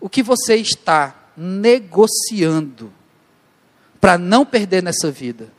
o 0.00 0.08
que 0.08 0.22
você 0.22 0.54
está 0.54 1.14
negociando 1.36 2.92
para 4.00 4.16
não 4.16 4.46
perder 4.46 4.80
nessa 4.80 5.10
vida 5.10 5.52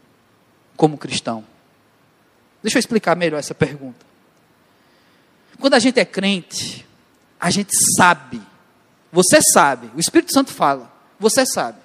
como 0.77 0.97
cristão? 0.97 1.43
Deixa 2.63 2.77
eu 2.77 2.79
explicar 2.79 3.15
melhor 3.15 3.39
essa 3.39 3.53
pergunta. 3.53 4.05
Quando 5.59 5.73
a 5.73 5.79
gente 5.79 5.99
é 5.99 6.05
crente, 6.05 6.87
a 7.37 7.49
gente 7.49 7.71
sabe, 7.97 8.41
você 9.11 9.39
sabe, 9.41 9.91
o 9.93 9.99
Espírito 9.99 10.31
Santo 10.31 10.53
fala, 10.53 10.89
você 11.19 11.45
sabe, 11.45 11.79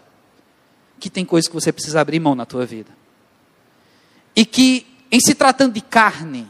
que 1.00 1.10
tem 1.10 1.24
coisas 1.24 1.48
que 1.48 1.54
você 1.54 1.72
precisa 1.72 2.00
abrir 2.00 2.20
mão 2.20 2.34
na 2.34 2.46
tua 2.46 2.64
vida. 2.64 2.90
E 4.36 4.44
que, 4.44 4.86
em 5.10 5.20
se 5.20 5.34
tratando 5.34 5.74
de 5.74 5.80
carne, 5.80 6.48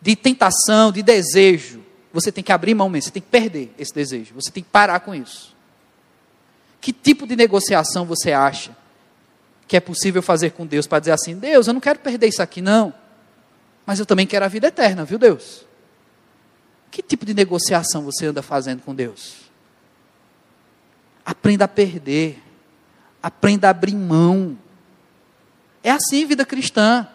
de 0.00 0.16
tentação, 0.16 0.90
de 0.90 1.02
desejo, 1.02 1.80
você 2.12 2.32
tem 2.32 2.42
que 2.42 2.52
abrir 2.52 2.74
mão 2.74 2.88
mesmo, 2.88 3.06
você 3.06 3.12
tem 3.12 3.22
que 3.22 3.28
perder 3.28 3.72
esse 3.78 3.94
desejo, 3.94 4.34
você 4.34 4.50
tem 4.50 4.62
que 4.62 4.68
parar 4.70 5.00
com 5.00 5.14
isso. 5.14 5.54
Que 6.80 6.92
tipo 6.92 7.26
de 7.26 7.36
negociação 7.36 8.04
você 8.04 8.32
acha 8.32 8.76
que 9.68 9.76
é 9.76 9.80
possível 9.80 10.22
fazer 10.22 10.50
com 10.50 10.66
Deus 10.66 10.86
para 10.86 10.98
dizer 10.98 11.12
assim: 11.12 11.36
Deus, 11.36 11.66
eu 11.66 11.74
não 11.74 11.80
quero 11.80 12.00
perder 12.00 12.26
isso 12.26 12.42
aqui, 12.42 12.60
não, 12.60 12.92
mas 13.86 13.98
eu 13.98 14.06
também 14.06 14.26
quero 14.26 14.44
a 14.44 14.48
vida 14.48 14.66
eterna, 14.66 15.04
viu, 15.04 15.18
Deus? 15.18 15.64
Que 16.90 17.02
tipo 17.02 17.24
de 17.24 17.34
negociação 17.34 18.02
você 18.02 18.26
anda 18.26 18.42
fazendo 18.42 18.82
com 18.82 18.94
Deus? 18.94 19.49
Aprenda 21.24 21.64
a 21.64 21.68
perder, 21.68 22.42
aprenda 23.22 23.68
a 23.68 23.70
abrir 23.70 23.94
mão. 23.94 24.58
É 25.82 25.90
assim 25.90 26.26
vida 26.26 26.44
cristã. 26.44 27.06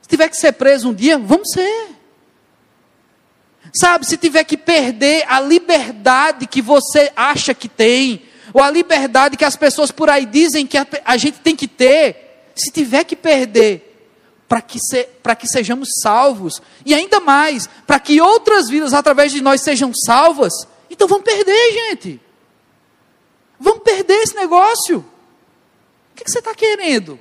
Se 0.00 0.08
tiver 0.08 0.28
que 0.28 0.36
ser 0.36 0.52
preso 0.52 0.88
um 0.88 0.94
dia, 0.94 1.18
vamos 1.18 1.50
ser. 1.52 1.88
Sabe, 3.74 4.06
se 4.06 4.16
tiver 4.16 4.44
que 4.44 4.56
perder 4.56 5.24
a 5.28 5.40
liberdade 5.40 6.46
que 6.46 6.60
você 6.60 7.10
acha 7.16 7.54
que 7.54 7.68
tem, 7.68 8.22
ou 8.52 8.62
a 8.62 8.70
liberdade 8.70 9.36
que 9.36 9.44
as 9.44 9.56
pessoas 9.56 9.90
por 9.90 10.10
aí 10.10 10.26
dizem 10.26 10.66
que 10.66 10.76
a, 10.76 10.86
a 11.04 11.16
gente 11.16 11.40
tem 11.40 11.56
que 11.56 11.68
ter, 11.68 12.50
se 12.54 12.70
tiver 12.70 13.04
que 13.04 13.16
perder, 13.16 13.88
para 14.48 14.60
que, 14.60 14.78
se, 14.78 15.08
que 15.38 15.48
sejamos 15.48 15.88
salvos, 16.02 16.60
e 16.84 16.92
ainda 16.92 17.20
mais, 17.20 17.66
para 17.86 17.98
que 17.98 18.20
outras 18.20 18.68
vidas 18.68 18.92
através 18.92 19.32
de 19.32 19.40
nós 19.40 19.62
sejam 19.62 19.92
salvas, 19.94 20.52
então 20.90 21.08
vamos 21.08 21.24
perder, 21.24 21.72
gente. 21.72 22.20
Vamos 23.62 23.84
perder 23.84 24.14
esse 24.14 24.34
negócio. 24.34 24.98
O 24.98 26.14
que, 26.16 26.28
você 26.28 26.40
está 26.40 26.52
querendo? 26.52 27.18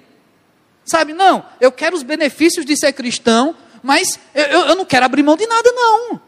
Sabe, 0.84 1.14
não, 1.14 1.46
eu 1.60 1.72
quero 1.72 1.96
os 1.96 2.02
benefícios 2.02 2.66
de 2.66 2.76
ser 2.76 2.92
cristão, 2.94 3.56
mas 3.84 4.20
eu, 4.34 4.44
eu, 4.46 4.60
eu 4.62 4.76
não 4.76 4.84
quero 4.84 5.06
abrir 5.06 5.22
mão 5.22 5.38
de 5.38 5.46
nada, 5.46 5.72
não. 5.72 6.20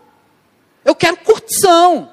Eu 0.86 0.94
quero 0.94 1.18
curtição. 1.18 2.12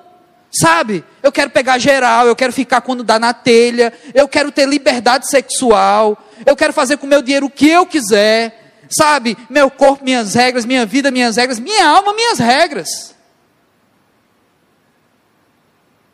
Sabe? 0.50 1.04
Eu 1.22 1.30
quero 1.30 1.50
pegar 1.50 1.78
geral, 1.78 2.26
eu 2.26 2.34
quero 2.34 2.52
ficar 2.52 2.80
quando 2.80 3.04
dá 3.04 3.18
na 3.18 3.32
telha, 3.32 3.92
eu 4.14 4.26
quero 4.26 4.50
ter 4.50 4.66
liberdade 4.66 5.28
sexual, 5.28 6.18
eu 6.44 6.56
quero 6.56 6.72
fazer 6.72 6.96
com 6.96 7.06
meu 7.06 7.22
dinheiro 7.22 7.46
o 7.46 7.50
que 7.50 7.68
eu 7.68 7.86
quiser, 7.86 8.82
sabe? 8.88 9.36
Meu 9.48 9.70
corpo, 9.70 10.02
minhas 10.02 10.34
regras, 10.34 10.64
minha 10.64 10.84
vida, 10.84 11.10
minhas 11.10 11.36
regras, 11.36 11.60
minha 11.60 11.86
alma, 11.86 12.14
minhas 12.14 12.38
regras. 12.40 13.14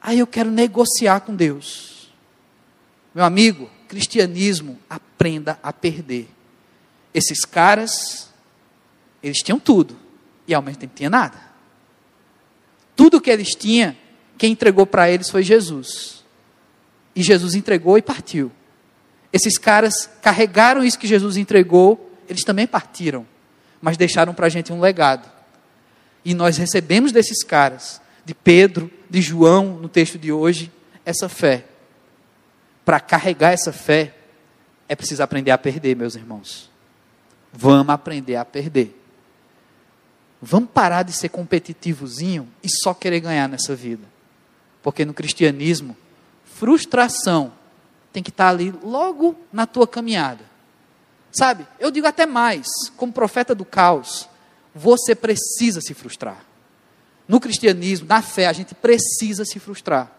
Aí 0.07 0.21
eu 0.21 0.27
quero 0.29 0.53
negociar 0.53 1.19
com 1.19 1.35
Deus. 1.35 2.13
Meu 3.13 3.25
amigo, 3.25 3.69
cristianismo, 3.89 4.79
aprenda 4.89 5.59
a 5.61 5.73
perder. 5.73 6.29
Esses 7.13 7.45
caras, 7.45 8.31
eles 9.21 9.39
tinham 9.39 9.59
tudo, 9.59 9.97
e 10.47 10.55
ao 10.55 10.63
mesmo 10.63 10.79
tempo 10.79 10.95
tinha 10.95 11.11
nada. 11.11 11.37
Tudo 12.95 13.21
que 13.21 13.29
eles 13.29 13.49
tinham, 13.57 13.97
quem 14.39 14.53
entregou 14.53 14.87
para 14.87 15.11
eles 15.11 15.29
foi 15.29 15.43
Jesus. 15.43 16.25
E 17.13 17.21
Jesus 17.21 17.57
entregou 17.57 17.99
e 17.99 18.03
partiu. 18.03 18.53
Esses 19.33 19.59
caras 19.59 20.09
carregaram 20.23 20.85
isso 20.85 21.01
que 21.01 21.09
Jesus 21.09 21.37
entregou, 21.37 22.17
eles 22.29 22.45
também 22.45 22.69
partiram, 22.69 23.27
mas 23.83 23.97
deixaram 23.97 24.33
para 24.33 24.47
a 24.47 24.51
gente 24.51 24.73
um 24.73 24.79
legado. 24.79 25.29
E 26.25 26.33
nós 26.33 26.59
recebemos 26.59 27.11
desses 27.11 27.43
caras, 27.43 28.01
de 28.27 28.35
Pedro, 28.35 28.91
de 29.09 29.23
João, 29.23 29.77
no 29.77 29.89
texto 29.89 30.19
de 30.19 30.33
hoje, 30.33 30.73
essa 31.05 31.29
fé. 31.29 31.65
Para 32.85 32.99
carregar 32.99 33.53
essa 33.53 33.73
fé, 33.73 34.17
é 34.89 34.97
preciso 34.97 35.23
aprender 35.23 35.53
a 35.53 35.59
perder, 35.59 35.95
meus 35.95 36.17
irmãos. 36.17 36.69
Vamos 37.53 37.89
aprender 37.89 38.35
a 38.35 38.45
perder. 38.45 39.01
Vamos 40.43 40.71
parar 40.75 41.05
de 41.05 41.13
ser 41.13 41.29
competitivozinho 41.29 42.49
e 42.65 42.69
só 42.69 42.93
querer 42.93 43.21
ganhar 43.21 43.49
nessa 43.49 43.77
vida. 43.77 44.03
Porque 44.83 45.05
no 45.05 45.15
cristianismo, 45.15 45.97
frustração 46.45 47.53
tem 48.13 48.25
que 48.25 48.31
estar 48.31 48.49
ali 48.49 48.75
logo 48.83 49.37
na 49.53 49.67
tua 49.67 49.87
caminhada. 49.87 50.45
Sabe? 51.31 51.65
Eu 51.79 51.93
digo 51.93 52.09
até 52.09 52.27
mais, 52.27 52.67
como 52.97 53.13
profeta 53.13 53.55
do 53.55 53.65
caos, 53.65 54.29
você 54.75 55.15
precisa 55.15 55.81
se 55.81 55.95
frustrar. 55.95 56.46
No 57.29 57.41
cristianismo, 57.41 58.07
na 58.07 58.23
fé, 58.23 58.47
a 58.47 58.53
gente 58.53 58.75
precisa 58.75 59.45
se 59.45 59.59
frustrar. 59.59 60.11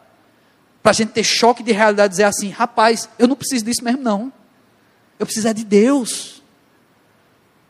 Para 0.83 0.91
a 0.91 0.93
gente 0.93 1.11
ter 1.11 1.23
choque 1.23 1.63
de 1.63 1.71
realidade 1.71 2.11
e 2.11 2.15
dizer 2.15 2.23
assim: 2.23 2.49
rapaz, 2.49 3.09
eu 3.17 3.27
não 3.27 3.35
preciso 3.35 3.65
disso 3.65 3.83
mesmo, 3.83 4.01
não. 4.01 4.31
Eu 5.19 5.25
preciso 5.25 5.47
é 5.47 5.53
de 5.53 5.63
Deus. 5.63 6.41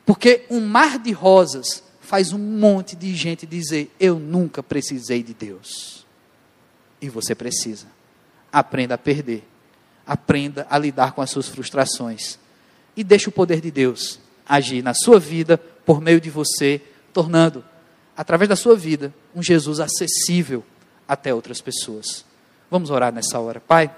Porque 0.05 0.45
um 0.49 0.59
mar 0.61 0.97
de 0.97 1.11
rosas 1.11 1.83
faz 2.01 2.31
um 2.31 2.37
monte 2.37 2.95
de 2.95 3.13
gente 3.15 3.45
dizer: 3.45 3.93
Eu 3.99 4.17
nunca 4.17 4.63
precisei 4.63 5.21
de 5.21 5.33
Deus. 5.33 6.05
E 7.01 7.09
você 7.09 7.35
precisa. 7.35 7.87
Aprenda 8.51 8.95
a 8.95 8.97
perder. 8.97 9.43
Aprenda 10.05 10.65
a 10.69 10.77
lidar 10.77 11.11
com 11.11 11.21
as 11.21 11.29
suas 11.29 11.47
frustrações. 11.47 12.39
E 12.95 13.03
deixe 13.03 13.29
o 13.29 13.31
poder 13.31 13.61
de 13.61 13.69
Deus 13.69 14.19
agir 14.47 14.81
na 14.81 14.93
sua 14.93 15.19
vida, 15.19 15.57
por 15.57 15.99
meio 15.99 16.21
de 16.21 16.29
você, 16.29 16.81
tornando, 17.11 17.63
através 18.15 18.47
da 18.47 18.55
sua 18.55 18.75
vida, 18.75 19.13
um 19.37 19.41
Jesus 19.41 19.79
acessível 19.79 20.65
até 21.07 21.33
outras 21.33 21.61
pessoas. 21.61 22.25
Vamos 22.69 22.89
orar 22.89 23.13
nessa 23.13 23.39
hora. 23.39 23.61
Pai, 23.61 23.89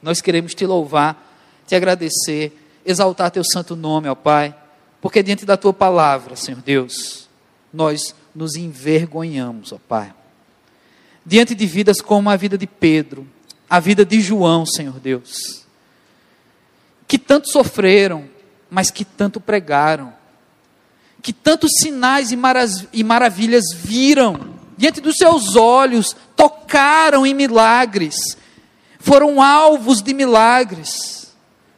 nós 0.00 0.22
queremos 0.22 0.54
te 0.54 0.64
louvar, 0.64 1.30
te 1.66 1.74
agradecer, 1.74 2.56
exaltar 2.86 3.30
teu 3.30 3.44
santo 3.44 3.76
nome, 3.76 4.08
ó 4.08 4.14
Pai 4.14 4.56
porque 5.02 5.20
diante 5.20 5.44
da 5.44 5.56
tua 5.56 5.72
palavra, 5.72 6.36
Senhor 6.36 6.62
Deus, 6.62 7.28
nós 7.74 8.14
nos 8.32 8.54
envergonhamos, 8.54 9.72
ó 9.72 9.78
Pai. 9.88 10.14
Diante 11.26 11.56
de 11.56 11.66
vidas 11.66 12.00
como 12.00 12.30
a 12.30 12.36
vida 12.36 12.56
de 12.56 12.68
Pedro, 12.68 13.26
a 13.68 13.80
vida 13.80 14.04
de 14.04 14.20
João, 14.20 14.64
Senhor 14.64 15.00
Deus, 15.00 15.64
que 17.08 17.18
tanto 17.18 17.48
sofreram, 17.48 18.28
mas 18.70 18.92
que 18.92 19.04
tanto 19.04 19.40
pregaram, 19.40 20.14
que 21.20 21.32
tantos 21.32 21.72
sinais 21.78 22.30
e, 22.30 22.38
e 22.92 23.02
maravilhas 23.02 23.64
viram 23.74 24.51
diante 24.82 25.00
dos 25.00 25.16
seus 25.16 25.54
olhos, 25.54 26.16
tocaram 26.34 27.24
em 27.24 27.32
milagres, 27.32 28.36
foram 28.98 29.40
alvos 29.40 30.02
de 30.02 30.12
milagres, 30.12 31.32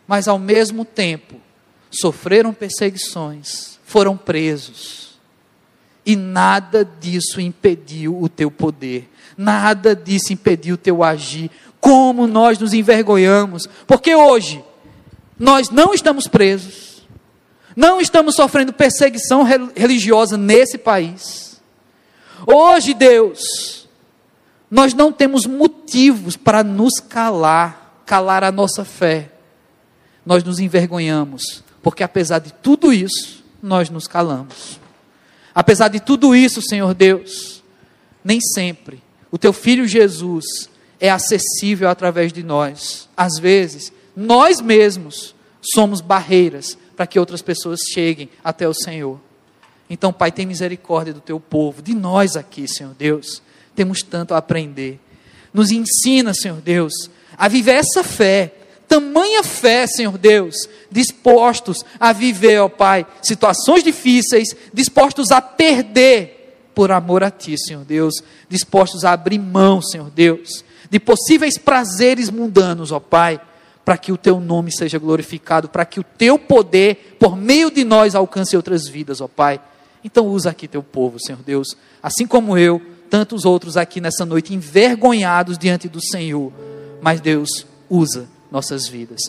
mas 0.09 0.27
ao 0.27 0.39
mesmo 0.39 0.87
tempo 0.87 1.35
sofreram 1.91 2.55
perseguições, 2.55 3.79
foram 3.85 4.17
presos. 4.17 5.19
E 6.07 6.17
nada 6.17 6.83
disso 6.83 7.43
impediu 7.43 8.19
o 8.19 8.27
teu 8.27 8.51
poder, 8.51 9.11
nada 9.37 9.95
disso 9.95 10.33
impediu 10.33 10.77
o 10.77 10.79
teu 10.79 11.05
agir. 11.05 11.51
Como 11.79 12.27
nós 12.27 12.59
nos 12.59 12.73
envergonhamos, 12.73 13.69
porque 13.87 14.15
hoje 14.15 14.65
nós 15.39 15.69
não 15.69 15.93
estamos 15.93 16.27
presos, 16.27 17.07
não 17.77 18.01
estamos 18.01 18.35
sofrendo 18.35 18.73
perseguição 18.73 19.43
religiosa 19.77 20.39
nesse 20.39 20.79
país. 20.79 21.54
Hoje, 22.47 22.95
Deus, 22.95 23.89
nós 24.71 24.95
não 24.95 25.13
temos 25.13 25.47
motivos 25.47 26.37
para 26.37 26.63
nos 26.65 27.01
calar, 27.01 28.03
calar 28.05 28.45
a 28.45 28.53
nossa 28.53 28.85
fé. 28.85 29.31
Nós 30.25 30.43
nos 30.43 30.59
envergonhamos 30.59 31.65
porque 31.85 32.03
apesar 32.03 32.39
de 32.39 32.51
tudo 32.51 32.95
isso, 32.95 33.45
nós 33.63 33.91
nos 33.91 34.09
calamos. 34.09 34.81
Apesar 35.55 35.89
de 35.89 36.01
tudo 36.01 36.35
isso, 36.35 36.63
Senhor 36.63 36.95
Deus, 36.95 37.63
nem 38.25 38.41
sempre 38.41 39.03
o 39.31 39.37
teu 39.37 39.53
filho 39.53 39.87
Jesus 39.87 40.71
é 40.99 41.11
acessível 41.11 41.89
através 41.89 42.33
de 42.33 42.43
nós. 42.43 43.07
Às 43.15 43.39
vezes, 43.39 43.93
nós 44.17 44.63
mesmos 44.63 45.35
somos 45.75 46.01
barreiras 46.01 46.79
para 46.97 47.07
que 47.07 47.19
outras 47.19 47.43
pessoas 47.43 47.81
cheguem 47.93 48.31
até 48.43 48.67
o 48.67 48.73
Senhor. 48.73 49.21
Então, 49.89 50.13
Pai, 50.13 50.33
tem 50.33 50.47
misericórdia 50.47 51.13
do 51.13 51.21
teu 51.21 51.39
povo, 51.39 51.83
de 51.83 51.95
nós 51.95 52.37
aqui, 52.37 52.67
Senhor 52.67 52.95
Deus. 52.95 53.43
Temos 53.75 54.03
tanto 54.03 54.35
a 54.35 54.39
aprender. 54.39 55.01
Nos 55.53 55.71
ensina, 55.71 56.33
Senhor 56.35 56.61
Deus, 56.61 56.93
a 57.37 57.49
viver 57.49 57.75
essa 57.75 58.03
fé 58.03 58.53
tamanha 58.89 59.43
fé, 59.43 59.87
Senhor 59.87 60.17
Deus, 60.17 60.69
dispostos 60.91 61.85
a 61.99 62.13
viver, 62.13 62.61
ó 62.61 62.69
Pai, 62.69 63.07
situações 63.23 63.83
difíceis, 63.83 64.55
dispostos 64.73 65.33
a 65.33 65.41
perder 65.41 66.71
por 66.75 66.93
amor 66.93 67.23
a 67.23 67.31
Ti, 67.31 67.57
Senhor 67.59 67.85
Deus, 67.85 68.15
dispostos 68.49 69.05
a 69.05 69.13
abrir 69.13 69.39
mão, 69.39 69.81
Senhor 69.81 70.11
Deus, 70.11 70.65
de 70.91 71.01
possíveis 71.01 71.57
prazeres 71.57 72.31
mundanos, 72.31 72.93
ó 72.93 73.01
Pai, 73.01 73.41
para 73.85 73.97
que 73.97 74.13
o 74.13 74.17
Teu 74.17 74.41
nome 74.41 74.73
seja 74.73 74.99
glorificado, 74.99 75.69
para 75.69 75.85
que 75.85 76.01
o 76.01 76.05
Teu 76.05 76.39
poder, 76.39 77.17
por 77.19 77.37
meio 77.37 77.71
de 77.71 77.85
nós, 77.85 78.15
alcance 78.15 78.57
outras 78.57 78.87
vidas, 78.89 79.21
ó 79.21 79.29
Pai. 79.29 79.61
Então 80.05 80.29
usa 80.29 80.51
aqui 80.51 80.69
Teu 80.69 80.83
povo, 80.83 81.19
Senhor 81.19 81.41
Deus, 81.45 81.77
assim 82.03 82.27
como 82.27 82.59
eu, 82.59 82.81
tantos 83.09 83.45
outros 83.45 83.77
aqui 83.77 84.01
nessa 84.01 84.27
noite, 84.27 84.55
envergonhados 84.55 85.57
diante 85.57 85.89
do 85.89 86.01
Senhor, 86.01 86.53
mas 87.01 87.21
Deus, 87.21 87.67
usa 87.89 88.29
nossas 88.51 88.87
vidas. 88.87 89.21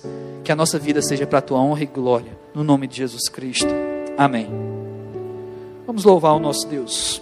Que 0.43 0.51
a 0.51 0.55
nossa 0.55 0.77
vida 0.77 1.01
seja 1.01 1.25
para 1.25 1.39
a 1.39 1.41
tua 1.41 1.59
honra 1.59 1.83
e 1.83 1.85
glória, 1.85 2.37
no 2.53 2.63
nome 2.63 2.87
de 2.87 2.97
Jesus 2.97 3.29
Cristo. 3.29 3.69
Amém. 4.17 4.49
Vamos 5.87 6.03
louvar 6.03 6.33
o 6.33 6.39
nosso 6.39 6.67
Deus. 6.67 7.21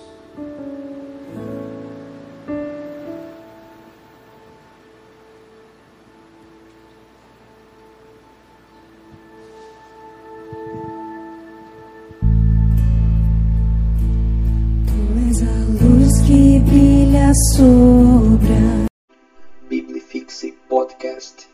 és 15.34 15.42
a 15.42 15.86
luz 15.86 16.22
que 16.28 16.60
brilha 16.60 17.34
sobre 17.56 18.54
a... 18.54 18.86
Biblifixe 19.70 20.54
Podcast. 20.70 21.53